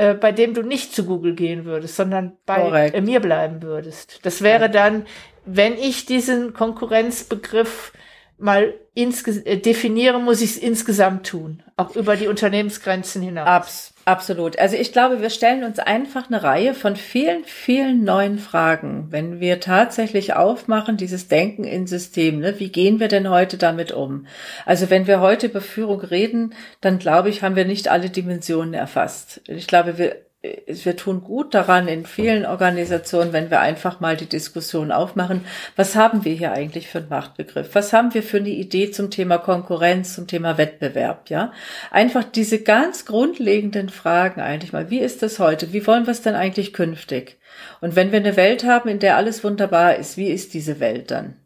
Äh, 0.00 0.14
bei 0.14 0.32
dem 0.32 0.54
du 0.54 0.62
nicht 0.62 0.94
zu 0.94 1.04
Google 1.04 1.34
gehen 1.34 1.66
würdest, 1.66 1.96
sondern 1.96 2.32
bei 2.46 2.88
äh, 2.88 3.02
mir 3.02 3.20
bleiben 3.20 3.60
würdest. 3.60 4.20
Das 4.22 4.40
wäre 4.40 4.70
dann, 4.70 5.04
wenn 5.44 5.74
ich 5.74 6.06
diesen 6.06 6.54
Konkurrenzbegriff 6.54 7.92
mal 8.40 8.74
äh, 8.94 9.56
definiere, 9.58 10.18
muss 10.18 10.40
ich 10.40 10.50
es 10.50 10.56
insgesamt 10.58 11.26
tun, 11.26 11.62
auch 11.76 11.94
über 11.96 12.16
die 12.16 12.26
Unternehmensgrenzen 12.26 13.22
hinaus. 13.22 13.46
Abs 13.46 13.94
absolut. 14.04 14.58
Also 14.58 14.76
ich 14.76 14.92
glaube, 14.92 15.22
wir 15.22 15.30
stellen 15.30 15.62
uns 15.64 15.78
einfach 15.78 16.28
eine 16.28 16.42
Reihe 16.42 16.74
von 16.74 16.96
vielen, 16.96 17.44
vielen 17.44 18.02
neuen 18.02 18.38
Fragen, 18.38 19.06
wenn 19.10 19.38
wir 19.40 19.60
tatsächlich 19.60 20.34
aufmachen, 20.34 20.96
dieses 20.96 21.28
Denken 21.28 21.64
in 21.64 21.86
System. 21.86 22.40
Ne? 22.40 22.58
Wie 22.58 22.70
gehen 22.70 22.98
wir 22.98 23.08
denn 23.08 23.30
heute 23.30 23.56
damit 23.56 23.92
um? 23.92 24.26
Also 24.66 24.90
wenn 24.90 25.06
wir 25.06 25.20
heute 25.20 25.46
über 25.46 25.60
Führung 25.60 26.00
reden, 26.00 26.54
dann 26.80 26.98
glaube 26.98 27.28
ich, 27.28 27.42
haben 27.42 27.56
wir 27.56 27.64
nicht 27.64 27.88
alle 27.88 28.10
Dimensionen 28.10 28.74
erfasst. 28.74 29.42
Ich 29.46 29.66
glaube, 29.66 29.98
wir 29.98 30.16
wir 30.42 30.96
tun 30.96 31.22
gut 31.22 31.52
daran 31.52 31.86
in 31.86 32.06
vielen 32.06 32.46
Organisationen, 32.46 33.34
wenn 33.34 33.50
wir 33.50 33.60
einfach 33.60 34.00
mal 34.00 34.16
die 34.16 34.28
Diskussion 34.28 34.90
aufmachen, 34.90 35.44
was 35.76 35.96
haben 35.96 36.24
wir 36.24 36.32
hier 36.32 36.52
eigentlich 36.52 36.88
für 36.88 36.98
einen 36.98 37.10
Machtbegriff? 37.10 37.74
Was 37.74 37.92
haben 37.92 38.14
wir 38.14 38.22
für 38.22 38.38
eine 38.38 38.48
Idee 38.48 38.90
zum 38.90 39.10
Thema 39.10 39.36
Konkurrenz, 39.36 40.14
zum 40.14 40.26
Thema 40.26 40.56
Wettbewerb, 40.56 41.28
ja? 41.28 41.52
Einfach 41.90 42.24
diese 42.24 42.62
ganz 42.62 43.04
grundlegenden 43.04 43.90
Fragen 43.90 44.40
eigentlich 44.40 44.72
mal. 44.72 44.88
Wie 44.88 45.00
ist 45.00 45.22
das 45.22 45.38
heute? 45.38 45.74
Wie 45.74 45.86
wollen 45.86 46.06
wir 46.06 46.12
es 46.12 46.22
denn 46.22 46.34
eigentlich 46.34 46.72
künftig? 46.72 47.38
Und 47.82 47.94
wenn 47.94 48.10
wir 48.10 48.20
eine 48.20 48.36
Welt 48.36 48.64
haben, 48.64 48.88
in 48.88 48.98
der 48.98 49.16
alles 49.16 49.44
wunderbar 49.44 49.96
ist, 49.96 50.16
wie 50.16 50.28
ist 50.28 50.54
diese 50.54 50.80
Welt 50.80 51.10
dann? 51.10 51.36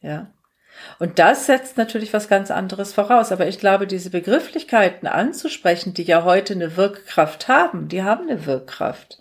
Ja? 0.00 0.32
Und 0.98 1.18
das 1.18 1.46
setzt 1.46 1.76
natürlich 1.76 2.12
was 2.12 2.28
ganz 2.28 2.50
anderes 2.50 2.92
voraus. 2.92 3.32
Aber 3.32 3.46
ich 3.46 3.58
glaube, 3.58 3.86
diese 3.86 4.10
Begrifflichkeiten 4.10 5.08
anzusprechen, 5.08 5.94
die 5.94 6.04
ja 6.04 6.24
heute 6.24 6.54
eine 6.54 6.76
Wirkkraft 6.76 7.48
haben, 7.48 7.88
die 7.88 8.02
haben 8.02 8.28
eine 8.28 8.46
Wirkkraft. 8.46 9.20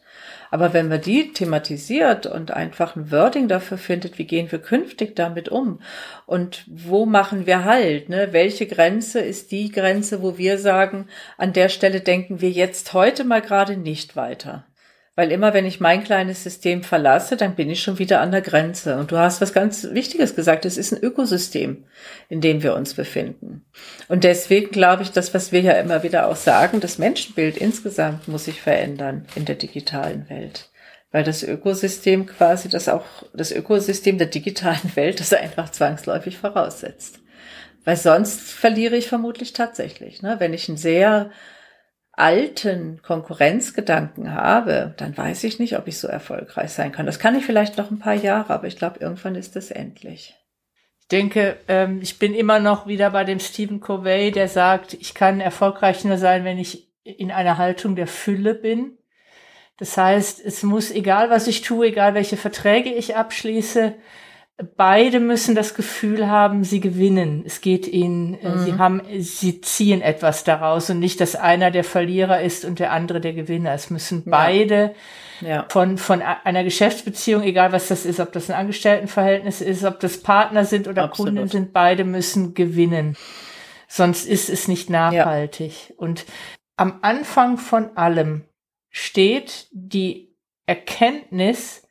Aber 0.52 0.74
wenn 0.74 0.88
man 0.88 1.02
die 1.02 1.32
thematisiert 1.32 2.26
und 2.26 2.52
einfach 2.52 2.96
ein 2.96 3.12
Wording 3.12 3.48
dafür 3.48 3.78
findet, 3.78 4.18
wie 4.18 4.26
gehen 4.26 4.52
wir 4.52 4.60
künftig 4.60 5.16
damit 5.16 5.50
um 5.50 5.80
und 6.26 6.66
wo 6.68 7.06
machen 7.06 7.46
wir 7.46 7.66
halt, 7.66 8.10
ne? 8.10 8.30
Welche 8.32 8.66
Grenze 8.66 9.20
ist 9.20 9.52
die 9.52 9.72
Grenze, 9.72 10.22
wo 10.22 10.38
wir 10.38 10.58
sagen, 10.58 11.08
an 11.38 11.54
der 11.54 11.70
Stelle 11.70 12.02
denken 12.02 12.42
wir 12.42 12.50
jetzt 12.50 12.94
heute 12.94 13.24
mal 13.24 13.42
gerade 13.42 13.78
nicht 13.78 14.16
weiter? 14.16 14.66
Weil 15.20 15.34
immer, 15.34 15.54
wenn 15.54 15.66
ich 15.66 15.82
mein 15.82 16.06
kleines 16.06 16.44
System 16.44 16.82
verlasse, 16.82 17.36
dann 17.36 17.56
bin 17.56 17.70
ich 17.70 17.84
schon 17.84 18.00
wieder 18.00 18.22
an 18.22 18.32
der 18.32 18.40
Grenze. 18.40 18.96
Und 18.96 19.12
du 19.12 19.18
hast 19.18 19.42
was 19.42 19.52
ganz 19.52 19.84
Wichtiges 19.92 20.34
gesagt. 20.34 20.64
Es 20.64 20.78
ist 20.78 20.94
ein 20.94 21.04
Ökosystem, 21.04 21.84
in 22.30 22.40
dem 22.40 22.64
wir 22.64 22.74
uns 22.74 22.94
befinden. 22.94 23.66
Und 24.08 24.24
deswegen 24.24 24.72
glaube 24.72 25.04
ich, 25.04 25.12
das, 25.12 25.34
was 25.34 25.52
wir 25.52 25.60
ja 25.60 25.74
immer 25.74 26.04
wieder 26.04 26.30
auch 26.30 26.38
sagen, 26.38 26.80
das 26.80 27.00
Menschenbild 27.00 27.58
insgesamt 27.58 28.30
muss 28.30 28.46
sich 28.46 28.62
verändern 28.62 29.26
in 29.36 29.44
der 29.44 29.56
digitalen 29.56 30.30
Welt. 30.30 30.70
Weil 31.12 31.26
das 31.26 31.44
Ökosystem 31.44 32.26
quasi 32.26 32.70
das 32.70 32.88
auch, 32.88 33.04
das 33.34 33.52
Ökosystem 33.52 34.20
der 34.20 34.28
digitalen 34.28 34.92
Welt 34.96 35.20
das 35.20 35.34
einfach 35.34 35.70
zwangsläufig 35.70 36.38
voraussetzt. 36.38 37.20
Weil 37.84 37.98
sonst 37.98 38.40
verliere 38.40 38.96
ich 38.96 39.10
vermutlich 39.10 39.52
tatsächlich, 39.52 40.22
ne? 40.22 40.38
Wenn 40.40 40.54
ich 40.54 40.70
ein 40.70 40.78
sehr 40.78 41.30
alten 42.20 43.02
Konkurrenzgedanken 43.02 44.34
habe, 44.34 44.94
dann 44.98 45.18
weiß 45.18 45.44
ich 45.46 45.60
nicht, 45.60 45.78
ob 45.78 45.88
ich 45.88 45.98
so 45.98 46.08
erfolgreich 46.08 46.72
sein 46.72 46.92
kann. 46.92 47.06
Das 47.06 47.20
kann 47.20 47.36
ich 47.36 47.46
vielleicht 47.46 47.78
noch 47.78 47.92
ein 47.92 48.00
paar 48.00 48.14
Jahre, 48.14 48.54
aber 48.54 48.68
ich 48.68 48.76
glaube, 48.76 49.00
irgendwann 49.00 49.36
ist 49.36 49.56
es 49.56 49.72
endlich. 49.72 50.36
Ich 51.00 51.08
denke, 51.08 51.58
ähm, 51.68 52.00
ich 52.02 52.20
bin 52.20 52.36
immer 52.36 52.60
noch 52.60 52.88
wieder 52.88 53.10
bei 53.12 53.24
dem 53.24 53.40
Stephen 53.40 53.80
Covey, 53.80 54.32
der 54.32 54.50
sagt, 54.50 54.96
ich 54.96 55.14
kann 55.14 55.40
erfolgreich 55.40 56.04
nur 56.04 56.18
sein, 56.18 56.44
wenn 56.44 56.60
ich 56.60 56.92
in 57.04 57.32
einer 57.32 57.58
Haltung 57.58 57.96
der 57.96 58.08
Fülle 58.08 58.54
bin. 58.54 58.98
Das 59.78 59.96
heißt, 59.96 60.44
es 60.44 60.62
muss, 60.62 60.92
egal 60.92 61.30
was 61.30 61.48
ich 61.48 61.62
tue, 61.62 61.88
egal 61.88 62.14
welche 62.14 62.36
Verträge 62.38 62.94
ich 62.94 63.16
abschließe, 63.16 63.96
beide 64.76 65.20
müssen 65.20 65.56
das 65.56 65.74
Gefühl 65.74 66.28
haben, 66.28 66.64
sie 66.64 66.80
gewinnen. 66.80 67.44
Es 67.46 67.62
geht 67.62 67.88
ihnen, 67.88 68.34
äh, 68.36 68.50
mhm. 68.50 68.60
sie 68.60 68.74
haben, 68.78 69.02
sie 69.20 69.62
ziehen 69.62 70.02
etwas 70.02 70.44
daraus 70.44 70.90
und 70.90 71.00
nicht, 71.00 71.22
dass 71.22 71.36
einer 71.36 71.72
der 71.72 71.84
Verlierer 71.84 72.42
ist 72.42 72.66
und 72.66 72.80
der 72.80 72.92
andere 72.92 73.22
der 73.22 73.34
Gewinner. 73.34 73.74
Es 73.74 73.90
müssen 73.90 74.24
beide 74.26 74.94
ja. 75.42 75.66
von, 75.70 75.98
von 75.98 76.22
einer 76.22 76.64
Geschäftsbeziehung, 76.64 77.44
egal 77.44 77.72
was 77.72 77.88
das 77.88 78.06
ist, 78.06 78.20
ob 78.20 78.34
das 78.34 78.50
ein 78.50 78.56
Angestelltenverhältnis 78.58 79.62
ist, 79.62 79.86
ob 79.86 80.00
das 80.00 80.22
Partner 80.22 80.66
sind 80.66 80.88
oder 80.88 81.04
Absolut. 81.04 81.36
Kunden 81.36 81.48
sind, 81.48 81.74
beide 81.74 82.04
müssen 82.04 82.54
gewinnen. 82.54 83.16
Sonst 83.88 84.28
ist 84.28 84.50
es 84.50 84.68
nicht 84.68 84.90
nachhaltig. 84.90 85.90
Ja. 85.90 85.96
Und 85.98 86.26
am 86.76 87.00
Anfang 87.02 87.58
von 87.58 87.96
allem 87.98 88.46
steht 88.90 89.68
die 89.72 90.36
Erkenntnis, 90.66 91.84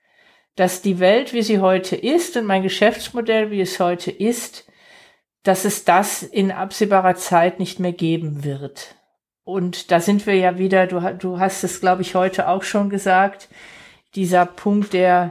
dass 0.58 0.82
die 0.82 0.98
Welt, 0.98 1.32
wie 1.32 1.42
sie 1.42 1.60
heute 1.60 1.94
ist 1.94 2.36
und 2.36 2.44
mein 2.44 2.64
Geschäftsmodell, 2.64 3.52
wie 3.52 3.60
es 3.60 3.78
heute 3.78 4.10
ist, 4.10 4.66
dass 5.44 5.64
es 5.64 5.84
das 5.84 6.24
in 6.24 6.50
absehbarer 6.50 7.14
Zeit 7.14 7.60
nicht 7.60 7.78
mehr 7.78 7.92
geben 7.92 8.42
wird. 8.42 8.96
Und 9.44 9.92
da 9.92 10.00
sind 10.00 10.26
wir 10.26 10.34
ja 10.34 10.58
wieder, 10.58 10.88
du, 10.88 10.98
du 11.16 11.38
hast 11.38 11.62
es, 11.62 11.80
glaube 11.80 12.02
ich, 12.02 12.16
heute 12.16 12.48
auch 12.48 12.64
schon 12.64 12.90
gesagt, 12.90 13.48
dieser 14.16 14.46
Punkt 14.46 14.94
der, 14.94 15.30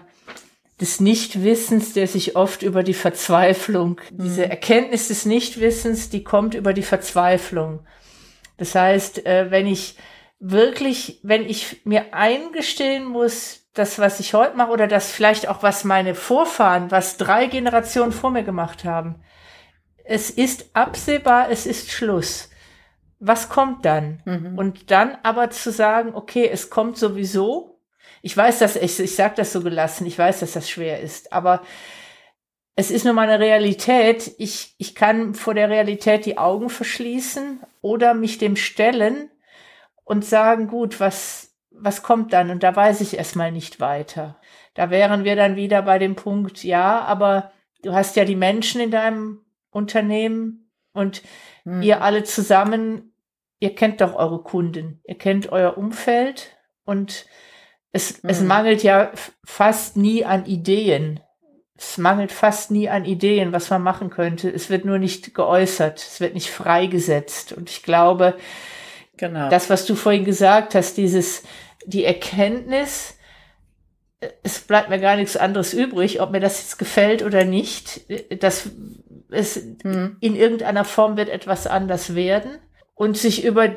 des 0.80 1.02
Nichtwissens, 1.02 1.92
der 1.92 2.08
sich 2.08 2.38
oft 2.38 2.64
über 2.64 2.82
die 2.82 2.94
Verzweiflung, 2.94 4.00
mhm. 4.12 4.24
diese 4.24 4.50
Erkenntnis 4.50 5.10
des 5.10 5.26
Nichtwissens, 5.26 6.10
die 6.10 6.24
kommt 6.24 6.54
über 6.56 6.72
die 6.72 6.84
Verzweiflung. 6.84 7.82
Das 8.56 8.76
heißt, 8.76 9.26
äh, 9.26 9.52
wenn 9.52 9.68
ich 9.68 9.98
wirklich, 10.40 11.20
wenn 11.22 11.44
ich 11.44 11.82
mir 11.84 12.14
eingestehen 12.14 13.04
muss, 13.04 13.67
das, 13.78 14.00
was 14.00 14.20
ich 14.20 14.34
heute 14.34 14.58
mache, 14.58 14.72
oder 14.72 14.88
das 14.88 15.12
vielleicht 15.12 15.48
auch, 15.48 15.64
was 15.64 15.84
meine 15.84 16.16
Vorfahren, 16.16 16.92
was 16.92 17.18
drei 17.18 17.48
Generationen 17.48 18.12
vor 18.12 18.32
mir 18.32 18.44
gemacht 18.44 18.86
haben. 18.86 19.16
Es 20.04 20.30
ist 20.30 20.70
absehbar, 20.74 21.50
es 21.50 21.66
ist 21.66 21.92
Schluss. 21.92 22.50
Was 23.20 23.50
kommt 23.50 23.86
dann? 23.86 24.22
Mhm. 24.26 24.58
Und 24.58 24.92
dann 24.92 25.18
aber 25.24 25.50
zu 25.50 25.72
sagen, 25.72 26.14
okay, 26.14 26.48
es 26.52 26.70
kommt 26.70 26.98
sowieso. 26.98 27.80
Ich 28.22 28.36
weiß, 28.36 28.60
dass 28.60 28.76
ich, 28.76 29.00
ich 29.00 29.16
sage 29.16 29.36
das 29.38 29.54
so 29.54 29.62
gelassen, 29.62 30.06
ich 30.06 30.18
weiß, 30.18 30.40
dass 30.40 30.54
das 30.54 30.70
schwer 30.70 31.02
ist, 31.02 31.34
aber 31.34 31.62
es 32.76 32.92
ist 32.92 33.06
nur 33.06 33.14
meine 33.16 33.40
Realität. 33.40 34.36
Ich, 34.38 34.76
ich 34.78 34.94
kann 34.94 35.34
vor 35.34 35.56
der 35.56 35.70
Realität 35.70 36.26
die 36.26 36.38
Augen 36.38 36.70
verschließen 36.70 37.60
oder 37.82 38.14
mich 38.14 38.38
dem 38.38 38.56
stellen 38.56 39.32
und 40.04 40.24
sagen, 40.24 40.68
gut, 40.68 41.00
was, 41.00 41.47
was 41.80 42.04
kommt 42.04 42.34
dann? 42.34 42.50
Und 42.50 42.64
da 42.64 42.76
weiß 42.76 43.02
ich 43.02 43.18
erstmal 43.18 43.52
nicht 43.52 43.80
weiter. 43.80 44.40
Da 44.74 44.90
wären 44.90 45.24
wir 45.24 45.36
dann 45.36 45.56
wieder 45.56 45.82
bei 45.82 46.00
dem 46.00 46.16
Punkt, 46.16 46.64
ja, 46.64 47.02
aber 47.02 47.52
du 47.84 47.94
hast 47.94 48.16
ja 48.16 48.26
die 48.26 48.36
Menschen 48.36 48.82
in 48.82 48.92
deinem 48.92 49.42
Unternehmen 49.72 50.70
und 50.94 51.22
hm. 51.64 51.82
ihr 51.82 52.02
alle 52.02 52.24
zusammen, 52.24 53.14
ihr 53.60 53.76
kennt 53.76 54.02
doch 54.02 54.16
eure 54.16 54.42
Kunden, 54.44 55.02
ihr 55.06 55.18
kennt 55.18 55.52
euer 55.52 55.78
Umfeld 55.78 56.58
und 56.86 57.26
es, 57.92 58.22
hm. 58.22 58.30
es 58.30 58.42
mangelt 58.42 58.84
ja 58.84 59.12
fast 59.44 59.98
nie 59.98 60.26
an 60.26 60.46
Ideen. 60.46 61.22
Es 61.80 62.00
mangelt 62.00 62.32
fast 62.32 62.72
nie 62.72 62.90
an 62.90 63.06
Ideen, 63.06 63.54
was 63.54 63.70
man 63.70 63.84
machen 63.84 64.10
könnte. 64.10 64.50
Es 64.50 64.72
wird 64.72 64.84
nur 64.84 64.98
nicht 64.98 65.36
geäußert, 65.36 66.00
es 66.00 66.20
wird 66.20 66.34
nicht 66.34 66.50
freigesetzt. 66.50 67.54
Und 67.54 67.70
ich 67.70 67.84
glaube, 67.84 68.36
genau. 69.16 69.50
das, 69.50 69.70
was 69.70 69.86
du 69.86 69.94
vorhin 69.94 70.26
gesagt 70.26 70.74
hast, 70.74 70.98
dieses 70.98 71.44
die 71.88 72.04
Erkenntnis, 72.04 73.16
es 74.44 74.60
bleibt 74.60 74.90
mir 74.90 75.00
gar 75.00 75.16
nichts 75.16 75.38
anderes 75.38 75.74
übrig, 75.74 76.22
ob 76.22 76.32
mir 76.32 76.40
das 76.40 76.60
jetzt 76.60 76.78
gefällt 76.78 77.24
oder 77.24 77.46
nicht, 77.46 78.02
dass 78.42 78.70
es 79.30 79.56
hm. 79.84 80.18
in 80.20 80.36
irgendeiner 80.36 80.86
Form 80.86 81.18
wird 81.18 81.30
etwas 81.30 81.66
anders 81.66 82.14
werden 82.14 82.60
und 82.94 83.18
sich 83.18 83.46
über, 83.46 83.70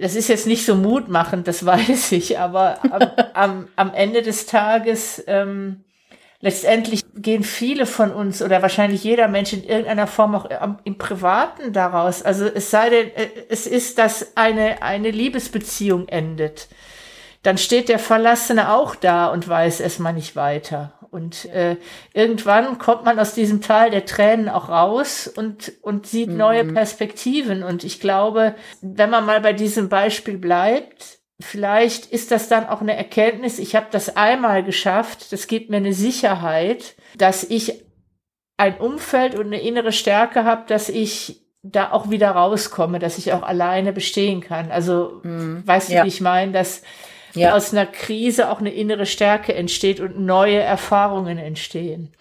das 0.00 0.16
ist 0.16 0.28
jetzt 0.28 0.46
nicht 0.46 0.66
so 0.66 0.74
mutmachend, 0.74 1.48
das 1.48 1.64
weiß 1.66 2.12
ich, 2.12 2.38
aber 2.38 2.78
am, 2.92 3.10
am, 3.34 3.68
am 3.76 3.94
Ende 3.94 4.22
des 4.22 4.46
Tages, 4.46 5.24
ähm, 5.26 5.84
letztendlich 6.40 7.02
gehen 7.14 7.42
viele 7.42 7.86
von 7.86 8.12
uns 8.12 8.42
oder 8.42 8.62
wahrscheinlich 8.62 9.04
jeder 9.04 9.28
Mensch 9.28 9.52
in 9.52 9.62
irgendeiner 9.62 10.06
Form 10.06 10.34
auch 10.34 10.48
im 10.84 10.98
Privaten 10.98 11.72
daraus. 11.72 12.22
Also 12.22 12.46
es 12.46 12.70
sei 12.70 12.90
denn, 12.90 13.14
äh, 13.14 13.28
es 13.48 13.66
ist, 13.66 13.98
dass 13.98 14.36
eine, 14.36 14.82
eine 14.82 15.10
Liebesbeziehung 15.10 16.08
endet 16.08 16.68
dann 17.42 17.58
steht 17.58 17.88
der 17.88 17.98
Verlassene 17.98 18.72
auch 18.72 18.94
da 18.94 19.28
und 19.28 19.48
weiß 19.48 19.80
erstmal 19.80 20.12
nicht 20.12 20.36
weiter. 20.36 20.92
Und 21.10 21.46
äh, 21.46 21.76
irgendwann 22.12 22.78
kommt 22.78 23.04
man 23.04 23.18
aus 23.18 23.34
diesem 23.34 23.60
Tal 23.60 23.90
der 23.90 24.04
Tränen 24.04 24.48
auch 24.48 24.68
raus 24.68 25.26
und, 25.26 25.72
und 25.82 26.06
sieht 26.06 26.28
mhm. 26.28 26.36
neue 26.36 26.64
Perspektiven. 26.64 27.62
Und 27.62 27.82
ich 27.82 27.98
glaube, 27.98 28.54
wenn 28.80 29.10
man 29.10 29.26
mal 29.26 29.40
bei 29.40 29.52
diesem 29.52 29.88
Beispiel 29.88 30.38
bleibt, 30.38 31.18
vielleicht 31.40 32.06
ist 32.06 32.30
das 32.30 32.48
dann 32.48 32.68
auch 32.68 32.80
eine 32.80 32.96
Erkenntnis, 32.96 33.58
ich 33.58 33.74
habe 33.74 33.86
das 33.90 34.16
einmal 34.16 34.62
geschafft, 34.62 35.32
das 35.32 35.46
gibt 35.46 35.70
mir 35.70 35.78
eine 35.78 35.94
Sicherheit, 35.94 36.94
dass 37.16 37.42
ich 37.42 37.84
ein 38.56 38.76
Umfeld 38.78 39.34
und 39.34 39.46
eine 39.46 39.60
innere 39.60 39.90
Stärke 39.90 40.44
habe, 40.44 40.64
dass 40.68 40.88
ich 40.88 41.42
da 41.62 41.92
auch 41.92 42.10
wieder 42.10 42.30
rauskomme, 42.30 42.98
dass 42.98 43.18
ich 43.18 43.32
auch 43.32 43.42
alleine 43.42 43.92
bestehen 43.92 44.40
kann. 44.40 44.70
Also, 44.70 45.20
mhm. 45.22 45.66
weißt 45.66 45.90
du, 45.90 45.94
ja. 45.94 46.04
wie 46.04 46.08
ich 46.08 46.20
meine, 46.20 46.52
dass 46.52 46.82
ja. 47.34 47.54
aus 47.54 47.72
einer 47.72 47.86
Krise 47.86 48.50
auch 48.50 48.60
eine 48.60 48.72
innere 48.72 49.06
Stärke 49.06 49.54
entsteht 49.54 50.00
und 50.00 50.18
neue 50.20 50.60
Erfahrungen 50.60 51.38
entstehen. 51.38 52.12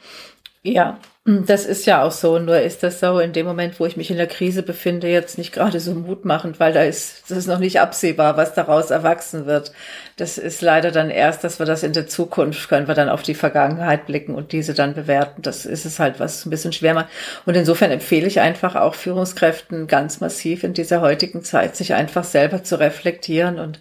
Ja, 0.61 0.99
das 1.25 1.65
ist 1.65 1.85
ja 1.85 2.03
auch 2.03 2.11
so. 2.11 2.39
Nur 2.39 2.59
ist 2.59 2.81
das 2.81 2.99
so 2.99 3.19
in 3.19 3.33
dem 3.33 3.45
Moment, 3.45 3.79
wo 3.79 3.85
ich 3.85 3.95
mich 3.95 4.09
in 4.09 4.17
der 4.17 4.27
Krise 4.27 4.63
befinde, 4.63 5.07
jetzt 5.07 5.37
nicht 5.37 5.53
gerade 5.53 5.79
so 5.79 5.93
mutmachend, 5.93 6.59
weil 6.59 6.73
da 6.73 6.83
ist, 6.83 7.29
das 7.29 7.37
ist 7.37 7.47
noch 7.47 7.59
nicht 7.59 7.79
absehbar, 7.79 8.35
was 8.35 8.55
daraus 8.55 8.89
erwachsen 8.89 9.45
wird. 9.45 9.71
Das 10.17 10.37
ist 10.37 10.61
leider 10.61 10.91
dann 10.91 11.09
erst, 11.09 11.43
dass 11.43 11.59
wir 11.59 11.65
das 11.65 11.83
in 11.83 11.93
der 11.93 12.07
Zukunft 12.07 12.67
können 12.67 12.87
wir 12.87 12.95
dann 12.95 13.09
auf 13.09 13.21
die 13.21 13.35
Vergangenheit 13.35 14.07
blicken 14.07 14.33
und 14.33 14.51
diese 14.51 14.73
dann 14.73 14.95
bewerten. 14.95 15.41
Das 15.41 15.65
ist 15.65 15.85
es 15.85 15.99
halt, 15.99 16.19
was 16.19 16.45
ein 16.45 16.49
bisschen 16.49 16.73
schwer 16.73 16.93
macht. 16.93 17.09
Und 17.45 17.55
insofern 17.55 17.91
empfehle 17.91 18.27
ich 18.27 18.39
einfach 18.39 18.75
auch 18.75 18.95
Führungskräften 18.95 19.87
ganz 19.87 20.21
massiv 20.21 20.63
in 20.63 20.73
dieser 20.73 21.01
heutigen 21.01 21.43
Zeit, 21.43 21.75
sich 21.75 21.93
einfach 21.93 22.23
selber 22.23 22.63
zu 22.63 22.79
reflektieren 22.79 23.59
und 23.59 23.79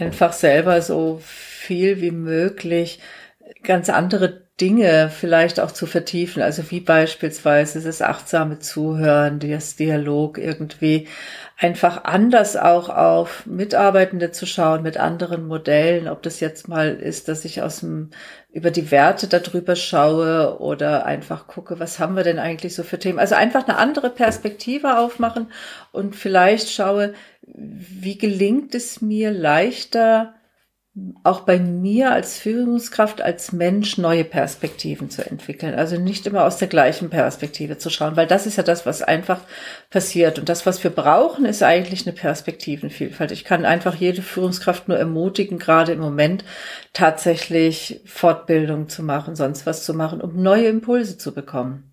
einfach 0.00 0.32
selber 0.32 0.80
so 0.82 1.20
viel 1.22 2.00
wie 2.00 2.10
möglich 2.10 3.00
ganz 3.62 3.88
andere 3.88 4.45
Dinge 4.60 5.10
vielleicht 5.10 5.60
auch 5.60 5.70
zu 5.70 5.84
vertiefen. 5.84 6.42
Also 6.42 6.70
wie 6.70 6.80
beispielsweise 6.80 7.82
das 7.82 8.00
achtsame 8.00 8.58
Zuhören, 8.58 9.38
das 9.38 9.76
Dialog 9.76 10.38
irgendwie 10.38 11.08
einfach 11.58 12.04
anders 12.04 12.56
auch 12.56 12.88
auf 12.88 13.44
Mitarbeitende 13.44 14.30
zu 14.30 14.46
schauen 14.46 14.82
mit 14.82 14.96
anderen 14.96 15.46
Modellen. 15.46 16.08
Ob 16.08 16.22
das 16.22 16.40
jetzt 16.40 16.68
mal 16.68 16.94
ist, 16.94 17.28
dass 17.28 17.44
ich 17.44 17.60
aus 17.60 17.80
dem, 17.80 18.10
über 18.50 18.70
die 18.70 18.90
Werte 18.90 19.26
darüber 19.26 19.76
schaue 19.76 20.58
oder 20.58 21.04
einfach 21.04 21.48
gucke, 21.48 21.78
was 21.78 21.98
haben 21.98 22.16
wir 22.16 22.24
denn 22.24 22.38
eigentlich 22.38 22.74
so 22.74 22.82
für 22.82 22.98
Themen? 22.98 23.18
Also 23.18 23.34
einfach 23.34 23.68
eine 23.68 23.76
andere 23.76 24.08
Perspektive 24.08 24.98
aufmachen 24.98 25.48
und 25.92 26.16
vielleicht 26.16 26.70
schaue, 26.70 27.12
wie 27.42 28.16
gelingt 28.16 28.74
es 28.74 29.02
mir 29.02 29.32
leichter, 29.32 30.35
auch 31.24 31.40
bei 31.40 31.58
mir 31.58 32.12
als 32.12 32.38
Führungskraft, 32.38 33.20
als 33.20 33.52
Mensch 33.52 33.98
neue 33.98 34.24
Perspektiven 34.24 35.10
zu 35.10 35.28
entwickeln. 35.28 35.74
Also 35.74 35.98
nicht 35.98 36.26
immer 36.26 36.44
aus 36.44 36.56
der 36.56 36.68
gleichen 36.68 37.10
Perspektive 37.10 37.76
zu 37.76 37.90
schauen, 37.90 38.16
weil 38.16 38.26
das 38.26 38.46
ist 38.46 38.56
ja 38.56 38.62
das, 38.62 38.86
was 38.86 39.02
einfach 39.02 39.40
passiert. 39.90 40.38
Und 40.38 40.48
das, 40.48 40.64
was 40.64 40.82
wir 40.82 40.90
brauchen, 40.90 41.44
ist 41.44 41.62
eigentlich 41.62 42.06
eine 42.06 42.16
Perspektivenvielfalt. 42.16 43.30
Ich 43.30 43.44
kann 43.44 43.66
einfach 43.66 43.94
jede 43.94 44.22
Führungskraft 44.22 44.88
nur 44.88 44.96
ermutigen, 44.96 45.58
gerade 45.58 45.92
im 45.92 46.00
Moment 46.00 46.44
tatsächlich 46.94 48.00
Fortbildung 48.06 48.88
zu 48.88 49.02
machen, 49.02 49.36
sonst 49.36 49.66
was 49.66 49.84
zu 49.84 49.92
machen, 49.92 50.22
um 50.22 50.42
neue 50.42 50.68
Impulse 50.68 51.18
zu 51.18 51.34
bekommen 51.34 51.92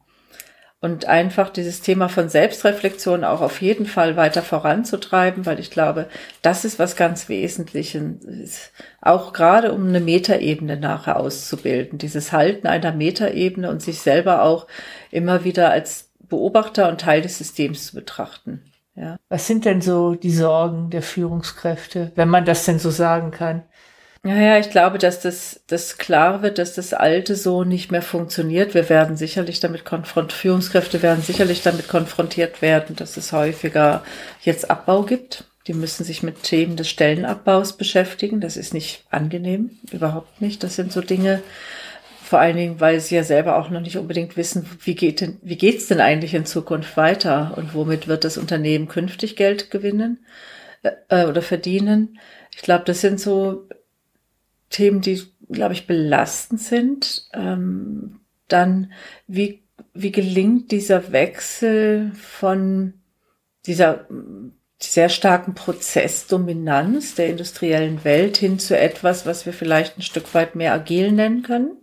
und 0.84 1.06
einfach 1.06 1.50
dieses 1.50 1.80
Thema 1.80 2.10
von 2.10 2.28
Selbstreflexion 2.28 3.24
auch 3.24 3.40
auf 3.40 3.62
jeden 3.62 3.86
Fall 3.86 4.18
weiter 4.18 4.42
voranzutreiben, 4.42 5.46
weil 5.46 5.58
ich 5.58 5.72
glaube, 5.72 6.10
das 6.42 6.66
ist 6.66 6.78
was 6.78 6.98
ganz 6.98 7.30
Wesentliches, 7.30 8.72
auch 9.00 9.32
gerade 9.32 9.72
um 9.72 9.88
eine 9.88 10.02
Metaebene 10.02 10.76
nachher 10.76 11.22
auszubilden, 11.22 12.00
dieses 12.00 12.34
Halten 12.34 12.68
einer 12.68 12.92
Metaebene 12.92 13.70
und 13.70 13.82
sich 13.82 14.02
selber 14.02 14.44
auch 14.44 14.68
immer 15.10 15.46
wieder 15.46 15.72
als 15.72 16.12
Beobachter 16.20 16.90
und 16.90 17.00
Teil 17.00 17.22
des 17.22 17.38
Systems 17.38 17.88
zu 17.88 17.96
betrachten. 17.96 18.66
Ja. 18.94 19.16
Was 19.30 19.48
sind 19.48 19.64
denn 19.64 19.80
so 19.80 20.16
die 20.16 20.34
Sorgen 20.34 20.90
der 20.90 21.02
Führungskräfte, 21.02 22.12
wenn 22.16 22.28
man 22.28 22.44
das 22.44 22.66
denn 22.66 22.78
so 22.78 22.90
sagen 22.90 23.32
kann? 23.32 23.64
Ja, 24.26 24.36
ja, 24.40 24.58
ich 24.58 24.70
glaube, 24.70 25.00
dass 25.00 25.20
das, 25.20 25.62
das 25.68 25.98
klar 25.98 26.42
wird, 26.42 26.58
dass 26.58 26.74
das 26.76 26.94
Alte 26.94 27.36
so 27.36 27.66
nicht 27.66 27.92
mehr 27.92 28.02
funktioniert. 28.02 28.74
Wir 28.74 28.88
werden 28.88 29.18
sicherlich 29.18 29.60
damit 29.60 29.84
konfrontiert, 29.84 30.32
Führungskräfte 30.40 31.02
werden 31.02 31.22
sicherlich 31.22 31.62
damit 31.62 31.90
konfrontiert 31.90 32.62
werden, 32.62 32.96
dass 32.96 33.18
es 33.18 33.34
häufiger 33.34 34.02
jetzt 34.42 34.70
Abbau 34.72 35.04
gibt. 35.04 35.44
Die 35.68 35.74
müssen 35.74 36.06
sich 36.06 36.24
mit 36.24 36.42
Themen 36.44 36.78
des 36.78 36.90
Stellenabbaus 36.90 37.76
beschäftigen. 37.76 38.40
Das 38.40 38.56
ist 38.56 38.74
nicht 38.74 39.04
angenehm, 39.10 39.72
überhaupt 39.92 40.40
nicht. 40.42 40.64
Das 40.64 40.76
sind 40.78 40.94
so 40.94 41.02
Dinge, 41.02 41.44
vor 42.24 42.40
allen 42.40 42.56
Dingen, 42.56 42.80
weil 42.80 43.02
sie 43.02 43.16
ja 43.16 43.24
selber 43.26 43.58
auch 43.58 43.70
noch 43.70 43.82
nicht 43.82 43.98
unbedingt 43.98 44.38
wissen, 44.38 44.70
wie 44.84 44.96
geht 44.96 45.20
denn, 45.20 45.38
wie 45.42 45.58
geht's 45.58 45.88
denn 45.88 46.00
eigentlich 46.00 46.34
in 46.34 46.46
Zukunft 46.46 46.96
weiter 46.96 47.54
und 47.58 47.74
womit 47.74 48.08
wird 48.08 48.24
das 48.24 48.38
Unternehmen 48.38 48.88
künftig 48.88 49.36
Geld 49.36 49.70
gewinnen 49.70 50.26
äh, 51.10 51.26
oder 51.26 51.42
verdienen. 51.42 52.20
Ich 52.56 52.62
glaube, 52.62 52.86
das 52.86 53.02
sind 53.02 53.20
so 53.20 53.68
Themen, 54.74 55.02
die, 55.02 55.22
glaube 55.50 55.74
ich, 55.74 55.88
belastend 55.88 56.60
sind. 56.60 57.30
Ähm, 57.34 58.20
dann, 58.50 58.92
wie, 59.28 59.64
wie 59.94 60.12
gelingt 60.12 60.72
dieser 60.72 61.12
Wechsel 61.12 62.12
von 62.14 62.96
dieser 63.66 64.08
sehr 64.82 65.08
starken 65.08 65.54
Prozessdominanz 65.54 67.16
der 67.16 67.28
industriellen 67.28 68.04
Welt 68.04 68.38
hin 68.38 68.60
zu 68.60 68.78
etwas, 68.78 69.26
was 69.26 69.46
wir 69.46 69.54
vielleicht 69.54 69.98
ein 69.98 70.02
Stück 70.02 70.34
weit 70.34 70.56
mehr 70.56 70.74
agil 70.74 71.12
nennen 71.12 71.44
können? 71.44 71.78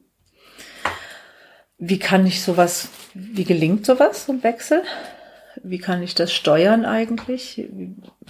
Wie 1.78 1.98
kann 1.98 2.26
ich 2.26 2.42
sowas, 2.42 2.90
wie 3.14 3.44
gelingt 3.44 3.86
sowas, 3.86 4.26
so 4.26 4.32
ein 4.32 4.42
Wechsel? 4.42 4.82
Wie 5.62 5.78
kann 5.78 6.02
ich 6.02 6.14
das 6.14 6.32
steuern 6.32 6.84
eigentlich? 6.84 7.66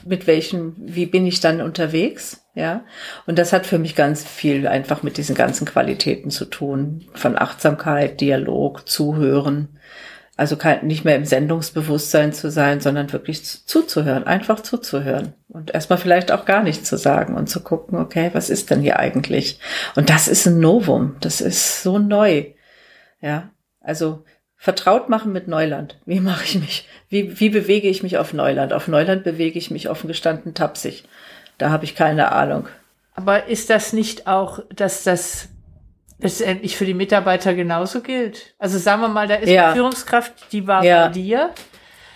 Mit 0.05 0.27
welchen, 0.29 0.75
wie 0.79 1.07
bin 1.07 1.27
ich 1.27 1.41
dann 1.41 1.61
unterwegs? 1.61 2.40
Ja. 2.55 2.85
Und 3.27 3.39
das 3.39 3.53
hat 3.53 3.67
für 3.67 3.79
mich 3.79 3.95
ganz 3.95 4.25
viel 4.25 4.67
einfach 4.67 5.03
mit 5.03 5.17
diesen 5.17 5.35
ganzen 5.35 5.67
Qualitäten 5.67 6.31
zu 6.31 6.45
tun. 6.45 7.07
Von 7.15 7.39
Achtsamkeit, 7.39 8.21
Dialog, 8.21 8.89
Zuhören. 8.89 9.79
Also 10.37 10.57
nicht 10.83 11.05
mehr 11.05 11.17
im 11.17 11.27
Sendungsbewusstsein 11.27 12.33
zu 12.33 12.51
sein, 12.51 12.81
sondern 12.81 13.13
wirklich 13.13 13.67
zuzuhören, 13.67 14.27
einfach 14.27 14.61
zuzuhören 14.61 15.35
und 15.49 15.75
erstmal 15.75 15.99
vielleicht 15.99 16.33
auch 16.33 16.47
gar 16.47 16.63
nichts 16.63 16.89
zu 16.89 16.97
sagen 16.97 17.35
und 17.35 17.51
zu 17.51 17.61
gucken, 17.61 17.99
okay, 17.99 18.31
was 18.33 18.49
ist 18.49 18.71
denn 18.71 18.81
hier 18.81 18.99
eigentlich? 18.99 19.61
Und 19.97 20.09
das 20.09 20.29
ist 20.29 20.47
ein 20.47 20.59
Novum, 20.59 21.17
das 21.21 21.43
ist 21.43 21.83
so 21.83 21.99
neu. 21.99 22.47
Ja, 23.21 23.51
also 23.83 24.25
vertraut 24.57 25.11
machen 25.11 25.33
mit 25.33 25.47
Neuland. 25.47 25.99
Wie 26.07 26.21
mache 26.21 26.45
ich 26.45 26.59
mich? 26.59 26.89
Wie, 27.11 27.39
wie 27.39 27.51
bewege 27.51 27.89
ich 27.89 28.03
mich 28.03 28.17
auf 28.17 28.33
Neuland? 28.33 28.73
Auf 28.73 28.89
Neuland 28.89 29.25
bewege 29.25 29.59
ich 29.59 29.71
mich 29.71 29.91
offen 29.91 30.09
gestanden 30.09 30.55
tapsig. 30.55 31.05
Da 31.61 31.71
habe 31.71 31.85
ich 31.85 31.95
keine 31.95 32.33
Ahnung. 32.33 32.69
Aber 33.15 33.47
ist 33.47 33.69
das 33.69 33.93
nicht 33.93 34.27
auch, 34.27 34.61
dass 34.75 35.05
das 35.05 35.49
letztendlich 36.19 36.77
für 36.77 36.87
die 36.87 36.95
Mitarbeiter 36.95 37.55
genauso 37.55 38.01
gilt? 38.01 38.55
Also 38.59 38.79
sagen 38.79 39.03
wir 39.03 39.09
mal, 39.09 39.29
da 39.29 39.35
ist 39.35 39.51
ja. 39.51 39.67
eine 39.67 39.75
Führungskraft, 39.75 40.53
die 40.53 40.67
war 40.67 40.83
ja. 40.83 41.07
bei 41.07 41.13
dir 41.13 41.51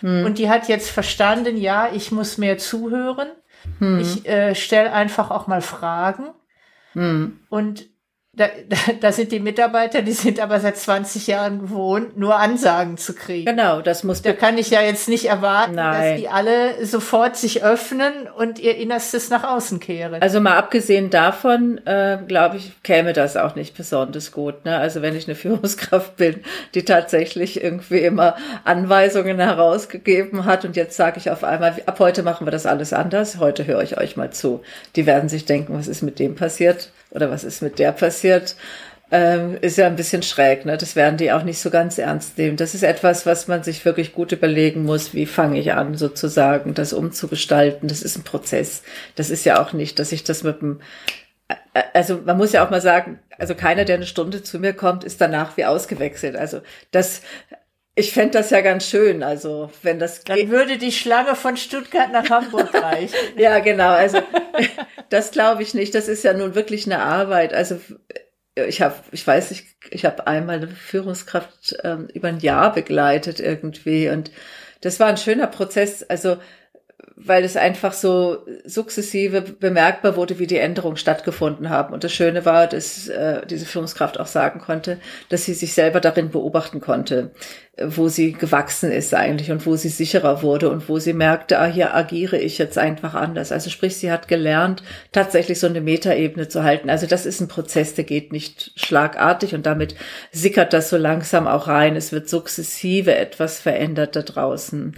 hm. 0.01 0.25
und 0.25 0.39
die 0.39 0.49
hat 0.49 0.69
jetzt 0.69 0.91
verstanden, 0.91 1.59
ja, 1.59 1.91
ich 1.93 2.11
muss 2.11 2.39
mehr 2.39 2.57
zuhören. 2.57 3.29
Hm. 3.81 4.01
Ich 4.01 4.27
äh, 4.27 4.55
stelle 4.55 4.93
einfach 4.93 5.31
auch 5.31 5.47
mal 5.47 5.61
Fragen. 5.61 6.31
Hm. 6.93 7.41
Und 7.51 7.87
da, 8.37 8.49
da, 8.69 8.77
da 9.01 9.13
sind 9.13 9.31
die 9.31 9.39
Mitarbeiter, 9.39 10.03
die 10.03 10.13
sind 10.13 10.41
aber 10.41 10.59
seit 10.59 10.77
20 10.77 11.29
Jahren 11.29 11.61
gewohnt, 11.61 12.17
nur 12.17 12.37
Ansagen 12.37 12.97
zu 12.97 13.15
kriegen. 13.15 13.47
Genau, 13.47 13.81
das 13.81 14.03
muss. 14.03 14.23
Da 14.23 14.33
kann 14.33 14.59
ich 14.59 14.71
ja 14.71 14.83
jetzt 14.83 15.09
nicht 15.09 15.27
erwarten, 15.27 15.77
Nein. 15.77 16.13
dass 16.13 16.21
die 16.21 16.29
alle 16.29 16.85
sofort 16.85 17.37
sich 17.37 17.63
öffnen 17.63 18.13
und 18.37 18.59
ihr 18.59 18.77
Innerstes 18.77 19.31
nach 19.31 19.45
außen 19.45 19.79
kehren. 19.79 20.21
Also 20.21 20.41
mal 20.41 20.57
abgesehen 20.57 21.11
davon, 21.11 21.79
äh, 21.87 22.19
glaube 22.27 22.57
ich, 22.57 22.73
käme 22.83 23.13
das 23.13 23.37
auch 23.37 23.55
nicht 23.55 23.77
besonders 23.77 24.33
gut. 24.33 24.65
Ne? 24.65 24.77
Also 24.79 25.01
wenn 25.01 25.15
ich 25.15 25.29
eine 25.29 25.35
Führungskraft 25.45 26.17
bin, 26.17 26.41
die 26.75 26.85
tatsächlich 26.85 27.63
irgendwie 27.63 28.01
immer 28.01 28.37
Anweisungen 28.65 29.39
herausgegeben 29.39 30.45
hat 30.45 30.65
und 30.65 30.75
jetzt 30.75 30.97
sage 30.97 31.19
ich 31.19 31.31
auf 31.31 31.45
einmal, 31.45 31.77
ab 31.87 32.01
heute 32.01 32.25
machen 32.25 32.47
wir 32.47 32.51
das 32.51 32.67
alles 32.67 32.93
anders, 32.93 33.39
heute 33.39 33.67
höre 33.67 33.83
ich 33.83 33.97
euch 33.99 34.17
mal 34.17 34.31
zu. 34.31 34.63
Die 34.97 35.07
werden 35.07 35.29
sich 35.29 35.45
denken, 35.45 35.79
was 35.79 35.87
ist 35.87 36.03
mit 36.03 36.19
dem 36.19 36.35
passiert? 36.35 36.91
Oder 37.11 37.31
was 37.31 37.45
ist 37.45 37.63
mit 37.63 37.79
der 37.79 37.93
passiert, 37.93 38.57
ähm, 39.11 39.57
ist 39.61 39.79
ja 39.79 39.87
ein 39.87 39.97
bisschen 39.97 40.23
schräg. 40.23 40.65
Ne? 40.65 40.77
Das 40.77 40.97
werden 40.97 41.17
die 41.17 41.31
auch 41.31 41.43
nicht 41.45 41.61
so 41.61 41.71
ganz 41.71 41.99
ernst 41.99 42.39
nehmen. 42.39 42.57
Das 42.57 42.75
ist 42.75 42.83
etwas, 42.83 43.27
was 43.27 43.49
man 43.49 43.63
sich 43.63 43.85
wirklich 43.85 44.13
gut 44.13 44.33
überlegen 44.33 44.85
muss. 44.85 45.15
Wie 45.15 45.27
fange 45.27 45.61
ich 45.61 45.73
an, 45.73 45.95
sozusagen, 45.97 46.75
das 46.75 46.93
umzugestalten? 46.93 47.89
Das 47.89 48.03
ist 48.03 48.17
ein 48.17 48.25
Prozess. 48.25 48.83
Das 49.15 49.31
ist 49.31 49.45
ja 49.45 49.63
auch 49.63 49.73
nicht, 49.73 49.99
dass 49.99 50.13
ich 50.13 50.25
das 50.25 50.43
mit 50.43 50.61
dem 50.63 50.81
äh, 51.49 51.83
also 51.93 52.21
man 52.25 52.37
muss 52.37 52.53
ja 52.53 52.65
auch 52.65 52.71
mal 52.71 52.81
sagen, 52.81 53.19
also 53.39 53.55
keiner, 53.55 53.85
der 53.85 53.97
eine 53.97 54.07
Stunde 54.07 54.43
zu 54.43 54.59
mir 54.59 54.73
kommt, 54.73 55.05
ist 55.05 55.21
danach 55.21 55.57
wie 55.57 55.65
ausgewechselt. 55.65 56.37
Also 56.37 56.61
das 56.91 57.23
Ich 57.97 58.13
fände 58.13 58.33
das 58.33 58.51
ja 58.51 58.61
ganz 58.61 58.89
schön, 58.89 59.23
also 59.23 59.71
wenn 59.83 60.01
das 60.01 60.25
Dann 60.25 60.51
würde 60.51 60.79
die 60.79 60.91
Schlange 60.91 61.37
von 61.37 61.57
Stuttgart 61.57 62.11
nach 62.11 62.29
Hamburg 62.29 62.75
reichen. 62.83 63.15
ja, 63.37 63.61
genau, 63.61 63.91
also 63.91 64.19
das 65.11 65.31
glaube 65.31 65.63
ich 65.63 65.75
nicht. 65.75 65.95
Das 65.95 66.09
ist 66.09 66.25
ja 66.25 66.33
nun 66.33 66.57
wirklich 66.57 66.87
eine 66.87 67.01
Arbeit. 67.01 67.55
Also 67.55 67.81
ich 68.57 68.83
habe, 68.83 68.95
ich 69.13 69.27
weiß, 69.27 69.53
ich, 69.53 69.77
ich 69.91 70.05
habe 70.05 70.27
einmal 70.27 70.57
eine 70.57 70.69
Führungskraft 70.69 71.77
ähm, 71.85 72.09
über 72.13 72.29
ein 72.29 72.41
Jahr 72.41 72.73
begleitet 72.73 73.39
irgendwie 73.41 74.09
und 74.09 74.31
das 74.81 75.01
war 75.01 75.07
ein 75.09 75.17
schöner 75.17 75.47
Prozess. 75.47 76.03
Also 76.03 76.37
weil 77.17 77.45
es 77.45 77.57
einfach 77.57 77.93
so 77.93 78.39
sukzessive 78.65 79.41
bemerkbar 79.43 80.17
wurde, 80.17 80.39
wie 80.39 80.49
die 80.49 80.59
Änderungen 80.59 80.97
stattgefunden 80.97 81.71
haben. 81.71 81.95
Und 81.95 82.03
das 82.03 82.13
Schöne 82.13 82.45
war, 82.45 82.67
dass 82.67 83.09
äh, 83.09 83.47
diese 83.47 83.67
Führungskraft 83.67 84.19
auch 84.19 84.27
sagen 84.27 84.61
konnte, 84.61 84.99
dass 85.29 85.45
sie 85.45 85.55
sich 85.55 85.75
selber 85.75 86.01
darin 86.01 86.31
beobachten 86.31 86.81
konnte, 86.81 87.31
äh, 87.77 87.87
wo 87.87 88.09
sie 88.09 88.33
gewachsen 88.33 88.91
ist 88.91 89.15
eigentlich 89.15 89.53
und 89.53 89.65
wo 89.65 89.77
sie 89.77 89.91
sicherer 89.91 90.43
wurde 90.43 90.71
und 90.71 90.89
wo 90.89 90.99
sie 90.99 91.13
merkte, 91.13 91.61
ah, 91.61 91.67
hier 91.67 91.95
agiere 91.95 92.37
ich 92.37 92.59
jetzt 92.59 92.79
einfach 92.79 93.15
anders. 93.15 93.53
Also 93.53 93.71
sprich, 93.71 93.97
sie 93.97 94.11
hat 94.11 94.27
gelernt, 94.27 94.83
tatsächlich 95.13 95.61
so 95.61 95.69
eine 95.69 95.81
Metaebene 95.81 96.49
zu 96.49 96.65
halten. 96.65 96.91
Also 96.91 97.07
das 97.07 97.27
ist 97.27 97.41
ein 97.41 97.49
Prozess, 97.49 97.95
der 97.95 98.05
geht 98.05 98.33
nicht 98.33 98.73
schlagartig 98.75 99.55
und 99.55 99.67
damit 99.67 99.95
sickert 100.33 100.73
das 100.73 100.91
so 100.91 100.97
langsam 100.97 101.47
auch 101.47 101.69
rein. 101.69 101.95
Es 101.95 102.11
wird 102.11 102.29
sukzessive 102.29 103.15
etwas 103.15 103.61
verändert 103.61 104.17
da 104.17 104.23
draußen. 104.23 104.97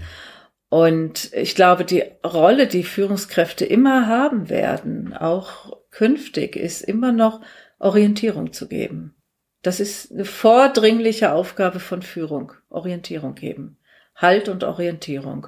Und 0.77 1.33
ich 1.33 1.55
glaube, 1.55 1.87
die 1.87 2.05
Rolle, 2.22 2.66
die 2.66 2.83
Führungskräfte 2.83 3.64
immer 3.64 4.09
haben 4.09 4.51
werden, 4.51 5.14
auch 5.14 5.74
künftig, 5.91 6.55
ist 6.55 6.83
immer 6.83 7.12
noch 7.12 7.41
Orientierung 7.79 8.53
zu 8.53 8.68
geben. 8.68 9.16
Das 9.62 9.81
ist 9.81 10.12
eine 10.12 10.27
vordringliche 10.27 11.33
Aufgabe 11.33 11.81
von 11.81 12.03
Führung. 12.03 12.53
Orientierung 12.68 13.35
geben. 13.35 13.79
Halt 14.14 14.51
und 14.51 14.64
Orientierung. 14.64 15.47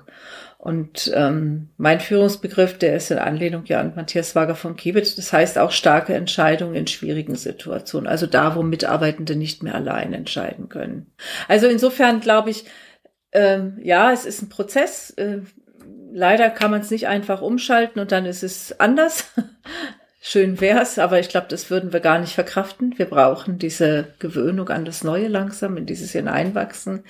Und 0.57 1.12
ähm, 1.14 1.68
mein 1.76 2.01
Führungsbegriff, 2.01 2.79
der 2.79 2.97
ist 2.97 3.11
in 3.11 3.18
Anlehnung 3.18 3.66
ja 3.66 3.81
an 3.81 3.93
Matthias 3.97 4.35
Wager 4.35 4.55
von 4.55 4.76
Kiewitz, 4.76 5.14
das 5.14 5.31
heißt 5.31 5.59
auch 5.59 5.72
starke 5.72 6.14
Entscheidungen 6.14 6.74
in 6.74 6.87
schwierigen 6.87 7.35
Situationen. 7.35 8.09
Also 8.09 8.26
da, 8.26 8.57
wo 8.57 8.62
Mitarbeitende 8.62 9.37
nicht 9.37 9.62
mehr 9.62 9.74
allein 9.74 10.14
entscheiden 10.14 10.70
können. 10.70 11.12
Also 11.49 11.66
insofern 11.66 12.20
glaube 12.20 12.49
ich, 12.49 12.64
ähm, 13.39 13.78
ja, 13.80 14.12
es 14.12 14.24
ist 14.24 14.43
ein 14.43 14.49
Prozess. 14.49 15.11
Äh, 15.11 15.43
leider 16.12 16.51
kann 16.51 16.72
man 16.72 16.80
es 16.80 16.91
nicht 16.91 17.07
einfach 17.07 17.41
umschalten 17.41 18.01
und 18.01 18.11
dann 18.11 18.26
ist 18.26 18.43
es 18.43 18.78
anders. 18.80 19.30
Schön 20.20 20.61
wär's, 20.61 20.99
aber 20.99 21.20
ich 21.20 21.28
glaube, 21.28 21.47
das 21.49 21.70
würden 21.70 21.93
wir 21.93 22.01
gar 22.01 22.18
nicht 22.18 22.34
verkraften. 22.34 22.99
Wir 22.99 23.07
brauchen 23.07 23.61
diese 23.61 24.09
Gewöhnung 24.18 24.68
an 24.70 24.84
das 24.84 25.05
Neue 25.05 25.28
langsam, 25.28 25.76
in 25.76 25.86
dieses 25.86 26.11
Hineinwachsen. 26.11 27.05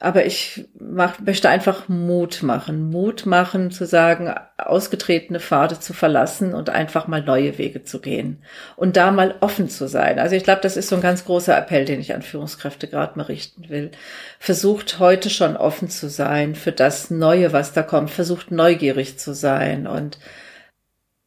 Aber 0.00 0.24
ich 0.26 0.68
mach, 0.78 1.18
möchte 1.18 1.48
einfach 1.48 1.88
Mut 1.88 2.44
machen. 2.44 2.88
Mut 2.88 3.26
machen, 3.26 3.72
zu 3.72 3.84
sagen, 3.84 4.32
ausgetretene 4.56 5.40
Pfade 5.40 5.80
zu 5.80 5.92
verlassen 5.92 6.54
und 6.54 6.70
einfach 6.70 7.08
mal 7.08 7.20
neue 7.20 7.58
Wege 7.58 7.82
zu 7.82 8.00
gehen. 8.00 8.40
Und 8.76 8.96
da 8.96 9.10
mal 9.10 9.34
offen 9.40 9.68
zu 9.68 9.88
sein. 9.88 10.20
Also 10.20 10.36
ich 10.36 10.44
glaube, 10.44 10.60
das 10.62 10.76
ist 10.76 10.88
so 10.88 10.94
ein 10.94 11.02
ganz 11.02 11.24
großer 11.24 11.56
Appell, 11.58 11.84
den 11.84 12.00
ich 12.00 12.14
an 12.14 12.22
Führungskräfte 12.22 12.86
gerade 12.86 13.18
mal 13.18 13.24
richten 13.24 13.68
will. 13.70 13.90
Versucht 14.38 15.00
heute 15.00 15.30
schon 15.30 15.56
offen 15.56 15.90
zu 15.90 16.08
sein 16.08 16.54
für 16.54 16.72
das 16.72 17.10
Neue, 17.10 17.52
was 17.52 17.72
da 17.72 17.82
kommt. 17.82 18.10
Versucht 18.10 18.52
neugierig 18.52 19.18
zu 19.18 19.34
sein 19.34 19.88
und 19.88 20.18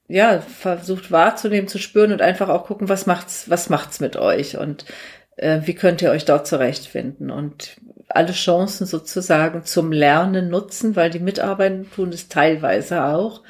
ja, 0.07 0.41
versucht 0.41 1.11
wahrzunehmen, 1.11 1.67
zu 1.69 1.77
spüren 1.77 2.11
und 2.11 2.21
einfach 2.21 2.49
auch 2.49 2.65
gucken, 2.65 2.89
was 2.89 3.05
macht's, 3.05 3.49
was 3.49 3.69
macht's 3.69 4.01
mit 4.01 4.17
euch 4.17 4.57
und 4.57 4.85
äh, 5.37 5.61
wie 5.63 5.73
könnt 5.73 6.01
ihr 6.01 6.11
euch 6.11 6.25
dort 6.25 6.47
zurechtfinden. 6.47 7.31
Und 7.31 7.77
alle 8.15 8.33
Chancen 8.33 8.85
sozusagen 8.85 9.63
zum 9.63 9.91
Lernen 9.91 10.49
nutzen, 10.49 10.95
weil 10.95 11.09
die 11.09 11.19
Mitarbeiter 11.19 11.83
tun 11.95 12.09
es 12.09 12.27
teilweise 12.27 13.05
auch. 13.05 13.41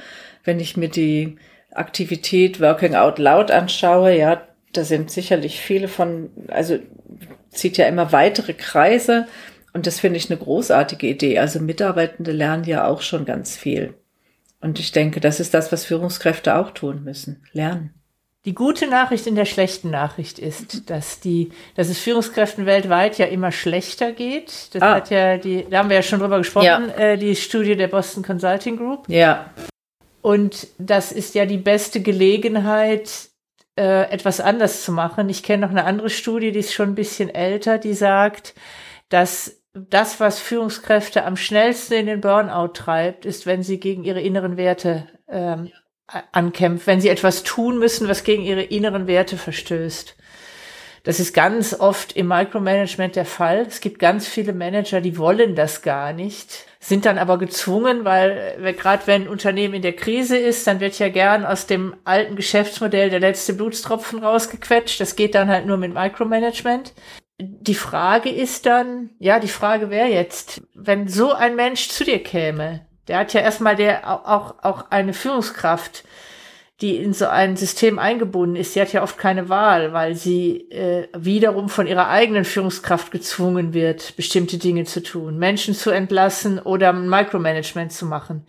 Wenn 0.43 0.59
ich 0.59 0.77
mir 0.77 0.89
die 0.89 1.37
Aktivität 1.71 2.59
Working 2.59 2.95
Out 2.95 3.19
Loud 3.19 3.51
anschaue, 3.51 4.17
ja, 4.17 4.41
da 4.73 4.83
sind 4.83 5.11
sicherlich 5.11 5.59
viele 5.59 5.87
von, 5.87 6.29
also 6.47 6.79
zieht 7.49 7.77
ja 7.77 7.87
immer 7.87 8.11
weitere 8.11 8.53
Kreise 8.53 9.27
und 9.73 9.87
das 9.87 9.99
finde 9.99 10.17
ich 10.17 10.29
eine 10.29 10.39
großartige 10.39 11.07
Idee. 11.07 11.39
Also 11.39 11.59
Mitarbeitende 11.59 12.31
lernen 12.31 12.63
ja 12.63 12.87
auch 12.87 13.01
schon 13.01 13.25
ganz 13.25 13.55
viel. 13.55 13.93
Und 14.59 14.79
ich 14.79 14.91
denke, 14.91 15.19
das 15.19 15.39
ist 15.39 15.53
das, 15.53 15.71
was 15.71 15.85
Führungskräfte 15.85 16.55
auch 16.55 16.71
tun 16.71 17.03
müssen. 17.03 17.43
Lernen. 17.51 17.93
Die 18.45 18.55
gute 18.55 18.87
Nachricht 18.87 19.27
in 19.27 19.35
der 19.35 19.45
schlechten 19.45 19.91
Nachricht 19.91 20.39
ist, 20.39 20.89
dass 20.89 21.19
die, 21.19 21.51
dass 21.75 21.89
es 21.89 21.99
Führungskräften 21.99 22.65
weltweit 22.65 23.19
ja 23.19 23.27
immer 23.27 23.51
schlechter 23.51 24.13
geht. 24.13 24.73
Das 24.73 24.81
ah. 24.81 24.95
hat 24.95 25.11
ja 25.11 25.37
die, 25.37 25.67
da 25.69 25.79
haben 25.79 25.89
wir 25.89 25.97
ja 25.97 26.01
schon 26.01 26.19
drüber 26.19 26.39
gesprochen, 26.39 26.65
ja. 26.65 26.87
äh, 26.95 27.17
die 27.17 27.35
Studie 27.35 27.75
der 27.75 27.87
Boston 27.87 28.23
Consulting 28.23 28.77
Group. 28.77 29.07
Ja. 29.09 29.51
Und 30.21 30.67
das 30.79 31.11
ist 31.11 31.35
ja 31.35 31.45
die 31.45 31.57
beste 31.57 32.01
Gelegenheit, 32.01 33.29
äh, 33.77 34.09
etwas 34.11 34.39
anders 34.39 34.83
zu 34.83 34.91
machen. 34.91 35.29
Ich 35.29 35.43
kenne 35.43 35.65
noch 35.65 35.71
eine 35.71 35.85
andere 35.85 36.09
Studie, 36.09 36.51
die 36.51 36.59
ist 36.59 36.73
schon 36.73 36.89
ein 36.89 36.95
bisschen 36.95 37.29
älter, 37.29 37.77
die 37.77 37.93
sagt, 37.93 38.55
dass 39.09 39.61
das, 39.73 40.19
was 40.19 40.39
Führungskräfte 40.39 41.25
am 41.25 41.37
schnellsten 41.37 41.93
in 41.93 42.05
den 42.07 42.21
Burnout 42.21 42.69
treibt, 42.69 43.25
ist, 43.25 43.45
wenn 43.45 43.63
sie 43.63 43.79
gegen 43.79 44.03
ihre 44.03 44.21
inneren 44.21 44.57
Werte 44.57 45.07
ähm, 45.27 45.71
ankämpft, 46.31 46.87
wenn 46.87 47.01
sie 47.01 47.09
etwas 47.09 47.43
tun 47.43 47.79
müssen, 47.79 48.07
was 48.07 48.23
gegen 48.23 48.43
ihre 48.43 48.63
inneren 48.63 49.07
Werte 49.07 49.37
verstößt. 49.37 50.15
Das 51.03 51.19
ist 51.19 51.33
ganz 51.33 51.73
oft 51.73 52.15
im 52.15 52.27
Micromanagement 52.27 53.15
der 53.15 53.25
Fall. 53.25 53.65
Es 53.67 53.81
gibt 53.81 53.97
ganz 53.97 54.27
viele 54.27 54.53
Manager, 54.53 55.01
die 55.01 55.17
wollen 55.17 55.55
das 55.55 55.81
gar 55.81 56.13
nicht, 56.13 56.67
sind 56.79 57.05
dann 57.05 57.17
aber 57.17 57.39
gezwungen, 57.39 58.05
weil 58.05 58.75
gerade 58.77 59.07
wenn 59.07 59.23
ein 59.23 59.27
Unternehmen 59.27 59.73
in 59.73 59.81
der 59.81 59.95
Krise 59.95 60.37
ist, 60.37 60.67
dann 60.67 60.79
wird 60.79 60.99
ja 60.99 61.09
gern 61.09 61.43
aus 61.43 61.65
dem 61.65 61.95
alten 62.03 62.35
Geschäftsmodell 62.35 63.09
der 63.09 63.19
letzte 63.19 63.53
Blutstropfen 63.53 64.23
rausgequetscht. 64.23 65.01
Das 65.01 65.15
geht 65.15 65.33
dann 65.33 65.49
halt 65.49 65.65
nur 65.65 65.77
mit 65.77 65.93
Micromanagement. 65.93 66.93
Die 67.39 67.73
Frage 67.73 68.29
ist 68.29 68.67
dann, 68.67 69.09
ja, 69.17 69.39
die 69.39 69.47
Frage 69.47 69.89
wäre 69.89 70.09
jetzt, 70.09 70.61
wenn 70.75 71.07
so 71.07 71.33
ein 71.33 71.55
Mensch 71.55 71.89
zu 71.89 72.03
dir 72.03 72.21
käme, 72.21 72.85
der 73.11 73.19
hat 73.19 73.33
ja 73.33 73.41
erstmal 73.41 73.75
der 73.75 74.09
auch, 74.09 74.55
auch 74.61 74.85
eine 74.89 75.13
Führungskraft, 75.13 76.05
die 76.79 76.95
in 76.95 77.11
so 77.13 77.27
ein 77.27 77.57
System 77.57 77.99
eingebunden 77.99 78.55
ist. 78.55 78.71
Sie 78.71 78.79
hat 78.79 78.93
ja 78.93 79.03
oft 79.03 79.17
keine 79.17 79.49
Wahl, 79.49 79.91
weil 79.91 80.15
sie 80.15 80.71
äh, 80.71 81.09
wiederum 81.13 81.67
von 81.67 81.87
ihrer 81.87 82.07
eigenen 82.07 82.45
Führungskraft 82.45 83.11
gezwungen 83.11 83.73
wird, 83.73 84.15
bestimmte 84.15 84.57
Dinge 84.57 84.85
zu 84.85 85.03
tun, 85.03 85.37
Menschen 85.37 85.73
zu 85.73 85.89
entlassen 85.89 86.57
oder 86.57 86.93
Micromanagement 86.93 87.91
zu 87.91 88.05
machen, 88.05 88.47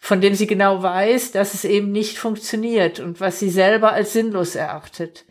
von 0.00 0.20
dem 0.20 0.34
sie 0.34 0.48
genau 0.48 0.82
weiß, 0.82 1.30
dass 1.30 1.54
es 1.54 1.64
eben 1.64 1.92
nicht 1.92 2.18
funktioniert 2.18 2.98
und 2.98 3.20
was 3.20 3.38
sie 3.38 3.48
selber 3.48 3.92
als 3.92 4.12
sinnlos 4.12 4.56
erachtet. 4.56 5.24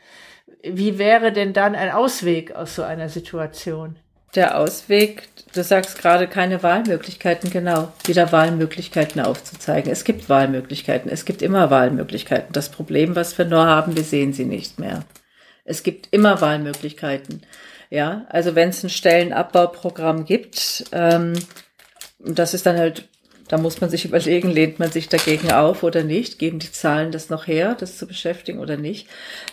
Wie 0.64 0.98
wäre 0.98 1.34
denn 1.34 1.52
dann 1.52 1.76
ein 1.76 1.92
Ausweg 1.92 2.56
aus 2.56 2.76
so 2.76 2.84
einer 2.84 3.10
Situation? 3.10 3.98
Der 4.36 4.58
Ausweg, 4.58 5.30
du 5.54 5.64
sagst 5.64 6.00
gerade 6.00 6.28
keine 6.28 6.64
Wahlmöglichkeiten, 6.64 7.50
genau, 7.50 7.92
wieder 8.06 8.32
Wahlmöglichkeiten 8.32 9.22
aufzuzeigen. 9.22 9.92
Es 9.92 10.04
gibt 10.04 10.30
Wahlmöglichkeiten, 10.30 11.12
es 11.12 11.26
gibt 11.26 11.42
immer 11.42 11.70
Wahlmöglichkeiten. 11.70 12.52
Das 12.54 12.70
Problem, 12.70 13.16
was 13.16 13.38
wir 13.38 13.46
nur 13.46 13.66
haben, 13.66 13.96
wir 13.96 14.04
sehen 14.04 14.34
sie 14.34 14.46
nicht 14.46 14.80
mehr. 14.80 15.06
Es 15.66 15.84
gibt 15.84 16.10
immer 16.12 16.42
Wahlmöglichkeiten. 16.42 17.42
Ja, 17.90 18.26
also 18.30 18.56
wenn 18.56 18.70
es 18.70 18.84
ein 18.84 18.90
Stellenabbauprogramm 18.90 20.26
gibt, 20.26 20.86
ähm, 20.92 21.34
das 22.18 22.54
ist 22.56 22.66
dann 22.66 22.78
halt, 22.78 23.08
da 23.48 23.58
muss 23.58 23.82
man 23.82 23.90
sich 23.90 24.06
überlegen, 24.06 24.50
lehnt 24.50 24.80
man 24.80 24.92
sich 24.92 25.10
dagegen 25.10 25.52
auf 25.52 25.84
oder 25.84 26.04
nicht, 26.04 26.40
geben 26.40 26.58
die 26.58 26.72
Zahlen 26.72 27.12
das 27.12 27.30
noch 27.30 27.46
her, 27.46 27.76
das 27.80 27.98
zu 28.00 28.08
beschäftigen 28.08 28.60
oder 28.60 28.78
nicht. 28.78 29.08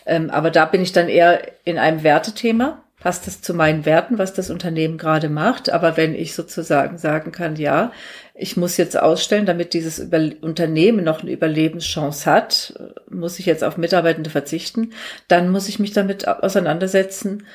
Ähm, 0.06 0.30
aber 0.30 0.50
da 0.50 0.64
bin 0.64 0.80
ich 0.80 0.92
dann 0.92 1.08
eher 1.08 1.42
in 1.64 1.78
einem 1.78 2.02
Wertethema 2.02 2.82
passt 3.01 3.26
das 3.26 3.40
zu 3.40 3.55
meinen 3.55 3.86
Werten, 3.86 4.18
was 4.18 4.34
das 4.34 4.51
Unternehmen 4.51 4.98
gerade 4.98 5.28
macht. 5.28 5.70
Aber 5.70 5.96
wenn 5.96 6.14
ich 6.14 6.34
sozusagen 6.34 6.98
sagen 6.98 7.32
kann, 7.32 7.57
ja, 7.57 7.92
ich 8.34 8.57
muss 8.57 8.76
jetzt 8.76 8.98
ausstellen, 8.98 9.46
damit 9.46 9.74
dieses 9.74 9.98
Über 9.98 10.30
Unternehmen 10.42 11.03
noch 11.03 11.22
eine 11.22 11.32
Überlebenschance 11.32 12.30
hat, 12.30 12.74
muss 13.11 13.38
ich 13.38 13.46
jetzt 13.46 13.64
auf 13.64 13.78
Mitarbeitende 13.78 14.30
verzichten, 14.30 14.92
dann 15.28 15.51
muss 15.51 15.68
ich 15.68 15.78
mich 15.78 15.92
damit 15.92 16.28
auseinandersetzen 16.28 17.46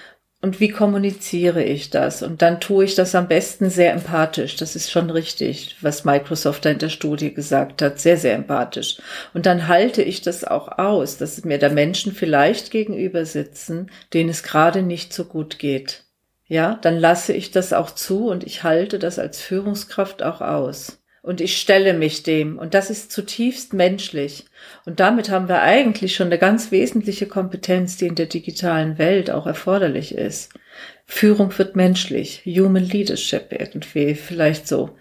und 0.42 0.60
wie 0.60 0.70
kommuniziere 0.70 1.64
ich 1.64 1.90
das? 1.90 2.22
Und 2.22 2.42
dann 2.42 2.60
tue 2.60 2.86
ich 2.86 2.94
das 2.96 3.16
am 3.16 3.28
besten 3.28 3.70
sehr 3.70 3.94
empathisch. 3.94 4.56
Das 4.56 4.76
ist 4.76 4.92
schon 4.92 5.10
richtig, 5.10 5.76
was 5.82 6.06
Microsoft 6.06 6.66
da 6.66 6.70
in 6.70 6.78
der 6.78 6.90
Studie 6.90 7.34
gesagt 7.34 7.82
hat. 7.82 8.00
Sehr, 8.00 8.18
sehr 8.18 8.36
empathisch. 8.36 8.98
Und 9.34 9.48
dann 9.48 9.68
halte 9.68 10.04
ich 10.04 10.22
das 10.22 10.44
auch 10.44 10.78
aus, 10.78 11.18
dass 11.18 11.44
mir 11.46 11.58
da 11.58 11.70
Menschen 11.70 12.14
vielleicht 12.14 12.70
gegenüber 12.70 13.26
sitzen, 13.26 13.90
denen 14.14 14.30
es 14.30 14.44
gerade 14.44 14.84
nicht 14.84 15.14
so 15.14 15.26
gut 15.26 15.58
geht. 15.58 16.04
Ja, 16.48 16.78
dann 16.82 17.00
lasse 17.00 17.34
ich 17.34 17.50
das 17.50 17.74
auch 17.74 17.90
zu 17.90 18.30
und 18.30 18.44
ich 18.44 18.62
halte 18.62 19.00
das 19.00 19.18
als 19.18 19.42
Führungskraft 19.42 20.22
auch 20.22 20.42
aus 20.42 21.00
und 21.26 21.41
ich 21.41 21.57
stelle 21.57 21.93
mich 21.93 22.23
dem. 22.23 22.57
Und 22.59 22.73
das 22.73 22.89
ist 22.89 23.11
zutiefst 23.11 23.73
menschlich. 23.73 24.45
Und 24.86 24.99
damit 24.99 25.30
haben 25.30 25.47
wir 25.47 25.61
eigentlich 25.61 26.15
schon 26.15 26.28
eine 26.28 26.38
ganz 26.38 26.71
wesentliche 26.71 27.26
Kompetenz, 27.26 27.97
die 27.97 28.07
in 28.07 28.15
der 28.15 28.28
digitalen 28.28 28.97
Welt 28.97 29.32
auch 29.32 29.47
erforderlich 29.47 30.13
ist. 30.13 30.53
Führung 31.05 31.55
wird 31.57 31.76
menschlich, 31.76 32.43
Human 32.45 32.84
Leadership 32.84 33.47
irgendwie, 33.51 34.15
vielleicht 34.15 34.67
so 34.67 34.97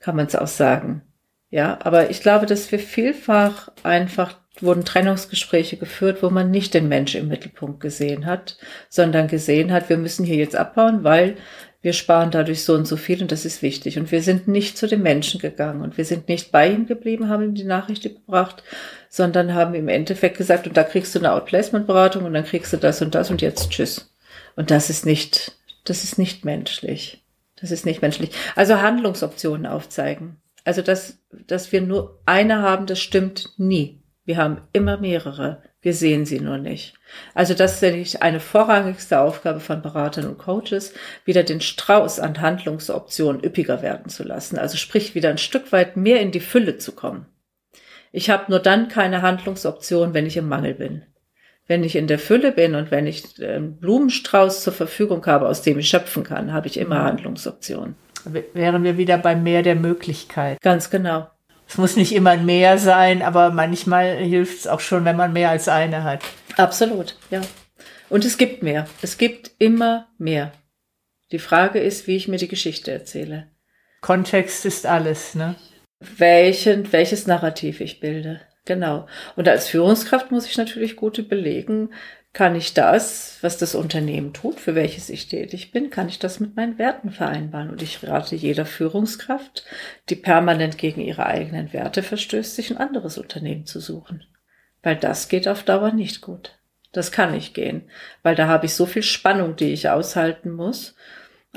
kann 0.00 0.16
man 0.16 0.26
es 0.26 0.36
auch 0.36 0.46
sagen. 0.46 1.02
Ja, 1.50 1.78
aber 1.82 2.10
ich 2.10 2.20
glaube, 2.22 2.46
dass 2.46 2.70
wir 2.70 2.78
vielfach 2.78 3.70
einfach 3.82 4.36
wurden 4.62 4.84
Trennungsgespräche 4.84 5.76
geführt, 5.76 6.22
wo 6.22 6.30
man 6.30 6.50
nicht 6.50 6.74
den 6.74 6.88
Mensch 6.88 7.14
im 7.14 7.28
Mittelpunkt 7.28 7.80
gesehen 7.80 8.26
hat, 8.26 8.58
sondern 8.88 9.28
gesehen 9.28 9.72
hat, 9.72 9.88
wir 9.88 9.96
müssen 9.96 10.24
hier 10.24 10.36
jetzt 10.36 10.56
abbauen, 10.56 11.04
weil 11.04 11.36
wir 11.80 11.92
sparen 11.92 12.30
dadurch 12.30 12.64
so 12.64 12.74
und 12.74 12.86
so 12.86 12.96
viel 12.96 13.22
und 13.22 13.30
das 13.30 13.44
ist 13.44 13.62
wichtig. 13.62 13.98
Und 13.98 14.10
wir 14.10 14.22
sind 14.22 14.48
nicht 14.48 14.76
zu 14.76 14.88
dem 14.88 15.02
Menschen 15.02 15.40
gegangen 15.40 15.82
und 15.82 15.96
wir 15.96 16.04
sind 16.04 16.28
nicht 16.28 16.50
bei 16.50 16.68
ihm 16.68 16.86
geblieben, 16.86 17.28
haben 17.28 17.44
ihm 17.44 17.54
die 17.54 17.64
Nachricht 17.64 18.02
gebracht, 18.02 18.64
sondern 19.08 19.54
haben 19.54 19.74
im 19.74 19.88
Endeffekt 19.88 20.36
gesagt, 20.36 20.66
und 20.66 20.76
da 20.76 20.82
kriegst 20.82 21.14
du 21.14 21.20
eine 21.20 21.32
Outplacement-Beratung 21.32 22.24
und 22.24 22.34
dann 22.34 22.44
kriegst 22.44 22.72
du 22.72 22.78
das 22.78 23.00
und 23.00 23.14
das 23.14 23.30
und 23.30 23.42
jetzt 23.42 23.70
tschüss. 23.70 24.12
Und 24.56 24.72
das 24.72 24.90
ist 24.90 25.06
nicht, 25.06 25.56
das 25.84 26.02
ist 26.02 26.18
nicht 26.18 26.44
menschlich. 26.44 27.22
Das 27.60 27.70
ist 27.70 27.86
nicht 27.86 28.02
menschlich. 28.02 28.30
Also 28.56 28.80
Handlungsoptionen 28.80 29.66
aufzeigen. 29.66 30.36
Also, 30.64 30.82
dass, 30.82 31.18
dass 31.46 31.72
wir 31.72 31.80
nur 31.80 32.20
eine 32.26 32.60
haben, 32.60 32.86
das 32.86 33.00
stimmt 33.00 33.50
nie. 33.56 34.02
Wir 34.24 34.36
haben 34.36 34.60
immer 34.72 34.98
mehrere. 34.98 35.62
Wir 35.80 35.94
sehen 35.94 36.26
sie 36.26 36.40
nur 36.40 36.58
nicht. 36.58 36.94
Also 37.34 37.54
das 37.54 37.74
ist 37.74 37.82
nämlich 37.82 38.22
eine 38.22 38.40
vorrangigste 38.40 39.20
Aufgabe 39.20 39.60
von 39.60 39.80
Beratern 39.80 40.26
und 40.26 40.38
Coaches, 40.38 40.92
wieder 41.24 41.44
den 41.44 41.60
Strauß 41.60 42.18
an 42.18 42.40
Handlungsoptionen 42.40 43.42
üppiger 43.44 43.80
werden 43.80 44.08
zu 44.08 44.24
lassen. 44.24 44.58
Also 44.58 44.76
sprich, 44.76 45.14
wieder 45.14 45.30
ein 45.30 45.38
Stück 45.38 45.70
weit 45.70 45.96
mehr 45.96 46.20
in 46.20 46.32
die 46.32 46.40
Fülle 46.40 46.78
zu 46.78 46.92
kommen. 46.92 47.26
Ich 48.10 48.28
habe 48.30 48.46
nur 48.48 48.58
dann 48.58 48.88
keine 48.88 49.22
Handlungsoption, 49.22 50.14
wenn 50.14 50.26
ich 50.26 50.36
im 50.36 50.48
Mangel 50.48 50.74
bin. 50.74 51.02
Wenn 51.68 51.84
ich 51.84 51.94
in 51.94 52.06
der 52.06 52.18
Fülle 52.18 52.50
bin 52.50 52.74
und 52.74 52.90
wenn 52.90 53.06
ich 53.06 53.40
einen 53.40 53.76
Blumenstrauß 53.76 54.64
zur 54.64 54.72
Verfügung 54.72 55.24
habe, 55.26 55.46
aus 55.46 55.62
dem 55.62 55.78
ich 55.78 55.88
schöpfen 55.88 56.24
kann, 56.24 56.52
habe 56.52 56.66
ich 56.66 56.78
immer 56.78 57.00
mhm. 57.00 57.04
Handlungsoptionen. 57.04 57.94
Wären 58.52 58.82
wir 58.82 58.96
wieder 58.96 59.18
beim 59.18 59.42
Meer 59.42 59.62
der 59.62 59.76
Möglichkeit. 59.76 60.60
Ganz 60.60 60.90
genau. 60.90 61.28
Es 61.68 61.76
muss 61.76 61.96
nicht 61.96 62.14
immer 62.14 62.30
ein 62.30 62.46
Meer 62.46 62.78
sein, 62.78 63.22
aber 63.22 63.50
manchmal 63.50 64.16
hilft 64.16 64.60
es 64.60 64.66
auch 64.66 64.80
schon, 64.80 65.04
wenn 65.04 65.16
man 65.16 65.34
mehr 65.34 65.50
als 65.50 65.68
eine 65.68 66.02
hat. 66.02 66.22
Absolut, 66.56 67.16
ja. 67.30 67.42
Und 68.08 68.24
es 68.24 68.38
gibt 68.38 68.62
mehr. 68.62 68.86
Es 69.02 69.18
gibt 69.18 69.50
immer 69.58 70.08
mehr. 70.16 70.52
Die 71.30 71.38
Frage 71.38 71.78
ist, 71.78 72.06
wie 72.06 72.16
ich 72.16 72.26
mir 72.26 72.38
die 72.38 72.48
Geschichte 72.48 72.90
erzähle. 72.90 73.50
Kontext 74.00 74.64
ist 74.64 74.86
alles, 74.86 75.34
ne? 75.34 75.56
Welchen, 76.00 76.90
welches 76.92 77.26
Narrativ 77.26 77.80
ich 77.80 78.00
bilde. 78.00 78.40
Genau. 78.64 79.06
Und 79.36 79.48
als 79.48 79.68
Führungskraft 79.68 80.30
muss 80.30 80.46
ich 80.46 80.56
natürlich 80.56 80.96
gut 80.96 81.18
überlegen, 81.18 81.90
kann 82.38 82.54
ich 82.54 82.72
das, 82.72 83.38
was 83.40 83.58
das 83.58 83.74
Unternehmen 83.74 84.32
tut, 84.32 84.60
für 84.60 84.76
welches 84.76 85.10
ich 85.10 85.26
tätig 85.26 85.72
bin, 85.72 85.90
kann 85.90 86.08
ich 86.08 86.20
das 86.20 86.38
mit 86.38 86.54
meinen 86.54 86.78
Werten 86.78 87.10
vereinbaren? 87.10 87.68
Und 87.68 87.82
ich 87.82 88.06
rate 88.06 88.36
jeder 88.36 88.64
Führungskraft, 88.64 89.64
die 90.08 90.14
permanent 90.14 90.78
gegen 90.78 91.00
ihre 91.00 91.26
eigenen 91.26 91.72
Werte 91.72 92.04
verstößt, 92.04 92.54
sich 92.54 92.70
ein 92.70 92.76
anderes 92.76 93.18
Unternehmen 93.18 93.66
zu 93.66 93.80
suchen. 93.80 94.22
Weil 94.84 94.94
das 94.94 95.28
geht 95.28 95.48
auf 95.48 95.64
Dauer 95.64 95.90
nicht 95.90 96.20
gut. 96.20 96.56
Das 96.92 97.10
kann 97.10 97.32
nicht 97.32 97.54
gehen, 97.54 97.90
weil 98.22 98.36
da 98.36 98.46
habe 98.46 98.66
ich 98.66 98.74
so 98.74 98.86
viel 98.86 99.02
Spannung, 99.02 99.56
die 99.56 99.72
ich 99.72 99.88
aushalten 99.88 100.52
muss. 100.52 100.94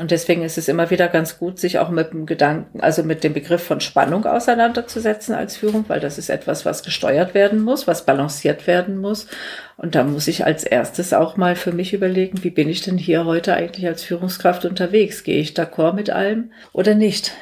Und 0.02 0.10
deswegen 0.10 0.42
ist 0.42 0.58
es 0.58 0.68
immer 0.68 0.90
wieder 0.90 1.08
ganz 1.10 1.38
gut, 1.38 1.60
sich 1.60 1.78
auch 1.78 1.90
mit 1.90 2.12
dem 2.12 2.26
Gedanken, 2.26 2.82
also 2.82 3.04
mit 3.04 3.24
dem 3.24 3.34
Begriff 3.34 3.62
von 3.62 3.82
Spannung 3.82 4.26
auseinanderzusetzen 4.26 5.36
als 5.36 5.58
Führung, 5.58 5.86
weil 5.90 6.00
das 6.00 6.18
ist 6.18 6.32
etwas, 6.32 6.66
was 6.66 6.82
gesteuert 6.82 7.36
werden 7.36 7.62
muss, 7.62 7.86
was 7.86 8.04
balanciert 8.04 8.66
werden 8.66 8.98
muss. 8.98 9.28
Und 9.78 9.94
da 9.94 10.04
muss 10.04 10.28
ich 10.28 10.44
als 10.44 10.64
erstes 10.64 11.14
auch 11.14 11.38
mal 11.38 11.56
für 11.56 11.72
mich 11.72 11.94
überlegen, 11.94 12.44
wie 12.44 12.50
bin 12.50 12.68
ich 12.68 12.82
denn 12.82 12.98
hier 12.98 13.26
heute 13.26 13.54
eigentlich 13.54 13.86
als 13.86 14.02
Führungskraft 14.02 14.66
unterwegs? 14.66 15.24
Gehe 15.24 15.40
ich 15.40 15.52
d'accord 15.52 15.94
mit 15.94 16.10
allem 16.10 16.52
oder 16.74 16.96
nicht? 16.96 17.34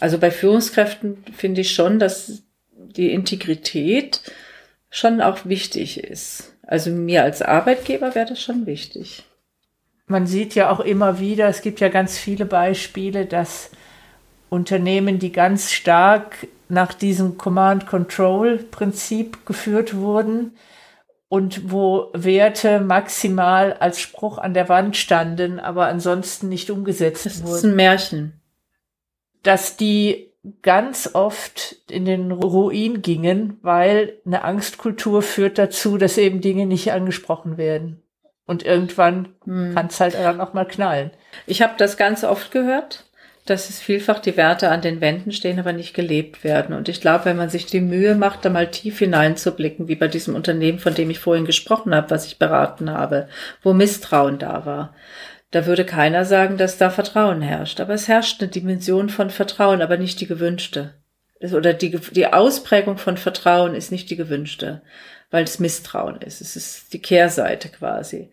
Also 0.00 0.18
bei 0.18 0.32
Führungskräften 0.32 1.24
finde 1.32 1.60
ich 1.60 1.74
schon, 1.74 2.00
dass 2.00 2.42
die 2.72 3.12
Integrität 3.12 4.20
schon 4.90 5.20
auch 5.20 5.46
wichtig 5.46 6.02
ist. 6.02 6.56
Also 6.66 6.90
mir 6.90 7.22
als 7.22 7.40
Arbeitgeber 7.40 8.16
wäre 8.16 8.26
das 8.26 8.42
schon 8.42 8.66
wichtig 8.66 9.22
man 10.14 10.26
sieht 10.28 10.54
ja 10.54 10.70
auch 10.70 10.78
immer 10.78 11.18
wieder, 11.18 11.48
es 11.48 11.60
gibt 11.60 11.80
ja 11.80 11.88
ganz 11.88 12.16
viele 12.16 12.46
Beispiele, 12.46 13.26
dass 13.26 13.72
Unternehmen, 14.48 15.18
die 15.18 15.32
ganz 15.32 15.72
stark 15.72 16.46
nach 16.68 16.94
diesem 16.94 17.36
Command-Control-Prinzip 17.36 19.44
geführt 19.44 19.96
wurden 19.96 20.56
und 21.26 21.72
wo 21.72 22.10
Werte 22.12 22.78
maximal 22.78 23.72
als 23.72 23.98
Spruch 23.98 24.38
an 24.38 24.54
der 24.54 24.68
Wand 24.68 24.96
standen, 24.96 25.58
aber 25.58 25.86
ansonsten 25.86 26.48
nicht 26.48 26.70
umgesetzt 26.70 27.26
das 27.26 27.42
wurden. 27.42 27.50
Das 27.50 27.58
ist 27.58 27.64
ein 27.64 27.74
Märchen. 27.74 28.40
Dass 29.42 29.76
die 29.76 30.30
ganz 30.62 31.10
oft 31.14 31.74
in 31.90 32.04
den 32.04 32.30
Ruin 32.30 33.02
gingen, 33.02 33.58
weil 33.62 34.20
eine 34.24 34.44
Angstkultur 34.44 35.22
führt 35.22 35.58
dazu, 35.58 35.98
dass 35.98 36.18
eben 36.18 36.40
Dinge 36.40 36.66
nicht 36.66 36.92
angesprochen 36.92 37.56
werden. 37.56 38.03
Und 38.46 38.64
irgendwann 38.64 39.28
hm. 39.44 39.74
kann 39.74 39.86
es 39.86 40.00
halt 40.00 40.14
dann 40.14 40.40
auch 40.40 40.52
mal 40.52 40.66
knallen. 40.66 41.10
Ich 41.46 41.62
habe 41.62 41.74
das 41.78 41.96
ganz 41.96 42.24
oft 42.24 42.50
gehört, 42.50 43.04
dass 43.46 43.68
es 43.68 43.78
vielfach 43.78 44.20
die 44.20 44.36
Werte 44.36 44.70
an 44.70 44.80
den 44.80 45.00
Wänden 45.00 45.30
stehen, 45.32 45.58
aber 45.58 45.72
nicht 45.72 45.94
gelebt 45.94 46.44
werden. 46.44 46.74
Und 46.74 46.88
ich 46.88 47.00
glaube, 47.00 47.26
wenn 47.26 47.36
man 47.36 47.50
sich 47.50 47.66
die 47.66 47.80
Mühe 47.80 48.14
macht, 48.14 48.44
da 48.44 48.50
mal 48.50 48.70
tief 48.70 48.98
hineinzublicken, 48.98 49.86
wie 49.86 49.96
bei 49.96 50.08
diesem 50.08 50.34
Unternehmen, 50.34 50.78
von 50.78 50.94
dem 50.94 51.10
ich 51.10 51.18
vorhin 51.18 51.44
gesprochen 51.44 51.94
habe, 51.94 52.10
was 52.10 52.26
ich 52.26 52.38
beraten 52.38 52.90
habe, 52.90 53.28
wo 53.62 53.74
Misstrauen 53.74 54.38
da 54.38 54.64
war, 54.64 54.94
da 55.50 55.66
würde 55.66 55.84
keiner 55.84 56.24
sagen, 56.24 56.56
dass 56.56 56.78
da 56.78 56.90
Vertrauen 56.90 57.42
herrscht. 57.42 57.80
Aber 57.80 57.94
es 57.94 58.08
herrscht 58.08 58.40
eine 58.40 58.50
Dimension 58.50 59.08
von 59.10 59.30
Vertrauen, 59.30 59.82
aber 59.82 59.98
nicht 59.98 60.20
die 60.20 60.26
gewünschte. 60.26 60.94
Oder 61.40 61.74
die, 61.74 61.90
die 61.90 62.32
Ausprägung 62.32 62.96
von 62.96 63.18
Vertrauen 63.18 63.74
ist 63.74 63.92
nicht 63.92 64.08
die 64.08 64.16
gewünschte 64.16 64.80
weil 65.30 65.44
es 65.44 65.58
Misstrauen 65.58 66.20
ist. 66.20 66.40
Es 66.40 66.56
ist 66.56 66.92
die 66.92 67.02
Kehrseite 67.02 67.68
quasi. 67.68 68.30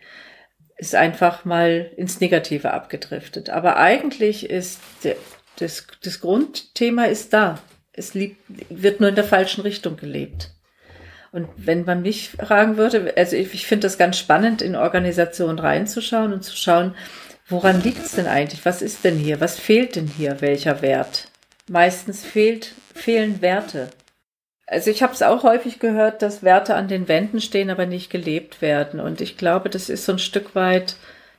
Ist 0.78 0.96
einfach 0.96 1.46
mal 1.46 1.92
ins 1.96 2.20
Negative 2.20 2.72
abgedriftet. 2.72 3.50
Aber 3.50 3.78
eigentlich 3.78 4.50
ist 4.50 4.80
der, 5.04 5.16
das, 5.58 5.88
das 6.04 6.20
Grundthema 6.20 7.06
ist 7.06 7.34
da. 7.34 7.60
Es 7.94 8.14
lieb, 8.14 8.38
wird 8.70 9.00
nur 9.00 9.10
in 9.10 9.16
der 9.16 9.24
falschen 9.24 9.62
Richtung 9.62 9.98
gelebt. 9.98 10.52
Und 11.32 11.48
wenn 11.56 11.86
man 11.86 12.02
mich 12.02 12.30
fragen 12.30 12.78
würde, 12.78 13.14
also 13.16 13.36
ich, 13.36 13.54
ich 13.54 13.66
finde 13.66 13.88
das 13.88 13.98
ganz 13.98 14.18
spannend, 14.18 14.62
in 14.62 14.76
Organisationen 14.76 15.60
reinzuschauen 15.60 16.34
und 16.34 16.44
zu 16.44 16.56
schauen, 16.56 16.96
woran 17.48 17.82
liegt 17.82 18.06
es 18.06 18.14
denn 18.14 18.28
eigentlich? 18.28 18.66
Was 18.66 18.82
ist 18.82 19.04
denn 19.06 19.18
hier? 19.18 19.40
Was 19.40 19.58
fehlt 19.58 19.96
denn 19.96 20.08
hier? 20.08 20.42
Welcher 20.42 20.82
Wert? 20.82 21.30
Meistens 21.70 22.24
fehlt, 22.26 22.74
fehlen 22.94 23.42
Werte. 23.42 23.90
Also 24.72 24.90
ich 24.90 25.04
habe 25.04 25.12
es 25.12 25.22
auch 25.22 25.44
häufig 25.44 25.80
gehört, 25.80 26.22
dass 26.22 26.44
Werte 26.44 26.76
an 26.76 26.88
den 26.88 27.10
Wänden 27.10 27.42
stehen, 27.42 27.70
aber 27.70 27.86
nicht 27.86 28.10
gelebt 28.10 28.62
werden. 28.62 29.02
Und 29.02 29.20
ich 29.20 29.36
glaube, 29.36 29.70
das 29.70 29.90
ist 29.90 30.06
so 30.06 30.14
ein 30.14 30.20
Stück 30.20 30.56
weit 30.56 30.96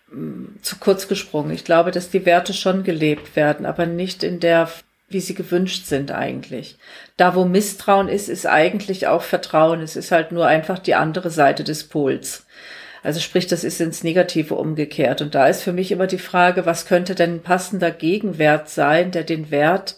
mh, 0.08 0.16
hm, 0.16 0.58
zu 0.60 0.76
kurz 0.76 1.08
gesprungen. 1.08 1.50
Ich 1.50 1.64
glaube, 1.64 1.92
dass 1.92 2.10
die 2.10 2.26
Werte 2.26 2.52
schon 2.52 2.84
gelebt 2.84 3.34
werden, 3.34 3.64
aber 3.64 3.86
nicht 3.86 4.22
in 4.22 4.38
der, 4.38 4.68
wie 5.08 5.20
sie 5.20 5.32
gewünscht 5.32 5.86
sind 5.86 6.10
eigentlich. 6.10 6.76
Da, 7.16 7.34
wo 7.34 7.46
Misstrauen 7.46 8.08
ist, 8.08 8.28
ist 8.28 8.44
eigentlich 8.46 9.06
auch 9.06 9.22
Vertrauen. 9.22 9.80
Es 9.80 9.96
ist 9.96 10.12
halt 10.12 10.30
nur 10.30 10.46
einfach 10.46 10.78
die 10.78 10.94
andere 10.94 11.30
Seite 11.30 11.64
des 11.64 11.84
Pols. 11.84 12.44
Also 13.02 13.18
sprich, 13.18 13.46
das 13.46 13.64
ist 13.64 13.80
ins 13.80 14.04
Negative 14.04 14.56
umgekehrt. 14.56 15.22
Und 15.22 15.34
da 15.34 15.46
ist 15.46 15.62
für 15.62 15.72
mich 15.72 15.90
immer 15.90 16.06
die 16.06 16.18
Frage, 16.18 16.66
was 16.66 16.84
könnte 16.84 17.14
denn 17.14 17.36
ein 17.36 17.42
passender 17.42 17.92
Gegenwert 17.92 18.68
sein, 18.68 19.10
der 19.10 19.24
den 19.24 19.50
Wert 19.50 19.96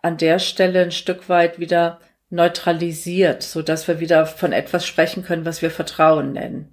an 0.00 0.16
der 0.16 0.38
Stelle 0.38 0.82
ein 0.82 0.92
Stück 0.92 1.28
weit 1.28 1.58
wieder 1.58 1.98
neutralisiert, 2.30 3.42
so 3.42 3.62
dass 3.62 3.88
wir 3.88 4.00
wieder 4.00 4.26
von 4.26 4.52
etwas 4.52 4.86
sprechen 4.86 5.24
können, 5.24 5.44
was 5.44 5.62
wir 5.62 5.70
Vertrauen 5.70 6.32
nennen. 6.32 6.68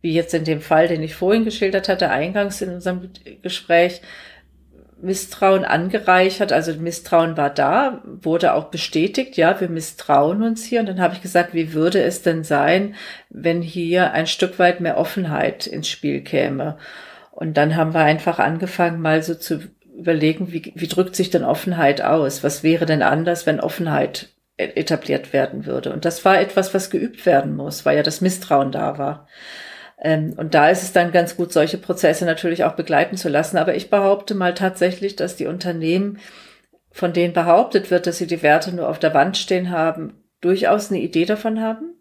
Wie 0.00 0.12
jetzt 0.12 0.34
in 0.34 0.44
dem 0.44 0.60
Fall, 0.60 0.88
den 0.88 1.02
ich 1.02 1.14
vorhin 1.14 1.44
geschildert 1.44 1.88
hatte, 1.88 2.10
eingangs 2.10 2.60
in 2.62 2.70
unserem 2.70 3.10
Gespräch, 3.42 4.02
Misstrauen 5.00 5.64
angereichert, 5.64 6.52
also 6.52 6.72
Misstrauen 6.74 7.36
war 7.36 7.50
da, 7.50 8.02
wurde 8.04 8.54
auch 8.54 8.64
bestätigt, 8.64 9.36
ja, 9.36 9.60
wir 9.60 9.68
misstrauen 9.68 10.42
uns 10.42 10.64
hier. 10.64 10.80
Und 10.80 10.86
dann 10.86 11.00
habe 11.00 11.14
ich 11.14 11.22
gesagt, 11.22 11.52
wie 11.52 11.74
würde 11.74 12.02
es 12.02 12.22
denn 12.22 12.42
sein, 12.42 12.94
wenn 13.28 13.60
hier 13.60 14.12
ein 14.12 14.26
Stück 14.26 14.58
weit 14.58 14.80
mehr 14.80 14.96
Offenheit 14.96 15.66
ins 15.66 15.88
Spiel 15.88 16.22
käme? 16.22 16.78
Und 17.30 17.56
dann 17.56 17.76
haben 17.76 17.92
wir 17.92 18.00
einfach 18.00 18.38
angefangen, 18.38 19.00
mal 19.00 19.22
so 19.22 19.34
zu 19.34 19.60
überlegen, 19.96 20.52
wie, 20.52 20.72
wie 20.74 20.88
drückt 20.88 21.16
sich 21.16 21.30
denn 21.30 21.44
Offenheit 21.44 22.00
aus? 22.00 22.42
Was 22.42 22.62
wäre 22.62 22.86
denn 22.86 23.02
anders, 23.02 23.46
wenn 23.46 23.60
Offenheit 23.60 24.30
etabliert 24.56 25.32
werden 25.32 25.66
würde. 25.66 25.92
Und 25.92 26.04
das 26.04 26.24
war 26.24 26.40
etwas, 26.40 26.74
was 26.74 26.90
geübt 26.90 27.26
werden 27.26 27.56
muss, 27.56 27.84
weil 27.84 27.96
ja 27.96 28.02
das 28.02 28.20
Misstrauen 28.20 28.70
da 28.70 28.98
war. 28.98 29.26
Ähm, 30.00 30.34
und 30.36 30.54
da 30.54 30.68
ist 30.68 30.82
es 30.82 30.92
dann 30.92 31.12
ganz 31.12 31.36
gut, 31.36 31.52
solche 31.52 31.78
Prozesse 31.78 32.24
natürlich 32.24 32.64
auch 32.64 32.74
begleiten 32.74 33.16
zu 33.16 33.28
lassen. 33.28 33.56
Aber 33.56 33.74
ich 33.74 33.90
behaupte 33.90 34.34
mal 34.34 34.54
tatsächlich, 34.54 35.16
dass 35.16 35.36
die 35.36 35.46
Unternehmen, 35.46 36.18
von 36.90 37.12
denen 37.12 37.32
behauptet 37.32 37.90
wird, 37.90 38.06
dass 38.06 38.18
sie 38.18 38.26
die 38.26 38.42
Werte 38.42 38.72
nur 38.72 38.88
auf 38.88 38.98
der 38.98 39.14
Wand 39.14 39.36
stehen 39.36 39.70
haben, 39.70 40.24
durchaus 40.40 40.90
eine 40.90 41.00
Idee 41.00 41.24
davon 41.24 41.60
haben, 41.60 41.94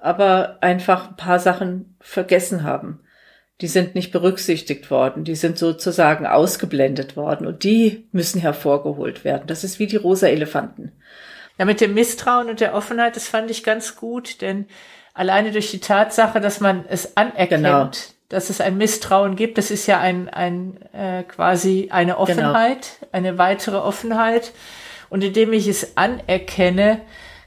aber 0.00 0.58
einfach 0.62 1.10
ein 1.10 1.16
paar 1.16 1.38
Sachen 1.38 1.96
vergessen 2.00 2.62
haben, 2.62 3.00
die 3.60 3.68
sind 3.68 3.94
nicht 3.94 4.12
berücksichtigt 4.12 4.90
worden, 4.90 5.24
die 5.24 5.34
sind 5.34 5.58
sozusagen 5.58 6.26
ausgeblendet 6.26 7.16
worden 7.16 7.46
und 7.46 7.64
die 7.64 8.08
müssen 8.12 8.40
hervorgeholt 8.40 9.24
werden. 9.24 9.46
Das 9.46 9.62
ist 9.62 9.78
wie 9.78 9.86
die 9.86 9.96
rosa 9.96 10.28
Elefanten. 10.28 10.92
Ja, 11.58 11.64
mit 11.64 11.80
dem 11.80 11.94
Misstrauen 11.94 12.48
und 12.48 12.60
der 12.60 12.74
Offenheit, 12.74 13.16
das 13.16 13.28
fand 13.28 13.50
ich 13.50 13.62
ganz 13.62 13.96
gut, 13.96 14.40
denn 14.40 14.66
alleine 15.14 15.52
durch 15.52 15.70
die 15.70 15.80
Tatsache, 15.80 16.40
dass 16.40 16.60
man 16.60 16.84
es 16.88 17.16
anerkennt, 17.16 17.64
genau. 17.64 17.90
dass 18.28 18.50
es 18.50 18.60
ein 18.60 18.78
Misstrauen 18.78 19.36
gibt, 19.36 19.58
das 19.58 19.70
ist 19.70 19.86
ja 19.86 20.00
ein, 20.00 20.28
ein 20.28 20.80
äh, 20.92 21.22
quasi 21.24 21.88
eine 21.90 22.12
genau. 22.12 22.22
Offenheit, 22.22 22.96
genau. 23.00 23.12
eine 23.12 23.38
weitere 23.38 23.76
Offenheit. 23.76 24.52
Und 25.10 25.22
indem 25.22 25.52
ich 25.52 25.68
es 25.68 25.96
anerkenne, 25.98 27.02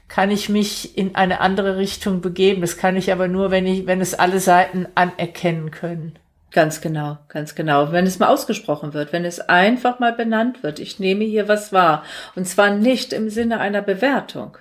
kann 0.08 0.30
ich 0.30 0.48
mich 0.48 0.96
in 0.96 1.16
eine 1.16 1.40
andere 1.40 1.76
Richtung 1.76 2.20
begeben. 2.20 2.60
Das 2.60 2.76
kann 2.76 2.96
ich 2.96 3.10
aber 3.10 3.26
nur, 3.26 3.50
wenn 3.50 3.66
ich, 3.66 3.86
wenn 3.86 4.00
es 4.00 4.14
alle 4.14 4.38
Seiten 4.38 4.86
anerkennen 4.94 5.72
können. 5.72 6.16
Ganz 6.56 6.80
genau, 6.80 7.18
ganz 7.28 7.54
genau. 7.54 7.92
Wenn 7.92 8.06
es 8.06 8.18
mal 8.18 8.28
ausgesprochen 8.28 8.94
wird, 8.94 9.12
wenn 9.12 9.26
es 9.26 9.40
einfach 9.40 9.98
mal 9.98 10.14
benannt 10.14 10.62
wird, 10.62 10.78
ich 10.78 10.98
nehme 10.98 11.22
hier 11.24 11.48
was 11.48 11.70
wahr. 11.70 12.02
Und 12.34 12.48
zwar 12.48 12.70
nicht 12.70 13.12
im 13.12 13.28
Sinne 13.28 13.60
einer 13.60 13.82
Bewertung, 13.82 14.56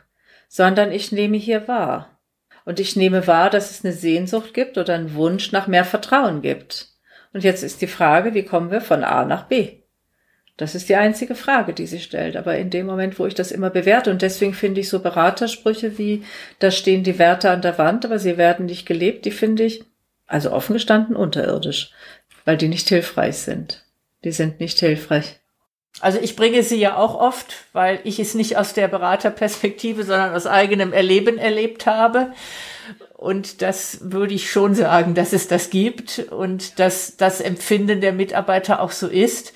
sondern 0.49 0.91
ich 0.91 1.13
nehme 1.13 1.37
hier 1.37 1.69
wahr. 1.69 2.19
Und 2.65 2.81
ich 2.81 2.97
nehme 2.97 3.27
wahr, 3.27 3.49
dass 3.49 3.71
es 3.71 3.85
eine 3.85 3.93
Sehnsucht 3.93 4.53
gibt 4.53 4.77
oder 4.77 4.93
einen 4.93 5.15
Wunsch 5.15 5.53
nach 5.53 5.67
mehr 5.67 5.85
Vertrauen 5.85 6.41
gibt. 6.41 6.89
Und 7.31 7.45
jetzt 7.45 7.63
ist 7.63 7.81
die 7.81 7.87
Frage, 7.87 8.33
wie 8.33 8.43
kommen 8.43 8.71
wir 8.71 8.81
von 8.81 9.05
A 9.05 9.23
nach 9.23 9.43
B? 9.43 9.77
Das 10.57 10.75
ist 10.75 10.89
die 10.89 10.97
einzige 10.97 11.35
Frage, 11.35 11.71
die 11.71 11.87
sie 11.87 12.01
stellt. 12.01 12.35
Aber 12.35 12.57
in 12.57 12.71
dem 12.71 12.87
Moment, 12.87 13.17
wo 13.19 13.25
ich 13.25 13.35
das 13.35 13.53
immer 13.53 13.69
bewerte, 13.69 14.11
und 14.11 14.21
deswegen 14.21 14.53
finde 14.53 14.81
ich 14.81 14.89
so 14.89 14.99
Beratersprüche 14.99 15.97
wie, 15.97 16.25
da 16.59 16.71
stehen 16.71 17.03
die 17.03 17.19
Werte 17.19 17.51
an 17.51 17.61
der 17.61 17.77
Wand, 17.77 18.03
aber 18.03 18.19
sie 18.19 18.35
werden 18.35 18.65
nicht 18.65 18.85
gelebt, 18.85 19.23
die 19.23 19.31
finde 19.31 19.63
ich, 19.63 19.85
also 20.28 20.51
offen 20.51 20.73
gestanden, 20.73 21.15
unterirdisch, 21.15 21.91
weil 22.45 22.57
die 22.57 22.67
nicht 22.67 22.89
hilfreich 22.89 23.38
sind. 23.38 23.84
Die 24.23 24.32
sind 24.32 24.59
nicht 24.59 24.80
hilfreich. 24.80 25.39
Also 26.01 26.19
ich 26.19 26.36
bringe 26.36 26.61
sie 26.63 26.78
ja 26.78 26.97
auch 26.97 27.15
oft, 27.15 27.55
weil 27.71 27.99
ich 28.03 28.19
es 28.19 28.34
nicht 28.34 28.57
aus 28.57 28.73
der 28.73 28.88
Beraterperspektive, 28.88 30.03
sondern 30.03 30.34
aus 30.34 30.45
eigenem 30.45 30.91
Erleben 30.91 31.38
erlebt 31.38 31.86
habe. 31.86 32.34
Und 33.13 33.61
das 33.61 34.11
würde 34.11 34.34
ich 34.34 34.51
schon 34.51 34.76
sagen, 34.76 35.15
dass 35.15 35.32
es 35.32 35.47
das 35.47 35.69
gibt 35.69 36.19
und 36.19 36.80
dass 36.80 37.15
das 37.15 37.39
Empfinden 37.39 38.01
der 38.01 38.11
Mitarbeiter 38.13 38.82
auch 38.82 38.91
so 38.91 39.07
ist. 39.07 39.53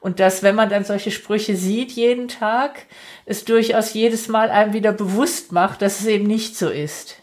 Und 0.00 0.20
dass, 0.20 0.42
wenn 0.42 0.54
man 0.54 0.68
dann 0.68 0.84
solche 0.84 1.10
Sprüche 1.10 1.56
sieht 1.56 1.90
jeden 1.92 2.28
Tag, 2.28 2.86
es 3.24 3.44
durchaus 3.44 3.94
jedes 3.94 4.28
Mal 4.28 4.50
einem 4.50 4.72
wieder 4.72 4.92
bewusst 4.92 5.52
macht, 5.52 5.82
dass 5.82 6.00
es 6.00 6.06
eben 6.06 6.26
nicht 6.26 6.56
so 6.56 6.68
ist. 6.68 7.16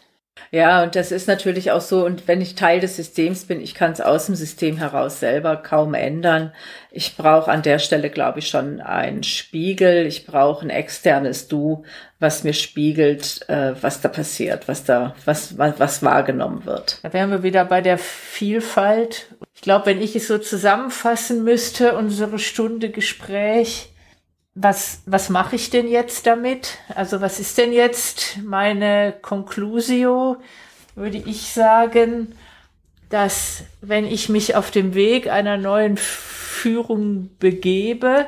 Ja, 0.50 0.82
und 0.82 0.94
das 0.94 1.12
ist 1.12 1.28
natürlich 1.28 1.70
auch 1.70 1.80
so, 1.80 2.04
und 2.04 2.28
wenn 2.28 2.40
ich 2.40 2.54
Teil 2.54 2.80
des 2.80 2.96
Systems 2.96 3.44
bin, 3.44 3.60
ich 3.60 3.74
kann 3.74 3.92
es 3.92 4.00
aus 4.00 4.26
dem 4.26 4.34
System 4.34 4.76
heraus 4.76 5.20
selber 5.20 5.56
kaum 5.56 5.94
ändern. 5.94 6.52
Ich 6.90 7.16
brauche 7.16 7.50
an 7.50 7.62
der 7.62 7.78
Stelle, 7.78 8.10
glaube 8.10 8.38
ich, 8.38 8.48
schon 8.48 8.80
einen 8.80 9.22
Spiegel. 9.22 10.06
Ich 10.06 10.26
brauche 10.26 10.64
ein 10.64 10.70
externes 10.70 11.48
Du, 11.48 11.84
was 12.18 12.44
mir 12.44 12.52
spiegelt, 12.52 13.46
äh, 13.48 13.74
was 13.80 14.00
da 14.00 14.08
passiert, 14.08 14.68
was 14.68 14.84
da, 14.84 15.14
was, 15.24 15.58
was, 15.58 15.78
was 15.78 16.02
wahrgenommen 16.02 16.64
wird. 16.64 17.00
Da 17.02 17.12
wären 17.12 17.30
wir 17.30 17.42
wieder 17.42 17.64
bei 17.64 17.80
der 17.80 17.98
Vielfalt. 17.98 19.26
Ich 19.54 19.62
glaube, 19.62 19.86
wenn 19.86 20.00
ich 20.00 20.14
es 20.14 20.28
so 20.28 20.38
zusammenfassen 20.38 21.44
müsste, 21.44 21.96
unsere 21.96 22.38
Stunde 22.38 22.90
Gespräch, 22.90 23.92
was, 24.58 25.02
was 25.04 25.28
mache 25.28 25.54
ich 25.54 25.68
denn 25.68 25.86
jetzt 25.86 26.26
damit? 26.26 26.78
Also 26.94 27.20
was 27.20 27.38
ist 27.38 27.58
denn 27.58 27.72
jetzt 27.72 28.38
meine 28.42 29.14
Conclusio? 29.20 30.38
Würde 30.94 31.18
ich 31.18 31.52
sagen, 31.52 32.34
dass 33.10 33.64
wenn 33.82 34.06
ich 34.06 34.30
mich 34.30 34.56
auf 34.56 34.70
dem 34.70 34.94
Weg 34.94 35.28
einer 35.30 35.58
neuen 35.58 35.98
Führung 35.98 37.30
begebe, 37.38 38.26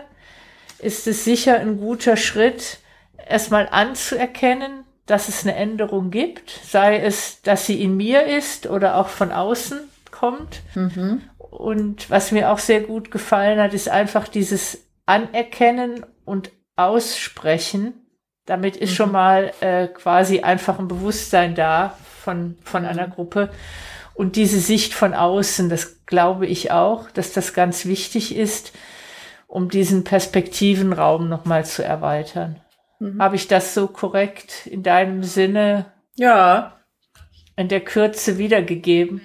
ist 0.78 1.06
es 1.06 1.24
sicher 1.24 1.58
ein 1.58 1.78
guter 1.78 2.18
Schritt, 2.18 2.78
erstmal 3.26 3.66
anzuerkennen, 3.70 4.84
dass 5.06 5.28
es 5.28 5.44
eine 5.44 5.56
Änderung 5.56 6.10
gibt, 6.10 6.50
sei 6.50 6.98
es, 6.98 7.40
dass 7.40 7.64
sie 7.64 7.82
in 7.82 7.96
mir 7.96 8.26
ist 8.26 8.66
oder 8.66 8.96
auch 8.96 9.08
von 9.08 9.32
außen 9.32 9.80
kommt. 10.10 10.60
Mhm. 10.74 11.22
Und 11.38 12.10
was 12.10 12.32
mir 12.32 12.50
auch 12.50 12.58
sehr 12.58 12.82
gut 12.82 13.10
gefallen 13.10 13.58
hat, 13.58 13.72
ist 13.72 13.88
einfach 13.88 14.28
dieses 14.28 14.82
Anerkennen 15.06 16.04
und 16.28 16.52
aussprechen. 16.76 17.94
Damit 18.46 18.76
ist 18.76 18.90
mhm. 18.90 18.94
schon 18.94 19.12
mal 19.12 19.52
äh, 19.60 19.88
quasi 19.88 20.40
einfach 20.40 20.78
ein 20.78 20.88
Bewusstsein 20.88 21.54
da 21.54 21.96
von, 22.22 22.56
von 22.62 22.82
mhm. 22.82 22.88
einer 22.88 23.08
Gruppe. 23.08 23.50
Und 24.14 24.36
diese 24.36 24.58
Sicht 24.58 24.94
von 24.94 25.14
außen, 25.14 25.68
das 25.68 26.04
glaube 26.06 26.46
ich 26.46 26.70
auch, 26.70 27.10
dass 27.10 27.32
das 27.32 27.54
ganz 27.54 27.86
wichtig 27.86 28.34
ist, 28.34 28.72
um 29.46 29.68
diesen 29.68 30.04
Perspektivenraum 30.04 31.28
nochmal 31.28 31.64
zu 31.64 31.84
erweitern. 31.84 32.60
Mhm. 32.98 33.20
Habe 33.20 33.36
ich 33.36 33.48
das 33.48 33.74
so 33.74 33.86
korrekt 33.86 34.66
in 34.66 34.82
deinem 34.82 35.22
Sinne? 35.22 35.86
Ja. 36.16 36.80
In 37.56 37.68
der 37.68 37.80
Kürze 37.80 38.38
wiedergegeben? 38.38 39.22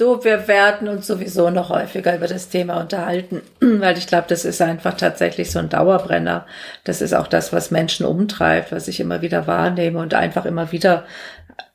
So, 0.00 0.24
wir 0.24 0.48
werden 0.48 0.88
uns 0.88 1.06
sowieso 1.06 1.50
noch 1.50 1.68
häufiger 1.68 2.16
über 2.16 2.26
das 2.26 2.48
Thema 2.48 2.80
unterhalten, 2.80 3.42
weil 3.60 3.98
ich 3.98 4.06
glaube, 4.06 4.24
das 4.28 4.46
ist 4.46 4.62
einfach 4.62 4.94
tatsächlich 4.94 5.50
so 5.50 5.58
ein 5.58 5.68
Dauerbrenner. 5.68 6.46
Das 6.84 7.02
ist 7.02 7.12
auch 7.12 7.26
das, 7.26 7.52
was 7.52 7.70
Menschen 7.70 8.06
umtreibt, 8.06 8.72
was 8.72 8.88
ich 8.88 8.98
immer 8.98 9.20
wieder 9.20 9.46
wahrnehme 9.46 9.98
und 9.98 10.14
einfach 10.14 10.46
immer 10.46 10.72
wieder 10.72 11.04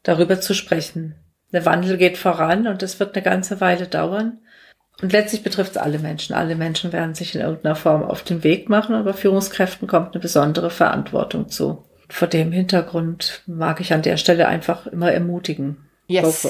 darüber 0.02 0.42
zu 0.42 0.56
sprechen. 0.56 1.14
Der 1.52 1.68
Wandel 1.68 1.98
geht 1.98 2.18
voran 2.18 2.66
und 2.66 2.82
es 2.82 3.00
wird 3.00 3.14
eine 3.14 3.24
ganze 3.24 3.62
Weile 3.62 3.86
dauern. 3.86 4.40
Und 5.04 5.14
letztlich 5.14 5.44
betrifft 5.44 5.74
es 5.74 5.78
alle 5.78 6.00
Menschen. 6.00 6.34
Alle 6.34 6.56
Menschen 6.56 6.92
werden 6.94 7.14
sich 7.14 7.36
in 7.36 7.42
irgendeiner 7.42 7.76
Form 7.76 8.02
auf 8.02 8.24
den 8.24 8.44
Weg 8.44 8.70
machen, 8.70 8.96
aber 8.96 9.14
Führungskräften 9.14 9.88
kommt 9.88 10.16
eine 10.16 10.22
besondere 10.24 10.72
Verantwortung 10.72 11.50
zu. 11.50 11.86
Vor 12.10 12.28
dem 12.28 12.52
Hintergrund 12.52 13.44
mag 13.46 13.82
ich 13.82 13.94
an 13.94 14.02
der 14.02 14.18
Stelle 14.18 14.48
einfach 14.48 14.88
immer 14.88 15.12
ermutigen. 15.12 15.78
Yes 16.08 16.48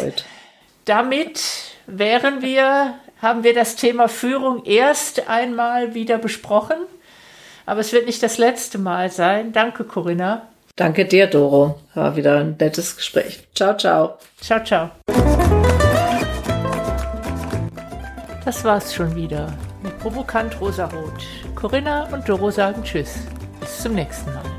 damit 0.86 1.42
wären 1.88 2.42
wir, 2.42 2.96
haben 3.22 3.44
wir 3.44 3.54
das 3.54 3.76
Thema 3.76 4.08
Führung 4.08 4.64
erst 4.66 5.28
einmal 5.28 5.94
wieder 5.94 6.18
besprochen. 6.18 6.78
Aber 7.66 7.80
es 7.80 7.92
wird 7.94 8.06
nicht 8.06 8.22
das 8.22 8.38
letzte 8.38 8.78
Mal 8.78 9.12
sein. 9.12 9.52
Danke, 9.52 9.84
Corinna. 9.84 10.48
Danke 10.76 11.06
dir, 11.06 11.28
Doro. 11.28 11.80
War 11.94 12.16
wieder 12.16 12.40
ein 12.40 12.56
nettes 12.60 12.96
Gespräch. 12.96 13.48
Ciao, 13.56 13.76
ciao. 13.76 14.18
Ciao, 14.40 14.64
ciao. 14.64 14.92
Das 18.44 18.64
war's 18.64 18.94
schon 18.94 19.16
wieder 19.16 19.52
mit 19.82 19.98
Provokant 20.00 20.60
Rosarot. 20.62 21.26
Corinna 21.56 22.08
und 22.14 22.30
Doro 22.30 22.52
sagen 22.52 22.84
Tschüss. 22.84 23.16
Bis 23.60 23.82
zum 23.82 23.96
nächsten 23.96 24.32
Mal. 24.34 24.55